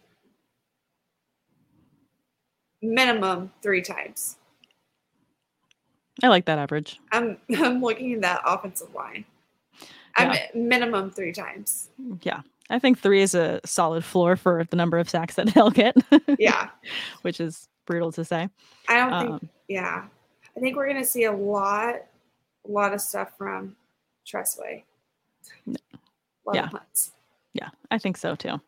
minimum 2.81 3.51
three 3.61 3.81
times. 3.81 4.37
I 6.21 6.27
like 6.27 6.45
that 6.45 6.59
average. 6.59 6.99
I'm 7.11 7.37
I'm 7.57 7.81
looking 7.81 8.13
at 8.13 8.21
that 8.21 8.41
offensive 8.45 8.93
line. 8.93 9.25
I'm 10.15 10.37
minimum 10.53 11.09
three 11.09 11.31
times. 11.31 11.89
Mm, 11.99 12.23
yeah. 12.23 12.41
I 12.69 12.79
think 12.79 12.99
three 12.99 13.21
is 13.21 13.35
a 13.35 13.59
solid 13.65 14.03
floor 14.03 14.35
for 14.35 14.63
the 14.69 14.75
number 14.75 14.97
of 14.97 15.09
sacks 15.09 15.35
that 15.35 15.47
they'll 15.53 15.71
get. 15.71 15.95
yeah. 16.39 16.69
Which 17.21 17.39
is 17.39 17.67
brutal 17.85 18.11
to 18.13 18.25
say. 18.25 18.49
I 18.87 18.97
don't 18.97 19.13
um, 19.13 19.39
think, 19.39 19.51
yeah. 19.67 20.05
I 20.55 20.59
think 20.59 20.75
we're 20.75 20.87
going 20.87 21.01
to 21.01 21.07
see 21.07 21.25
a 21.25 21.31
lot, 21.31 21.95
a 21.95 22.71
lot 22.71 22.93
of 22.93 23.01
stuff 23.01 23.37
from 23.37 23.75
Tress 24.25 24.57
Way. 24.57 24.85
yeah. 26.53 26.69
Yeah, 27.53 27.69
I 27.91 27.99
think 27.99 28.17
so 28.17 28.33
too. 28.35 28.59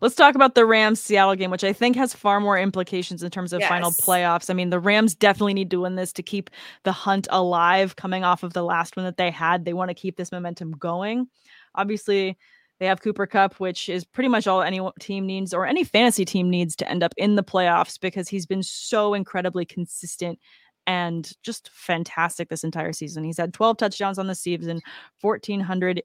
Let's 0.00 0.14
talk 0.14 0.36
about 0.36 0.54
the 0.54 0.64
Rams 0.64 1.00
Seattle 1.00 1.34
game, 1.34 1.50
which 1.50 1.64
I 1.64 1.72
think 1.72 1.96
has 1.96 2.14
far 2.14 2.38
more 2.38 2.56
implications 2.56 3.24
in 3.24 3.32
terms 3.32 3.52
of 3.52 3.58
yes. 3.58 3.68
final 3.68 3.90
playoffs. 3.90 4.48
I 4.48 4.54
mean, 4.54 4.70
the 4.70 4.78
Rams 4.78 5.16
definitely 5.16 5.54
need 5.54 5.72
to 5.72 5.80
win 5.80 5.96
this 5.96 6.12
to 6.12 6.22
keep 6.22 6.48
the 6.84 6.92
hunt 6.92 7.26
alive 7.32 7.96
coming 7.96 8.22
off 8.22 8.44
of 8.44 8.52
the 8.52 8.62
last 8.62 8.96
one 8.96 9.04
that 9.06 9.16
they 9.16 9.32
had. 9.32 9.64
They 9.64 9.72
want 9.72 9.88
to 9.88 9.94
keep 9.94 10.16
this 10.16 10.30
momentum 10.30 10.70
going. 10.70 11.26
Obviously, 11.74 12.38
they 12.78 12.86
have 12.86 13.02
Cooper 13.02 13.26
Kupp, 13.26 13.54
which 13.54 13.88
is 13.88 14.04
pretty 14.04 14.28
much 14.28 14.46
all 14.46 14.62
any 14.62 14.80
team 15.00 15.26
needs 15.26 15.52
or 15.52 15.66
any 15.66 15.84
fantasy 15.84 16.24
team 16.24 16.48
needs 16.48 16.76
to 16.76 16.88
end 16.88 17.02
up 17.02 17.12
in 17.16 17.34
the 17.34 17.42
playoffs 17.42 17.98
because 18.00 18.28
he's 18.28 18.46
been 18.46 18.62
so 18.62 19.14
incredibly 19.14 19.64
consistent 19.64 20.38
and 20.86 21.32
just 21.42 21.70
fantastic 21.72 22.48
this 22.48 22.64
entire 22.64 22.92
season. 22.92 23.24
He's 23.24 23.38
had 23.38 23.52
12 23.52 23.76
touchdowns 23.76 24.18
on 24.18 24.26
the 24.26 24.34
season, 24.34 24.80
1,400 25.20 26.02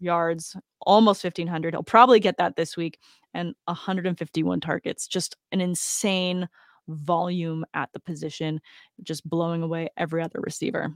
yards, 0.00 0.56
almost 0.80 1.24
1,500. 1.24 1.72
He'll 1.72 1.82
probably 1.82 2.20
get 2.20 2.36
that 2.36 2.56
this 2.56 2.76
week, 2.76 2.98
and 3.32 3.54
151 3.64 4.60
targets. 4.60 5.06
Just 5.06 5.36
an 5.52 5.60
insane 5.60 6.48
volume 6.88 7.64
at 7.74 7.90
the 7.92 8.00
position, 8.00 8.60
just 9.02 9.28
blowing 9.28 9.62
away 9.62 9.88
every 9.96 10.22
other 10.22 10.40
receiver. 10.40 10.92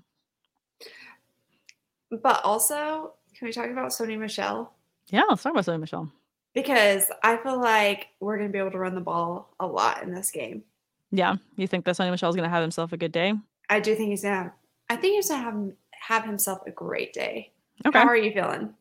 But 2.11 2.41
also, 2.45 3.15
can 3.35 3.47
we 3.47 3.53
talk 3.53 3.71
about 3.71 3.91
Sony 3.91 4.19
Michel? 4.19 4.76
Yeah, 5.09 5.23
let's 5.29 5.43
talk 5.43 5.53
about 5.53 5.65
Sony 5.65 5.81
Michel. 5.81 6.11
Because 6.55 7.05
I 7.23 7.37
feel 7.37 7.61
like 7.61 8.09
we're 8.21 8.39
going 8.39 8.49
to 8.49 8.53
be 8.53 8.59
able 8.59 8.71
to 8.71 8.79
run 8.79 8.95
the 8.95 9.01
ball 9.01 9.55
a 9.61 9.67
lot 9.67 10.03
in 10.03 10.15
this 10.15 10.31
game. 10.31 10.65
Yeah, 11.11 11.37
you 11.57 11.67
think 11.67 11.85
that 11.85 11.97
Sony 11.97 12.11
Michel 12.11 12.31
is 12.31 12.37
going 12.37 12.49
to 12.49 12.55
have 12.55 12.63
himself 12.63 12.93
a 12.93 12.97
good 12.97 13.13
day? 13.13 13.35
I 13.69 13.81
do 13.81 13.95
think 13.95 14.11
he's 14.11 14.23
going 14.23 14.45
to. 14.45 14.53
I 14.89 14.97
think 14.97 15.17
he's 15.17 15.29
going 15.29 15.41
to 15.41 15.45
have 15.45 15.73
have 15.93 16.25
himself 16.25 16.61
a 16.67 16.71
great 16.71 17.13
day. 17.13 17.53
Okay. 17.85 17.99
How 17.99 18.07
are 18.07 18.17
you 18.17 18.33
feeling? 18.33 18.75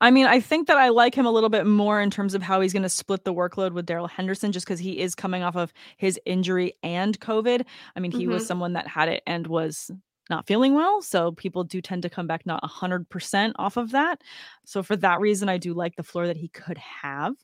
I 0.00 0.10
mean, 0.10 0.26
I 0.26 0.40
think 0.40 0.66
that 0.66 0.76
I 0.76 0.88
like 0.88 1.14
him 1.14 1.26
a 1.26 1.30
little 1.30 1.48
bit 1.48 1.66
more 1.66 2.00
in 2.00 2.10
terms 2.10 2.34
of 2.34 2.42
how 2.42 2.60
he's 2.60 2.72
going 2.72 2.82
to 2.82 2.88
split 2.88 3.24
the 3.24 3.34
workload 3.34 3.72
with 3.72 3.86
Darrell 3.86 4.08
Henderson, 4.08 4.50
just 4.50 4.66
because 4.66 4.80
he 4.80 4.98
is 4.98 5.14
coming 5.14 5.42
off 5.42 5.56
of 5.56 5.72
his 5.96 6.18
injury 6.26 6.74
and 6.82 7.18
COVID. 7.20 7.64
I 7.94 8.00
mean, 8.00 8.10
he 8.10 8.24
mm-hmm. 8.24 8.32
was 8.32 8.46
someone 8.46 8.72
that 8.72 8.88
had 8.88 9.08
it 9.08 9.22
and 9.26 9.46
was 9.46 9.90
not 10.30 10.46
feeling 10.46 10.74
well. 10.74 11.02
So 11.02 11.32
people 11.32 11.64
do 11.64 11.80
tend 11.80 12.02
to 12.02 12.10
come 12.10 12.26
back 12.26 12.46
not 12.46 12.62
100% 12.62 13.52
off 13.56 13.76
of 13.76 13.90
that. 13.90 14.22
So 14.64 14.82
for 14.82 14.96
that 14.96 15.20
reason, 15.20 15.48
I 15.48 15.58
do 15.58 15.74
like 15.74 15.96
the 15.96 16.02
floor 16.02 16.26
that 16.26 16.36
he 16.36 16.48
could 16.48 16.78
have. 16.78 17.34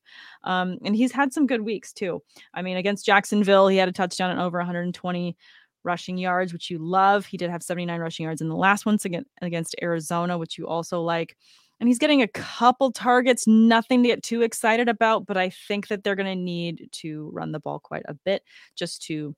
Um, 0.44 0.78
and 0.84 0.96
he's 0.96 1.12
had 1.12 1.32
some 1.32 1.46
good 1.46 1.62
weeks 1.62 1.92
too. 1.92 2.22
I 2.54 2.62
mean, 2.62 2.76
against 2.76 3.06
Jacksonville, 3.06 3.68
he 3.68 3.76
had 3.76 3.88
a 3.88 3.92
touchdown 3.92 4.30
and 4.30 4.40
over 4.40 4.58
120 4.58 5.36
rushing 5.82 6.18
yards, 6.18 6.52
which 6.52 6.70
you 6.70 6.78
love. 6.78 7.26
He 7.26 7.36
did 7.36 7.50
have 7.50 7.62
79 7.62 8.00
rushing 8.00 8.24
yards 8.24 8.40
in 8.40 8.48
the 8.48 8.56
last 8.56 8.86
one 8.86 8.98
again 9.04 9.24
against 9.42 9.76
Arizona, 9.82 10.38
which 10.38 10.58
you 10.58 10.66
also 10.66 11.02
like. 11.02 11.36
And 11.80 11.88
he's 11.88 11.98
getting 11.98 12.20
a 12.20 12.28
couple 12.28 12.92
targets, 12.92 13.46
nothing 13.46 14.02
to 14.02 14.08
get 14.10 14.22
too 14.22 14.42
excited 14.42 14.88
about, 14.88 15.26
but 15.26 15.38
I 15.38 15.48
think 15.48 15.88
that 15.88 16.04
they're 16.04 16.14
going 16.14 16.26
to 16.26 16.42
need 16.42 16.90
to 16.92 17.30
run 17.32 17.52
the 17.52 17.60
ball 17.60 17.78
quite 17.78 18.02
a 18.06 18.12
bit 18.12 18.42
just 18.76 19.02
to 19.04 19.34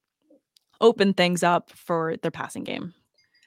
open 0.80 1.14
things 1.14 1.44
up 1.44 1.70
for 1.70 2.16
their 2.22 2.32
passing 2.32 2.64
game. 2.64 2.94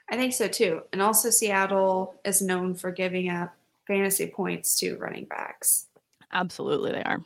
I 0.10 0.16
think 0.16 0.34
so 0.34 0.48
too. 0.48 0.82
And 0.94 1.02
also, 1.02 1.30
Seattle 1.30 2.16
is 2.24 2.42
known 2.42 2.76
for 2.76 2.92
giving 2.92 3.30
up 3.30 3.56
fantasy 3.88 4.28
points 4.28 4.78
to 4.80 4.98
running 4.98 5.26
backs. 5.26 5.88
Absolutely, 6.32 6.92
they 6.92 7.04
are. 7.04 7.20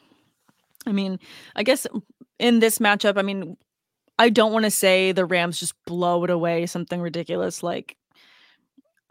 I 0.86 0.92
mean, 0.92 1.20
I 1.56 1.64
guess 1.64 1.86
in 2.40 2.60
this 2.60 2.80
matchup, 2.80 3.18
I 3.18 3.22
mean, 3.22 3.58
I 4.18 4.30
don't 4.30 4.54
want 4.54 4.66
to 4.66 4.72
say 4.72 5.12
the 5.12 5.26
Rams 5.26 5.60
just 5.60 5.74
blow 5.86 6.24
it 6.24 6.30
away, 6.30 6.66
something 6.66 7.02
ridiculous 7.02 7.64
like 7.64 7.96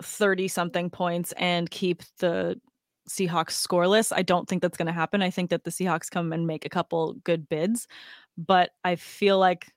30 0.03 0.49
something 0.49 0.91
points 0.91 1.33
and 1.33 1.71
keep 1.71 2.03
the 2.19 2.61
Seahawks 3.09 3.67
scoreless. 3.67 4.13
I 4.15 4.23
don't 4.23 4.49
think 4.49 4.63
that's 4.63 4.77
going 4.77 4.87
to 4.87 4.93
happen. 4.93 5.23
I 5.23 5.31
think 5.31 5.51
that 5.51 5.65
the 5.65 5.71
Seahawks 5.71 6.11
come 6.11 6.33
and 6.33 6.47
make 6.47 6.65
a 6.65 6.71
couple 6.71 7.15
good 7.25 7.49
bids, 7.49 7.89
but 8.37 8.71
I 8.85 8.97
feel 8.97 9.39
like 9.39 9.73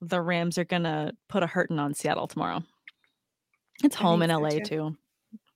the 0.00 0.20
Rams 0.20 0.56
are 0.58 0.64
going 0.64 0.84
to 0.84 1.12
put 1.28 1.42
a 1.42 1.46
hurting 1.46 1.78
on 1.78 1.94
Seattle 1.94 2.26
tomorrow. 2.26 2.62
It's 3.82 3.96
home 3.96 4.22
in 4.22 4.30
LA 4.30 4.50
too. 4.50 4.60
too. 4.64 4.96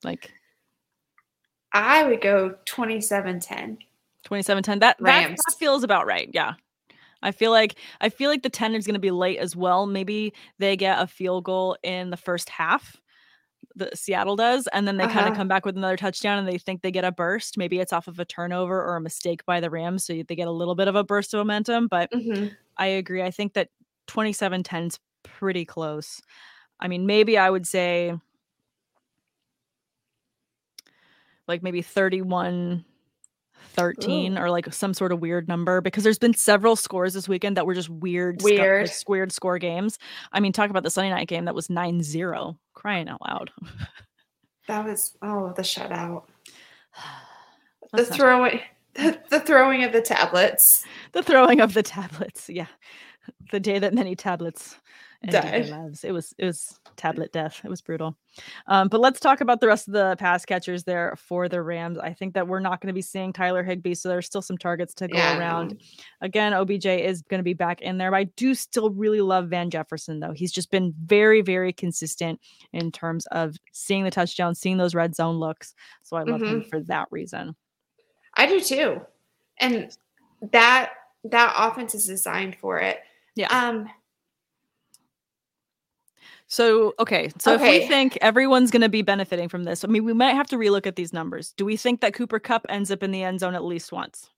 Like 0.02 0.30
I 1.72 2.04
would 2.04 2.20
go 2.20 2.54
27-10. 2.66 3.78
27-10. 4.26 4.80
That, 4.80 4.80
that 4.80 4.96
that 5.00 5.36
feels 5.58 5.82
about 5.82 6.06
right. 6.06 6.30
Yeah. 6.32 6.54
I 7.22 7.30
feel 7.32 7.50
like 7.50 7.76
I 8.00 8.10
feel 8.10 8.30
like 8.30 8.42
the 8.42 8.50
10 8.50 8.74
is 8.74 8.86
going 8.86 8.94
to 8.94 9.00
be 9.00 9.10
late 9.10 9.38
as 9.38 9.56
well. 9.56 9.86
Maybe 9.86 10.34
they 10.58 10.76
get 10.76 11.00
a 11.00 11.06
field 11.06 11.44
goal 11.44 11.76
in 11.82 12.10
the 12.10 12.16
first 12.16 12.48
half 12.50 12.96
the 13.76 13.90
Seattle 13.94 14.36
does, 14.36 14.68
and 14.72 14.86
then 14.86 14.98
they 14.98 15.06
kind 15.06 15.20
of 15.20 15.26
Uh-huh. 15.28 15.34
come 15.36 15.48
back 15.48 15.64
with 15.66 15.76
another 15.76 15.96
touchdown 15.96 16.38
and 16.38 16.46
they 16.46 16.58
think 16.58 16.82
they 16.82 16.92
get 16.92 17.02
a 17.04 17.10
burst. 17.10 17.58
Maybe 17.58 17.80
it's 17.80 17.92
off 17.94 18.06
of 18.06 18.20
a 18.20 18.24
turnover 18.24 18.80
or 18.80 18.94
a 18.94 19.00
mistake 19.00 19.44
by 19.46 19.58
the 19.58 19.68
Rams, 19.70 20.04
so 20.04 20.12
they 20.12 20.36
get 20.36 20.46
a 20.46 20.52
little 20.52 20.76
bit 20.76 20.86
of 20.86 20.94
a 20.94 21.02
burst 21.02 21.34
of 21.34 21.38
momentum. 21.38 21.88
But 21.88 22.08
Mhm. 22.12 22.54
I 22.76 22.86
agree. 22.86 23.22
I 23.22 23.32
think 23.32 23.54
that 23.54 23.70
27-10 24.06 24.86
is 24.88 25.00
pretty 25.24 25.64
close. 25.64 26.20
I 26.80 26.88
mean, 26.88 27.06
maybe 27.06 27.38
I 27.38 27.48
would 27.48 27.66
say 27.66 28.14
like 31.46 31.62
maybe 31.62 31.82
31 31.82 32.84
13 33.74 34.38
or 34.38 34.50
like 34.50 34.72
some 34.72 34.94
sort 34.94 35.10
of 35.10 35.20
weird 35.20 35.48
number 35.48 35.80
because 35.80 36.04
there's 36.04 36.18
been 36.18 36.34
several 36.34 36.76
scores 36.76 37.12
this 37.14 37.28
weekend 37.28 37.56
that 37.56 37.66
were 37.66 37.74
just 37.74 37.88
weird 37.88 38.40
sco- 38.40 38.50
like, 38.50 38.58
Weird. 38.60 38.90
weird 39.08 39.32
score 39.32 39.58
games. 39.58 39.98
I 40.32 40.38
mean, 40.40 40.52
talk 40.52 40.70
about 40.70 40.84
the 40.84 40.90
Sunday 40.90 41.10
night 41.10 41.26
game 41.28 41.46
that 41.46 41.54
was 41.56 41.66
9-0. 41.68 42.56
Crying 42.74 43.08
out 43.08 43.20
loud. 43.22 43.50
That 44.68 44.84
was 44.84 45.16
oh 45.22 45.52
the 45.56 45.62
shutout. 45.62 46.24
The 47.92 48.04
throwing 48.04 48.58
the, 48.94 49.20
the 49.30 49.38
throwing 49.40 49.84
of 49.84 49.92
the 49.92 50.00
tablets. 50.02 50.84
the 51.12 51.22
throwing 51.22 51.60
of 51.60 51.74
the 51.74 51.82
tablets. 51.82 52.48
Yeah. 52.50 52.66
The 53.52 53.60
day 53.60 53.78
that 53.78 53.94
many 53.94 54.16
tablets 54.16 54.80
Died. 55.30 55.68
lives. 55.68 56.04
It 56.04 56.12
was 56.12 56.34
it 56.38 56.44
was 56.44 56.78
tablet 56.96 57.32
death. 57.32 57.60
It 57.64 57.68
was 57.68 57.80
brutal. 57.80 58.16
Um, 58.66 58.88
but 58.88 59.00
let's 59.00 59.20
talk 59.20 59.40
about 59.40 59.60
the 59.60 59.66
rest 59.68 59.86
of 59.88 59.94
the 59.94 60.16
pass 60.18 60.44
catchers 60.44 60.84
there 60.84 61.14
for 61.16 61.48
the 61.48 61.62
Rams. 61.62 61.98
I 61.98 62.12
think 62.12 62.34
that 62.34 62.46
we're 62.48 62.60
not 62.60 62.80
going 62.80 62.88
to 62.88 62.92
be 62.94 63.02
seeing 63.02 63.32
Tyler 63.32 63.62
Higbee, 63.62 63.94
so 63.94 64.08
there's 64.08 64.26
still 64.26 64.42
some 64.42 64.58
targets 64.58 64.92
to 64.94 65.08
go 65.08 65.16
Yeah, 65.16 65.38
around. 65.38 65.80
Again, 66.20 66.52
OBJ 66.52 66.86
is 66.86 67.22
going 67.22 67.38
to 67.38 67.44
be 67.44 67.54
back 67.54 67.80
in 67.82 67.96
there. 67.98 68.10
But 68.10 68.16
I 68.16 68.24
do 68.24 68.54
still 68.54 68.90
really 68.90 69.20
love 69.20 69.48
Van 69.48 69.70
Jefferson, 69.70 70.18
though. 70.20 70.32
He's 70.32 70.52
just 70.52 70.70
been 70.70 70.92
very, 71.04 71.42
very 71.42 71.72
consistent 71.72 72.40
in 72.72 72.90
terms 72.90 73.26
of 73.26 73.56
seeing 73.72 74.04
the 74.04 74.10
touchdown, 74.10 74.54
seeing 74.54 74.76
those 74.78 74.94
red 74.94 75.14
zone 75.14 75.36
looks. 75.36 75.74
So 76.02 76.16
I 76.16 76.22
love 76.24 76.42
him 76.42 76.60
Mm-hmm. 76.60 76.68
for 76.68 76.80
that 76.82 77.08
reason. 77.10 77.54
I 78.36 78.46
do 78.46 78.60
too. 78.60 79.00
And 79.58 79.96
that 80.52 80.90
that 81.24 81.54
offense 81.56 81.94
is 81.94 82.06
designed 82.06 82.56
for 82.56 82.78
it. 82.80 82.98
Yeah. 83.36 83.46
Um 83.48 83.88
So 86.47 86.95
okay, 86.99 87.30
so 87.38 87.55
if 87.55 87.62
we 87.62 87.86
think 87.86 88.18
everyone's 88.20 88.70
going 88.70 88.82
to 88.82 88.88
be 88.88 89.03
benefiting 89.03 89.49
from 89.49 89.64
this, 89.64 89.82
I 89.82 89.88
mean, 89.88 90.05
we 90.05 90.12
might 90.12 90.34
have 90.34 90.47
to 90.49 90.57
relook 90.57 90.86
at 90.86 90.95
these 90.95 91.12
numbers. 91.12 91.53
Do 91.57 91.64
we 91.64 91.76
think 91.76 92.01
that 92.01 92.14
Cooper 92.14 92.38
Kupp 92.38 92.66
ends 92.68 92.90
up 92.90 93.03
in 93.03 93.11
the 93.11 93.22
end 93.22 93.40
zone 93.40 93.55
at 93.55 93.64
least 93.64 93.92
once? 93.92 94.30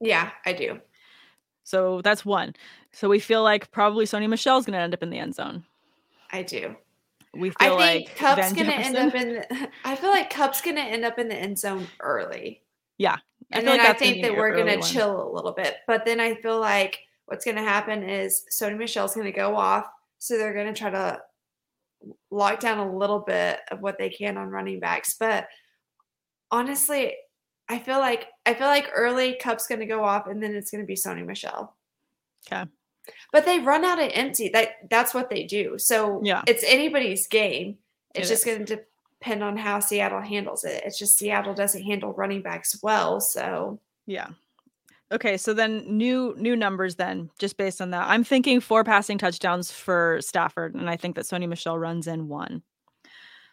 yeah, 0.00 0.30
I 0.46 0.52
do. 0.52 0.80
So 1.64 2.00
that's 2.02 2.24
one. 2.24 2.54
So 2.92 3.08
we 3.08 3.18
feel 3.18 3.42
like 3.42 3.70
probably 3.72 4.06
Sony 4.06 4.28
Michel's 4.28 4.64
going 4.64 4.74
to 4.74 4.78
end 4.78 4.94
up 4.94 5.02
in 5.02 5.10
the 5.10 5.18
end 5.18 5.34
zone. 5.34 5.64
I 6.32 6.42
do. 6.42 6.76
We 7.34 7.52
I 7.60 7.66
feel 7.66 7.78
think 7.78 8.08
like 8.08 8.16
Kupp's 8.16 8.52
gonna 8.52 8.72
end 8.72 8.96
up 8.96 9.14
in 9.14 9.28
the, 9.34 9.68
I 9.84 9.96
feel 9.96 10.10
like 10.10 10.30
Kupp's 10.30 10.60
gonna 10.60 10.80
end 10.80 11.04
up 11.04 11.18
in 11.18 11.28
the 11.28 11.34
end 11.34 11.58
zone 11.58 11.86
early. 12.00 12.62
I 13.52 13.58
And 13.58 13.68
then 13.68 13.78
like 13.78 13.88
I 13.88 13.92
think 13.92 14.22
that 14.22 14.34
we're 14.34 14.56
gonna 14.56 14.80
chill 14.82 15.28
a 15.28 15.30
little 15.30 15.52
bit. 15.52 15.76
But 15.86 16.04
then 16.04 16.20
I 16.20 16.34
feel 16.36 16.58
like 16.58 17.00
what's 17.28 17.44
gonna 17.44 17.62
happen 17.62 18.02
is 18.02 18.44
Sony 18.52 18.76
Michel's 18.76 19.14
gonna 19.14 19.32
go 19.32 19.56
off. 19.56 19.86
So 20.18 20.36
they're 20.36 20.54
gonna 20.54 20.74
try 20.74 20.90
to 20.90 21.20
lock 22.30 22.60
down 22.60 22.78
a 22.78 22.96
little 22.96 23.20
bit 23.20 23.60
of 23.70 23.80
what 23.80 23.98
they 23.98 24.10
can 24.10 24.36
on 24.36 24.50
running 24.50 24.80
backs. 24.80 25.14
But 25.18 25.48
honestly, 26.50 27.14
I 27.68 27.78
feel 27.78 27.98
like 27.98 28.26
I 28.46 28.54
feel 28.54 28.66
like 28.66 28.90
early 28.94 29.36
Kupp's 29.40 29.66
gonna 29.66 29.86
go 29.86 30.04
off 30.04 30.26
and 30.26 30.42
then 30.42 30.54
it's 30.54 30.70
gonna 30.70 30.84
be 30.84 30.94
Sony 30.94 31.24
Michelle. 31.24 31.76
Okay. 32.50 32.68
But 33.32 33.44
they 33.46 33.58
run 33.58 33.84
out 33.84 34.02
of 34.02 34.10
empty. 34.14 34.48
That 34.50 34.88
that's 34.90 35.14
what 35.14 35.30
they 35.30 35.44
do. 35.44 35.78
So 35.78 36.20
Yeah. 36.22 36.42
it's 36.46 36.64
anybody's 36.64 37.26
game. 37.26 37.78
It's 38.14 38.28
It 38.28 38.32
just 38.32 38.44
going 38.46 38.64
to 38.66 38.76
depend 39.20 39.42
on 39.42 39.56
how 39.56 39.80
Seattle 39.80 40.20
handles 40.20 40.64
it. 40.64 40.82
It's 40.84 40.98
just 40.98 41.18
Seattle 41.18 41.54
doesn't 41.54 41.82
handle 41.82 42.12
running 42.12 42.42
backs 42.42 42.80
well. 42.82 43.20
So 43.20 43.80
Yeah. 44.06 44.28
Okay, 45.10 45.36
so 45.38 45.54
then 45.54 45.84
new 45.86 46.34
new 46.36 46.54
numbers 46.54 46.96
then, 46.96 47.30
just 47.38 47.56
based 47.56 47.80
on 47.80 47.90
that. 47.90 48.06
I'm 48.08 48.24
thinking 48.24 48.60
four 48.60 48.84
passing 48.84 49.16
touchdowns 49.16 49.72
for 49.72 50.18
Stafford, 50.20 50.74
and 50.74 50.90
I 50.90 50.96
think 50.96 51.16
that 51.16 51.24
Sony 51.24 51.48
Michel 51.48 51.78
runs 51.78 52.06
in 52.06 52.28
one. 52.28 52.62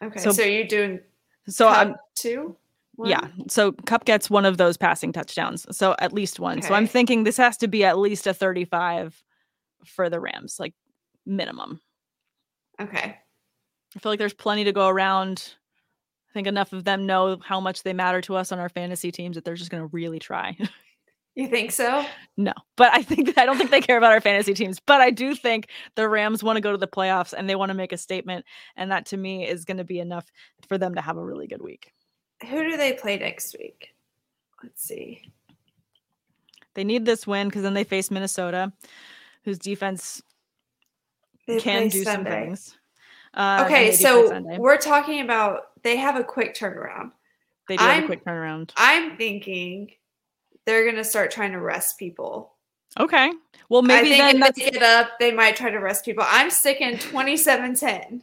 okay, 0.03 0.19
So- 0.19 0.31
so, 0.31 0.43
you're 0.43 0.67
doing 0.67 0.99
So 1.47 1.67
I'm 1.69 1.95
two. 2.15 2.57
Yeah. 3.03 3.27
So 3.49 3.73
Kupp 3.73 4.05
gets 4.05 4.29
one 4.29 4.45
of 4.45 4.57
those 4.57 4.77
passing 4.77 5.11
touchdowns. 5.11 5.65
So 5.77 5.95
at 5.99 6.13
least 6.13 6.39
one. 6.39 6.61
So 6.61 6.73
I'm 6.73 6.87
thinking 6.87 7.23
this 7.25 7.35
has 7.37 7.57
to 7.57 7.67
be 7.67 7.83
at 7.83 7.97
least 7.97 8.25
a 8.25 8.33
35 8.33 9.21
for 9.85 10.09
the 10.09 10.19
Rams, 10.19 10.57
like 10.61 10.73
minimum. 11.25 11.81
Okay. 12.81 13.17
I 13.95 13.99
feel 13.99 14.11
like 14.13 14.19
there's 14.19 14.33
plenty 14.33 14.63
to 14.63 14.71
go 14.71 14.87
around. 14.87 15.55
I 16.29 16.33
think 16.33 16.47
enough 16.47 16.71
of 16.73 16.85
them 16.85 17.05
know 17.05 17.37
how 17.43 17.59
much 17.59 17.83
they 17.83 17.91
matter 17.93 18.21
to 18.21 18.35
us 18.37 18.51
on 18.53 18.59
our 18.59 18.69
fantasy 18.69 19.11
teams 19.11 19.35
that 19.35 19.43
they're 19.43 19.55
just 19.55 19.71
going 19.71 19.83
to 19.83 19.89
really 19.93 20.19
try. 20.19 20.57
You 21.35 21.47
think 21.49 21.71
so? 21.71 22.05
no, 22.37 22.53
but 22.77 22.93
I 22.93 23.01
think 23.01 23.37
I 23.37 23.45
don't 23.45 23.57
think 23.57 23.69
they 23.71 23.81
care 23.81 23.97
about 23.97 24.11
our 24.13 24.21
fantasy 24.21 24.53
teams, 24.53 24.79
but 24.79 25.01
I 25.01 25.11
do 25.11 25.35
think 25.35 25.67
the 25.95 26.07
Rams 26.07 26.41
want 26.43 26.55
to 26.57 26.61
go 26.61 26.71
to 26.71 26.77
the 26.77 26.87
playoffs 26.87 27.33
and 27.33 27.49
they 27.49 27.55
want 27.55 27.69
to 27.71 27.73
make 27.73 27.91
a 27.91 27.97
statement. 27.97 28.45
And 28.77 28.91
that 28.91 29.05
to 29.07 29.17
me 29.17 29.45
is 29.47 29.65
going 29.65 29.77
to 29.77 29.83
be 29.83 29.99
enough 29.99 30.25
for 30.67 30.77
them 30.77 30.95
to 30.95 31.01
have 31.01 31.17
a 31.17 31.23
really 31.23 31.47
good 31.47 31.61
week. 31.61 31.91
Who 32.49 32.63
do 32.63 32.77
they 32.77 32.93
play 32.93 33.17
next 33.17 33.55
week? 33.59 33.89
Let's 34.63 34.81
see. 34.81 35.21
They 36.73 36.83
need 36.83 37.05
this 37.05 37.25
win 37.27 37.47
because 37.47 37.63
then 37.63 37.73
they 37.73 37.83
face 37.83 38.11
Minnesota, 38.11 38.71
whose 39.43 39.59
defense 39.59 40.21
They 41.47 41.59
can 41.59 41.87
do 41.89 42.03
some 42.03 42.23
things. 42.25 42.77
Uh, 43.33 43.63
Okay, 43.65 43.91
they 43.91 43.97
do 43.97 44.29
play 44.29 44.55
so 44.55 44.57
we're 44.61 44.77
talking 44.77 45.21
about 45.21 45.81
they 45.83 45.97
have 45.97 46.15
a 46.15 46.23
quick 46.23 46.55
turnaround. 46.55 47.11
they 47.67 47.75
do 47.77 47.83
i 47.83 47.87
have 47.87 47.95
a 47.95 47.99
I'm- 47.99 48.05
quick 48.07 48.23
turnaround. 48.25 48.71
I'm 48.77 49.17
thinking 49.17 49.91
they're 50.65 50.83
going 50.83 50.95
to 50.95 51.03
start 51.03 51.31
trying 51.31 51.51
to 51.53 51.59
rest 51.61 51.97
people. 51.97 52.53
Okay, 52.99 53.31
well 53.69 53.81
maybe 53.81 54.13
I 54.13 54.17
think 54.31 54.39
then 54.39 54.49
if 54.49 54.55
they 54.55 54.71
get 54.71 54.83
up, 54.83 55.19
they 55.19 55.31
might 55.31 55.55
try 55.55 55.69
to 55.69 55.77
rest 55.79 56.05
people. 56.05 56.23
I'm 56.27 56.49
sticking 56.49 56.93
27-10. 56.97 58.21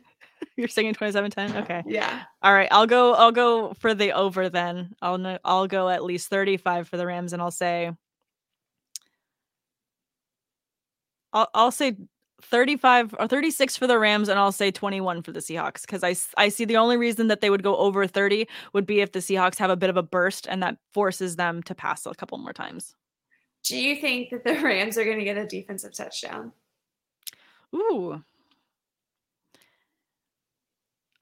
you're 0.56 0.68
singing 0.68 0.94
27-10. 0.94 1.62
Okay, 1.62 1.82
Yeah. 1.86 2.22
all 2.42 2.52
right. 2.54 2.68
I'll 2.70 2.86
go. 2.86 3.14
I'll 3.14 3.32
go 3.32 3.74
for 3.74 3.94
the 3.94 4.12
over 4.12 4.48
then. 4.48 4.94
I'll 5.02 5.38
I'll 5.44 5.66
go 5.66 5.88
at 5.88 6.02
least 6.04 6.28
35 6.30 6.88
for 6.88 6.96
the 6.96 7.06
Rams, 7.06 7.32
and 7.32 7.40
I'll 7.42 7.50
say. 7.50 7.90
I'll 11.34 11.48
I'll 11.54 11.70
say 11.72 11.96
35 12.42 13.14
or 13.18 13.26
36 13.26 13.76
for 13.76 13.86
the 13.86 13.98
Rams, 13.98 14.28
and 14.28 14.38
I'll 14.38 14.52
say 14.52 14.70
21 14.70 15.22
for 15.22 15.32
the 15.32 15.40
Seahawks 15.40 15.82
because 15.82 16.02
I, 16.04 16.14
I 16.40 16.48
see 16.48 16.64
the 16.64 16.76
only 16.76 16.96
reason 16.96 17.28
that 17.28 17.40
they 17.40 17.50
would 17.50 17.62
go 17.62 17.76
over 17.76 18.06
30 18.06 18.46
would 18.72 18.86
be 18.86 19.00
if 19.00 19.12
the 19.12 19.20
Seahawks 19.20 19.58
have 19.58 19.70
a 19.70 19.76
bit 19.76 19.90
of 19.90 19.96
a 19.96 20.02
burst 20.02 20.46
and 20.48 20.62
that 20.62 20.76
forces 20.92 21.36
them 21.36 21.62
to 21.64 21.74
pass 21.74 22.06
a 22.06 22.14
couple 22.14 22.38
more 22.38 22.52
times. 22.52 22.94
Do 23.64 23.76
you 23.76 23.96
think 23.96 24.30
that 24.30 24.44
the 24.44 24.54
Rams 24.62 24.98
are 24.98 25.04
going 25.04 25.18
to 25.18 25.24
get 25.24 25.38
a 25.38 25.46
defensive 25.46 25.94
touchdown? 25.94 26.52
Ooh. 27.74 28.22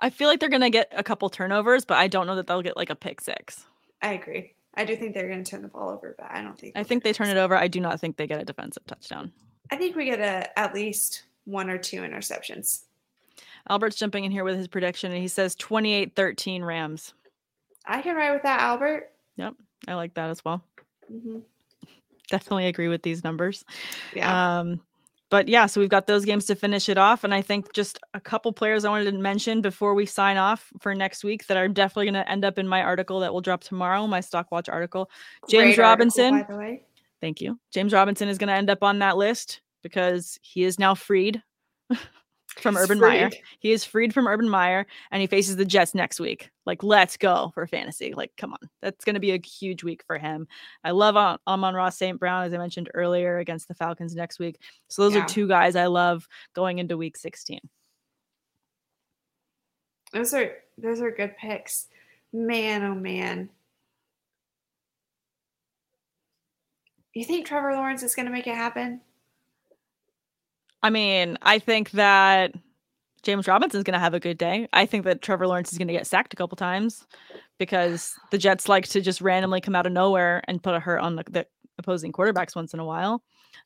I 0.00 0.10
feel 0.10 0.28
like 0.28 0.40
they're 0.40 0.48
gonna 0.48 0.70
get 0.70 0.90
a 0.96 1.02
couple 1.02 1.28
turnovers, 1.28 1.84
but 1.84 1.98
I 1.98 2.08
don't 2.08 2.26
know 2.26 2.36
that 2.36 2.46
they'll 2.46 2.62
get 2.62 2.76
like 2.76 2.88
a 2.88 2.94
pick 2.94 3.20
six. 3.20 3.66
I 4.00 4.14
agree. 4.14 4.54
I 4.74 4.84
do 4.84 4.96
think 4.96 5.14
they're 5.14 5.28
going 5.28 5.42
to 5.44 5.50
turn 5.50 5.62
the 5.62 5.68
ball 5.68 5.90
over, 5.90 6.14
but 6.16 6.30
I 6.30 6.42
don't 6.42 6.58
think. 6.58 6.72
I 6.76 6.84
think 6.84 7.02
they 7.02 7.12
turn 7.12 7.28
it 7.28 7.36
over. 7.36 7.56
I 7.56 7.68
do 7.68 7.80
not 7.80 8.00
think 8.00 8.16
they 8.16 8.26
get 8.26 8.40
a 8.40 8.44
defensive 8.44 8.86
touchdown. 8.86 9.32
I 9.70 9.76
think 9.76 9.96
we 9.96 10.06
get 10.06 10.20
a 10.20 10.58
at 10.58 10.74
least 10.74 11.24
one 11.44 11.70
or 11.70 11.78
two 11.78 12.00
interceptions. 12.02 12.82
Albert's 13.68 13.96
jumping 13.96 14.24
in 14.24 14.30
here 14.30 14.44
with 14.44 14.56
his 14.56 14.68
prediction, 14.68 15.12
and 15.12 15.20
he 15.20 15.28
says 15.28 15.54
28-13 15.56 16.64
Rams. 16.64 17.12
I 17.86 18.02
can 18.02 18.16
ride 18.16 18.32
with 18.32 18.42
that, 18.42 18.60
Albert. 18.60 19.10
Yep. 19.36 19.54
I 19.88 19.94
like 19.94 20.14
that 20.14 20.30
as 20.30 20.44
well. 20.44 20.62
hmm 21.08 21.40
Definitely 22.28 22.66
agree 22.66 22.86
with 22.86 23.02
these 23.02 23.24
numbers. 23.24 23.64
Yeah. 24.14 24.60
Um, 24.60 24.80
but 25.30 25.48
yeah, 25.48 25.66
so 25.66 25.80
we've 25.80 25.90
got 25.90 26.06
those 26.06 26.24
games 26.24 26.44
to 26.46 26.54
finish 26.54 26.88
it 26.88 26.96
off, 26.98 27.24
and 27.24 27.34
I 27.34 27.42
think 27.42 27.72
just 27.72 27.98
a 28.14 28.20
couple 28.20 28.52
players 28.52 28.84
I 28.84 28.90
wanted 28.90 29.10
to 29.10 29.18
mention 29.18 29.60
before 29.60 29.94
we 29.94 30.06
sign 30.06 30.36
off 30.36 30.72
for 30.80 30.94
next 30.94 31.24
week 31.24 31.46
that 31.46 31.56
are 31.56 31.68
definitely 31.68 32.06
going 32.06 32.24
to 32.24 32.30
end 32.30 32.44
up 32.44 32.58
in 32.58 32.68
my 32.68 32.82
article 32.82 33.20
that 33.20 33.32
will 33.32 33.40
drop 33.40 33.62
tomorrow, 33.62 34.06
my 34.06 34.20
Stock 34.20 34.50
Watch 34.52 34.68
article. 34.68 35.10
James 35.48 35.76
Great 35.76 35.78
article, 35.78 35.84
Robinson. 35.84 36.40
by 36.40 36.46
the 36.48 36.56
way. 36.56 36.82
Thank 37.20 37.40
you. 37.40 37.58
James 37.72 37.92
Robinson 37.92 38.28
is 38.28 38.38
going 38.38 38.48
to 38.48 38.54
end 38.54 38.70
up 38.70 38.82
on 38.82 38.98
that 39.00 39.16
list 39.16 39.60
because 39.82 40.38
he 40.42 40.64
is 40.64 40.78
now 40.78 40.94
freed 40.94 41.42
from 42.58 42.74
He's 42.74 42.84
Urban 42.84 42.98
Meyer. 43.00 43.30
He 43.58 43.72
is 43.72 43.84
freed 43.84 44.14
from 44.14 44.26
Urban 44.26 44.48
Meyer 44.48 44.86
and 45.10 45.20
he 45.20 45.26
faces 45.26 45.56
the 45.56 45.64
Jets 45.64 45.94
next 45.94 46.18
week. 46.18 46.50
Like, 46.66 46.82
let's 46.82 47.16
go 47.16 47.50
for 47.54 47.66
fantasy. 47.66 48.14
Like, 48.14 48.32
come 48.36 48.52
on. 48.52 48.68
That's 48.80 49.04
going 49.04 49.14
to 49.14 49.20
be 49.20 49.32
a 49.32 49.40
huge 49.40 49.82
week 49.84 50.02
for 50.06 50.18
him. 50.18 50.48
I 50.82 50.92
love 50.92 51.16
Am- 51.16 51.38
Amon-Ra 51.46 51.90
St. 51.90 52.18
Brown, 52.18 52.44
as 52.44 52.54
I 52.54 52.58
mentioned 52.58 52.90
earlier, 52.94 53.38
against 53.38 53.68
the 53.68 53.74
Falcons 53.74 54.14
next 54.14 54.38
week. 54.38 54.58
So, 54.88 55.02
those 55.02 55.14
Yeah. 55.14 55.24
are 55.24 55.28
two 55.28 55.46
guys 55.48 55.76
I 55.76 55.86
love 55.86 56.26
going 56.54 56.78
into 56.78 56.96
week 56.96 57.16
16. 57.16 57.60
Those 60.12 60.34
are 60.34 60.50
those 60.76 61.00
are 61.00 61.10
good 61.10 61.36
picks. 61.36 61.86
Man, 62.32 62.82
oh 62.82 62.94
man. 62.94 63.48
You 67.14 67.24
think 67.24 67.46
Trevor 67.46 67.72
Lawrence 67.74 68.02
is 68.02 68.14
going 68.14 68.26
to 68.26 68.32
make 68.32 68.46
it 68.46 68.54
happen? 68.54 69.00
I 70.82 70.90
mean, 70.90 71.36
I 71.42 71.58
think 71.58 71.90
that 71.92 72.54
James 73.22 73.46
Robinson's 73.46 73.84
going 73.84 73.94
to 73.94 74.00
have 74.00 74.14
a 74.14 74.20
good 74.20 74.38
day. 74.38 74.68
I 74.72 74.86
think 74.86 75.04
that 75.04 75.20
Trevor 75.20 75.46
Lawrence 75.46 75.72
is 75.72 75.78
going 75.78 75.88
to 75.88 75.94
get 75.94 76.06
sacked 76.06 76.32
a 76.32 76.36
couple 76.36 76.56
times 76.56 77.06
because 77.58 78.14
the 78.30 78.38
Jets 78.38 78.68
like 78.68 78.88
to 78.88 79.00
just 79.00 79.20
randomly 79.20 79.60
come 79.60 79.74
out 79.74 79.86
of 79.86 79.92
nowhere 79.92 80.42
and 80.48 80.62
put 80.62 80.74
a 80.74 80.80
hurt 80.80 81.00
on 81.00 81.16
the, 81.16 81.24
the 81.30 81.46
opposing 81.78 82.12
quarterbacks 82.12 82.56
once 82.56 82.72
in 82.72 82.80
a 82.80 82.84
while. 82.84 83.22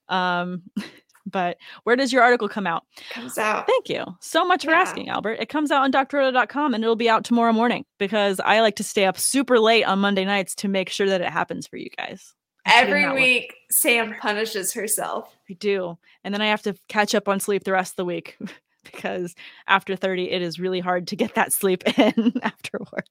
Um, 0.09 0.63
but 1.27 1.59
where 1.85 1.97
does 1.97 2.13
your 2.13 2.23
article 2.23 2.49
come 2.49 2.67
out? 2.67 2.85
Comes 3.11 3.39
out. 3.39 3.67
Thank 3.67 3.89
you 3.89 4.05
so 4.21 4.45
much 4.45 4.65
for 4.65 4.73
asking, 4.73 5.09
Albert. 5.09 5.39
It 5.41 5.49
comes 5.49 5.71
out 5.71 5.83
on 5.83 5.93
drroto.com 5.93 6.75
and 6.75 6.83
it'll 6.83 6.97
be 6.97 7.09
out 7.09 7.25
tomorrow 7.25 7.53
morning 7.53 7.85
because 7.99 8.41
I 8.41 8.61
like 8.61 8.77
to 8.77 8.85
stay 8.85 9.05
up 9.05 9.19
super 9.19 9.59
late 9.59 9.85
on 9.85 10.01
Monday 10.01 10.25
nights 10.25 10.55
to 10.57 10.69
make 10.69 10.89
sure 10.89 11.09
that 11.09 11.21
it 11.21 11.31
happens 11.31 11.67
for 11.67 11.77
you 11.77 11.89
guys. 11.97 12.35
I 12.67 12.85
put 12.85 12.91
in 12.91 13.05
Every 13.05 13.13
week, 13.23 13.55
Sam 13.71 14.15
punishes 14.21 14.73
herself. 14.73 15.35
I 15.51 15.55
do. 15.55 15.99
And 16.23 16.33
then 16.33 16.41
I 16.43 16.47
have 16.47 16.63
to 16.63 16.75
catch 16.89 17.15
up 17.15 17.29
on 17.29 17.41
sleep 17.41 17.65
the 17.65 17.73
rest 17.73 17.93
of 17.93 17.97
the 17.97 18.05
week 18.05 18.39
because 18.85 19.35
after 19.69 19.97
30, 19.97 20.31
it 20.31 20.43
is 20.43 20.59
really 20.59 20.81
hard 20.81 21.07
to 21.09 21.17
get 21.17 21.35
that 21.35 21.53
sleep 21.53 21.83
in 21.99 22.33
afterwards. 22.43 23.09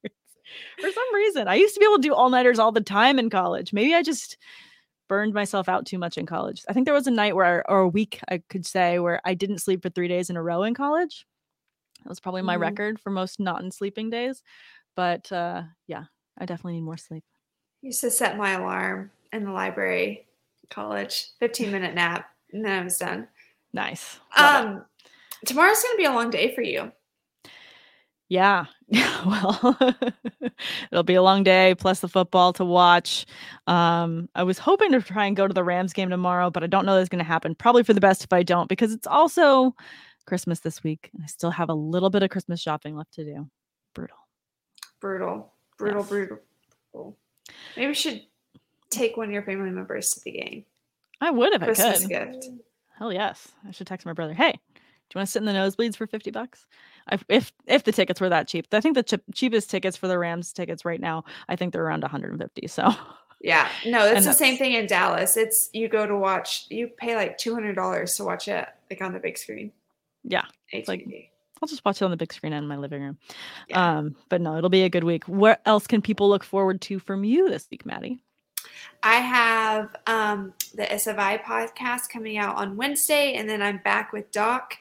For 0.79 0.91
some 0.91 1.15
reason, 1.15 1.47
I 1.47 1.55
used 1.55 1.73
to 1.73 1.79
be 1.79 1.85
able 1.85 1.97
to 1.97 2.01
do 2.01 2.13
all 2.13 2.29
nighters 2.29 2.59
all 2.59 2.71
the 2.71 2.81
time 2.81 3.17
in 3.19 3.29
college. 3.29 3.73
Maybe 3.73 3.93
I 3.93 4.01
just 4.03 4.37
burned 5.09 5.33
myself 5.33 5.67
out 5.69 5.85
too 5.85 5.97
much 5.97 6.17
in 6.17 6.25
college. 6.25 6.63
I 6.69 6.73
think 6.73 6.85
there 6.85 6.93
was 6.93 7.07
a 7.07 7.11
night 7.11 7.35
where, 7.35 7.69
or 7.69 7.79
a 7.81 7.87
week, 7.87 8.19
I 8.29 8.39
could 8.49 8.65
say, 8.65 8.99
where 8.99 9.19
I 9.25 9.33
didn't 9.33 9.59
sleep 9.59 9.81
for 9.83 9.89
three 9.89 10.07
days 10.07 10.29
in 10.29 10.37
a 10.37 10.43
row 10.43 10.63
in 10.63 10.73
college. 10.73 11.25
That 12.03 12.09
was 12.09 12.19
probably 12.19 12.41
my 12.41 12.57
Mhm. 12.57 12.61
record 12.61 12.99
for 12.99 13.09
most 13.09 13.39
not 13.39 13.61
in 13.63 13.71
sleeping 13.71 14.09
days. 14.09 14.43
But 14.95 15.31
uh, 15.31 15.63
yeah, 15.87 16.05
I 16.37 16.45
definitely 16.45 16.73
need 16.73 16.81
more 16.85 16.97
sleep. 16.97 17.23
used 17.81 18.01
to 18.01 18.11
set 18.11 18.37
my 18.37 18.51
alarm 18.51 19.11
in 19.33 19.43
the 19.43 19.51
library, 19.51 20.27
college, 20.69 21.27
15 21.39 21.71
minute 21.71 21.95
nap, 21.95 22.29
and 22.51 22.63
then 22.63 22.79
I 22.81 22.83
was 22.83 22.97
done. 22.97 23.27
Nice. 23.73 24.19
Love 24.37 24.65
it. 24.65 24.67
Um, 24.67 24.85
tomorrow's 25.45 25.81
gonna 25.81 25.97
be 25.97 26.05
a 26.05 26.11
long 26.13 26.29
day 26.29 26.53
for 26.53 26.61
you. 26.61 26.91
Yeah. 28.29 28.65
well, 29.25 29.77
it'll 30.91 31.03
be 31.03 31.13
a 31.15 31.21
long 31.21 31.43
day 31.43 31.75
plus 31.75 31.99
the 31.99 32.07
football 32.07 32.53
to 32.53 32.65
watch. 32.65 33.25
Um, 33.67 34.29
I 34.33 34.43
was 34.43 34.57
hoping 34.57 34.91
to 34.93 35.01
try 35.01 35.25
and 35.25 35.35
go 35.35 35.47
to 35.47 35.53
the 35.53 35.63
Rams 35.63 35.93
game 35.93 36.09
tomorrow, 36.09 36.49
but 36.49 36.63
I 36.63 36.67
don't 36.67 36.85
know 36.85 36.95
that's 36.95 37.09
going 37.09 37.23
to 37.23 37.25
happen. 37.25 37.53
Probably 37.55 37.83
for 37.83 37.93
the 37.93 38.01
best 38.01 38.23
if 38.23 38.33
I 38.33 38.41
don't, 38.43 38.69
because 38.69 38.91
it's 38.91 39.07
also 39.07 39.75
Christmas 40.25 40.61
this 40.61 40.83
week. 40.83 41.09
and 41.13 41.23
I 41.23 41.27
still 41.27 41.51
have 41.51 41.69
a 41.69 41.73
little 41.75 42.09
bit 42.09 42.23
of 42.23 42.29
Christmas 42.29 42.59
shopping 42.61 42.95
left 42.95 43.13
to 43.15 43.23
do. 43.23 43.49
Brutal. 43.93 44.17
Brutal, 44.99 45.53
brutal, 45.77 46.01
Yes. 46.01 46.09
brutal. 46.09 46.37
brutal. 46.91 47.17
Maybe 47.75 47.87
we 47.87 47.93
should 47.93 48.21
take 48.93 49.17
one 49.17 49.27
of 49.27 49.33
your 49.33 49.43
family 49.43 49.69
members 49.71 50.11
to 50.11 50.21
the 50.23 50.31
game. 50.31 50.65
I 51.21 51.31
would 51.31 51.53
if 51.53 51.61
I 51.61 51.65
Christmas 51.65 52.01
could. 52.01 52.09
gift. 52.09 52.47
Hell 52.97 53.11
yes. 53.13 53.51
I 53.67 53.71
should 53.71 53.87
text 53.87 54.05
my 54.05 54.13
brother. 54.13 54.33
Hey, 54.33 54.51
do 54.51 54.57
you 55.15 55.19
want 55.19 55.27
to 55.27 55.31
sit 55.31 55.39
in 55.41 55.45
the 55.45 55.51
nosebleeds 55.53 55.95
for 55.95 56.07
50 56.07 56.31
bucks? 56.31 56.65
I, 57.09 57.17
if 57.29 57.51
if 57.65 57.83
the 57.83 57.91
tickets 57.91 58.21
were 58.21 58.29
that 58.29 58.47
cheap. 58.47 58.67
I 58.71 58.79
think 58.81 58.95
the 58.95 59.03
chip, 59.03 59.23
cheapest 59.33 59.69
tickets 59.69 59.97
for 59.97 60.07
the 60.07 60.17
Rams 60.17 60.53
tickets 60.53 60.85
right 60.85 60.99
now, 61.01 61.23
I 61.49 61.55
think 61.55 61.73
they're 61.73 61.83
around 61.83 62.01
150. 62.01 62.67
So 62.67 62.93
Yeah, 63.41 63.67
no, 63.85 64.05
it's 64.05 64.25
the 64.25 64.33
same 64.33 64.57
thing 64.57 64.73
in 64.73 64.87
Dallas. 64.87 65.35
It's 65.35 65.69
you 65.73 65.89
go 65.89 66.05
to 66.07 66.15
watch, 66.15 66.65
you 66.69 66.87
pay 66.87 67.15
like 67.15 67.37
two 67.37 67.53
hundred 67.53 67.75
dollars 67.75 68.15
to 68.15 68.23
watch 68.23 68.47
it, 68.47 68.65
like 68.89 69.01
on 69.01 69.11
the 69.11 69.19
big 69.19 69.37
screen. 69.37 69.71
yeah, 70.23 70.45
like- 70.87 71.29
I'll 71.61 71.67
just 71.67 71.83
watch 71.85 72.01
it 72.01 72.05
on 72.05 72.11
the 72.11 72.17
big 72.17 72.33
screen 72.33 72.51
in 72.53 72.67
my 72.67 72.75
living 72.77 73.01
room. 73.01 73.17
Yeah. 73.69 73.97
Um, 73.99 74.15
but 74.29 74.41
no, 74.41 74.57
it'll 74.57 74.69
be 74.69 74.83
a 74.83 74.89
good 74.89 75.03
week. 75.05 75.25
What 75.29 75.61
else 75.65 75.87
can 75.87 76.01
people 76.01 76.27
look 76.29 76.43
forward 76.43 76.81
to 76.81 76.99
from 76.99 77.23
you 77.23 77.49
this 77.49 77.67
week, 77.71 77.85
Maddie? 77.85 78.21
I 79.01 79.15
have 79.15 79.95
um, 80.07 80.53
the 80.73 80.83
SFI 80.83 81.43
podcast 81.43 82.09
coming 82.09 82.37
out 82.37 82.55
on 82.55 82.77
Wednesday, 82.77 83.33
and 83.33 83.49
then 83.49 83.61
I'm 83.61 83.79
back 83.83 84.13
with 84.13 84.31
Doc 84.31 84.75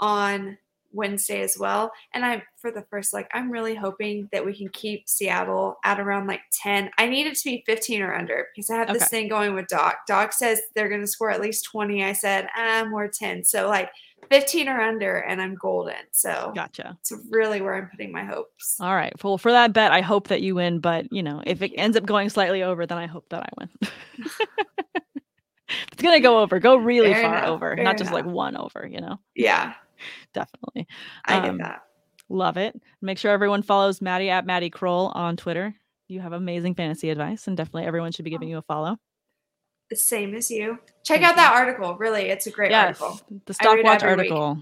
on 0.00 0.58
Wednesday 0.92 1.40
as 1.42 1.56
well. 1.58 1.90
And 2.12 2.24
I'm 2.24 2.42
for 2.56 2.70
the 2.70 2.82
first, 2.82 3.12
like, 3.12 3.28
I'm 3.32 3.50
really 3.50 3.74
hoping 3.74 4.28
that 4.32 4.44
we 4.44 4.56
can 4.56 4.68
keep 4.68 5.08
Seattle 5.08 5.78
at 5.84 5.98
around 5.98 6.26
like 6.26 6.42
10. 6.62 6.90
I 6.98 7.06
need 7.06 7.26
it 7.26 7.34
to 7.36 7.44
be 7.44 7.62
15 7.66 8.02
or 8.02 8.14
under 8.14 8.48
because 8.54 8.68
I 8.70 8.76
have 8.76 8.88
this 8.92 9.04
Okay. 9.04 9.22
thing 9.22 9.28
going 9.28 9.54
with 9.54 9.68
Doc. 9.68 10.06
Doc 10.06 10.32
says 10.32 10.60
they're 10.74 10.88
going 10.90 11.00
to 11.00 11.06
score 11.06 11.30
at 11.30 11.40
least 11.40 11.64
20. 11.64 12.04
I 12.04 12.12
said, 12.12 12.48
ah, 12.54 12.84
more 12.88 13.08
10. 13.08 13.44
So, 13.44 13.68
like, 13.68 13.90
15 14.30 14.68
or 14.68 14.80
under, 14.80 15.16
and 15.18 15.40
I'm 15.42 15.54
golden. 15.54 15.94
So, 16.10 16.52
Gotcha. 16.54 16.96
it's 17.00 17.12
really 17.30 17.60
where 17.60 17.74
I'm 17.74 17.88
putting 17.88 18.12
my 18.12 18.24
hopes. 18.24 18.76
All 18.80 18.94
right. 18.94 19.12
Well, 19.22 19.38
for 19.38 19.52
that 19.52 19.72
bet, 19.72 19.92
I 19.92 20.00
hope 20.00 20.28
that 20.28 20.42
you 20.42 20.54
win. 20.54 20.78
But 20.80 21.12
you 21.12 21.22
know, 21.22 21.42
if 21.46 21.60
it 21.62 21.72
ends 21.76 21.96
up 21.96 22.04
going 22.06 22.28
slightly 22.30 22.62
over, 22.62 22.86
then 22.86 22.98
I 22.98 23.06
hope 23.06 23.26
that 23.30 23.42
I 23.42 23.48
win. 23.58 23.68
it's 25.92 26.02
gonna 26.02 26.20
go 26.20 26.38
over. 26.42 26.58
Go 26.60 26.76
really 26.76 27.12
Fair 27.12 27.22
far 27.22 27.36
enough, 27.38 27.48
over, 27.48 27.74
fair 27.76 27.84
not 27.84 27.98
just 27.98 28.12
like 28.12 28.24
one 28.24 28.56
over. 28.56 28.86
You 28.90 29.00
know, 29.00 29.18
Yeah, 29.34 29.74
definitely. 30.34 30.86
I 31.26 31.36
Um, 31.48 31.58
get 31.58 31.64
that. 31.66 31.82
Love 32.28 32.56
it. 32.56 32.80
Make 33.02 33.18
sure 33.18 33.30
everyone 33.30 33.62
follows 33.62 34.00
Maddie 34.00 34.30
at 34.30 34.46
Maddie 34.46 34.70
Kroll 34.70 35.08
on 35.08 35.36
Twitter. 35.36 35.74
You 36.08 36.20
have 36.20 36.32
amazing 36.32 36.74
fantasy 36.74 37.10
advice, 37.10 37.46
and 37.46 37.56
definitely 37.56 37.84
everyone 37.86 38.12
should 38.12 38.24
be 38.24 38.30
giving 38.30 38.48
you 38.48 38.58
a 38.58 38.62
follow. 38.62 38.96
The 39.92 39.96
same 39.98 40.34
as 40.34 40.50
you. 40.50 40.78
Check 41.04 41.20
Thank 41.20 41.24
out 41.24 41.30
you. 41.32 41.36
that 41.36 41.52
article. 41.52 41.96
Really, 41.96 42.22
it's 42.30 42.46
a 42.46 42.50
great 42.50 42.70
yes, 42.70 42.98
article. 42.98 43.40
the 43.44 43.52
Stockwatch 43.52 44.02
every 44.02 44.24
week. 44.24 44.32
article 44.32 44.58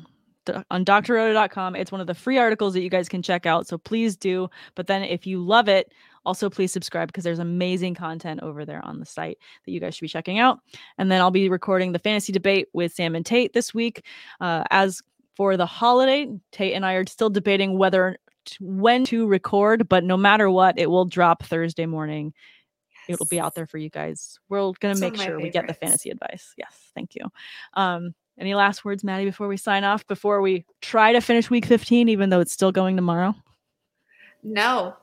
on 0.70 0.84
drroto.com. 0.84 1.76
It's 1.76 1.92
one 1.92 2.00
of 2.00 2.08
the 2.08 2.14
free 2.14 2.36
articles 2.36 2.74
that 2.74 2.82
you 2.82 2.90
guys 2.90 3.08
can 3.08 3.22
check 3.22 3.46
out. 3.46 3.68
So 3.68 3.78
please 3.78 4.16
do. 4.16 4.48
But 4.74 4.88
then 4.88 5.04
if 5.04 5.24
you 5.24 5.40
love 5.40 5.68
it, 5.68 5.92
also 6.24 6.50
please 6.50 6.72
subscribe 6.72 7.08
because 7.08 7.22
there's 7.22 7.38
amazing 7.38 7.94
content 7.94 8.40
over 8.42 8.64
there 8.64 8.84
on 8.84 8.98
the 8.98 9.06
site 9.06 9.38
that 9.64 9.70
you 9.70 9.78
guys 9.78 9.94
should 9.94 10.02
be 10.02 10.08
checking 10.08 10.40
out. 10.40 10.58
And 10.98 11.12
then 11.12 11.20
I'll 11.20 11.30
be 11.30 11.48
recording 11.48 11.92
the 11.92 12.00
fantasy 12.00 12.32
debate 12.32 12.66
with 12.72 12.92
Sam 12.92 13.14
and 13.14 13.24
Tate 13.24 13.52
this 13.52 13.72
week. 13.72 14.04
Uh, 14.40 14.64
as 14.70 15.00
for 15.36 15.56
the 15.56 15.66
holiday, 15.66 16.26
Tate 16.50 16.74
and 16.74 16.84
I 16.84 16.94
are 16.94 17.06
still 17.06 17.30
debating 17.30 17.78
whether 17.78 18.18
when 18.58 19.04
to 19.04 19.26
record, 19.26 19.88
but 19.88 20.02
no 20.02 20.16
matter 20.16 20.50
what, 20.50 20.76
it 20.76 20.90
will 20.90 21.04
drop 21.04 21.44
Thursday 21.44 21.86
morning. 21.86 22.32
It'll 23.14 23.26
be 23.26 23.40
out 23.40 23.54
there 23.54 23.66
for 23.66 23.78
you 23.78 23.90
guys. 23.90 24.38
We're 24.48 24.72
gonna 24.80 24.92
It's 24.92 25.00
make 25.00 25.16
sure 25.16 25.38
we 25.40 25.50
get 25.50 25.66
the 25.66 25.74
fantasy 25.74 26.10
advice. 26.10 26.54
Yes, 26.56 26.74
thank 26.94 27.14
you. 27.14 27.22
Um, 27.74 28.14
any 28.38 28.54
last 28.54 28.84
words, 28.84 29.04
Maddie, 29.04 29.26
before 29.26 29.48
we 29.48 29.56
sign 29.56 29.84
off? 29.84 30.06
Before 30.06 30.40
we 30.40 30.64
try 30.80 31.12
to 31.12 31.20
finish 31.20 31.50
week 31.50 31.66
15, 31.66 32.08
even 32.08 32.30
though 32.30 32.40
it's 32.40 32.52
still 32.52 32.72
going 32.72 32.96
tomorrow? 32.96 33.34
No. 34.42 34.96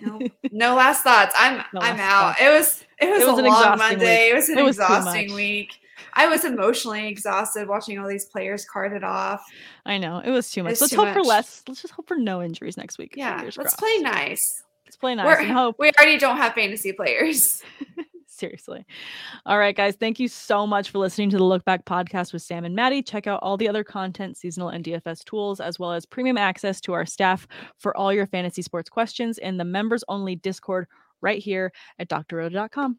No, 0.00 0.18
no 0.50 0.74
last 0.74 1.02
thoughts. 1.04 1.34
I'm 1.36 1.58
No 1.72 1.80
I'm 1.80 2.00
out. 2.00 2.36
thoughts. 2.36 2.40
It 2.40 2.48
was 2.48 2.84
it 3.00 3.10
was, 3.10 3.20
was 3.28 3.38
a 3.38 3.42
long 3.42 3.78
Monday. 3.78 4.24
week. 4.24 4.32
It 4.32 4.34
was 4.34 4.48
an 4.48 4.58
It 4.58 4.62
was 4.62 4.76
exhausting 4.78 5.28
much. 5.28 5.36
week. 5.36 5.72
I 6.14 6.26
was 6.26 6.44
emotionally 6.44 7.06
exhausted 7.06 7.68
watching 7.68 7.98
all 7.98 8.08
these 8.08 8.24
players 8.24 8.64
carded 8.64 9.04
off. 9.04 9.44
I 9.86 9.98
know 9.98 10.18
it 10.24 10.30
was 10.30 10.50
too 10.50 10.62
much. 10.64 10.72
It's 10.72 10.80
let's 10.80 10.92
too 10.92 10.98
hope 11.04 11.12
for 11.14 11.22
less. 11.22 11.62
Let's 11.68 11.82
just 11.82 11.94
hope 11.94 12.08
for 12.08 12.16
no 12.16 12.42
injuries 12.42 12.76
next 12.76 12.98
week. 12.98 13.14
Yeah, 13.16 13.40
let's 13.44 13.56
crossed. 13.56 13.78
play 13.78 13.98
nice. 13.98 14.62
Let's 14.90 14.96
play 14.96 15.14
nice 15.14 15.24
We're- 15.24 15.44
and 15.44 15.52
hope. 15.52 15.76
We 15.78 15.92
already 15.96 16.18
don't 16.18 16.36
have 16.38 16.54
fantasy 16.54 16.92
players. 16.92 17.62
Seriously. 18.26 18.84
All 19.46 19.56
right, 19.56 19.76
guys. 19.76 19.94
Thank 19.94 20.18
you 20.18 20.26
so 20.26 20.66
much 20.66 20.90
for 20.90 20.98
listening 20.98 21.30
to 21.30 21.36
the 21.36 21.44
Look 21.44 21.64
Back 21.64 21.84
podcast 21.84 22.32
with 22.32 22.42
Sam 22.42 22.64
and 22.64 22.74
Maddie. 22.74 23.00
Check 23.00 23.28
out 23.28 23.38
all 23.40 23.56
the 23.56 23.68
other 23.68 23.84
content, 23.84 24.36
seasonal 24.36 24.70
and 24.70 24.84
DFS 24.84 25.22
tools, 25.24 25.60
as 25.60 25.78
well 25.78 25.92
as 25.92 26.06
premium 26.06 26.36
access 26.36 26.80
to 26.80 26.92
our 26.92 27.06
staff 27.06 27.46
for 27.78 27.96
all 27.96 28.12
your 28.12 28.26
fantasy 28.26 28.62
sports 28.62 28.90
questions 28.90 29.38
in 29.38 29.58
the 29.58 29.64
members 29.64 30.02
only 30.08 30.34
Discord 30.34 30.88
right 31.20 31.40
here 31.40 31.70
at 32.00 32.08
drroto.com. 32.08 32.98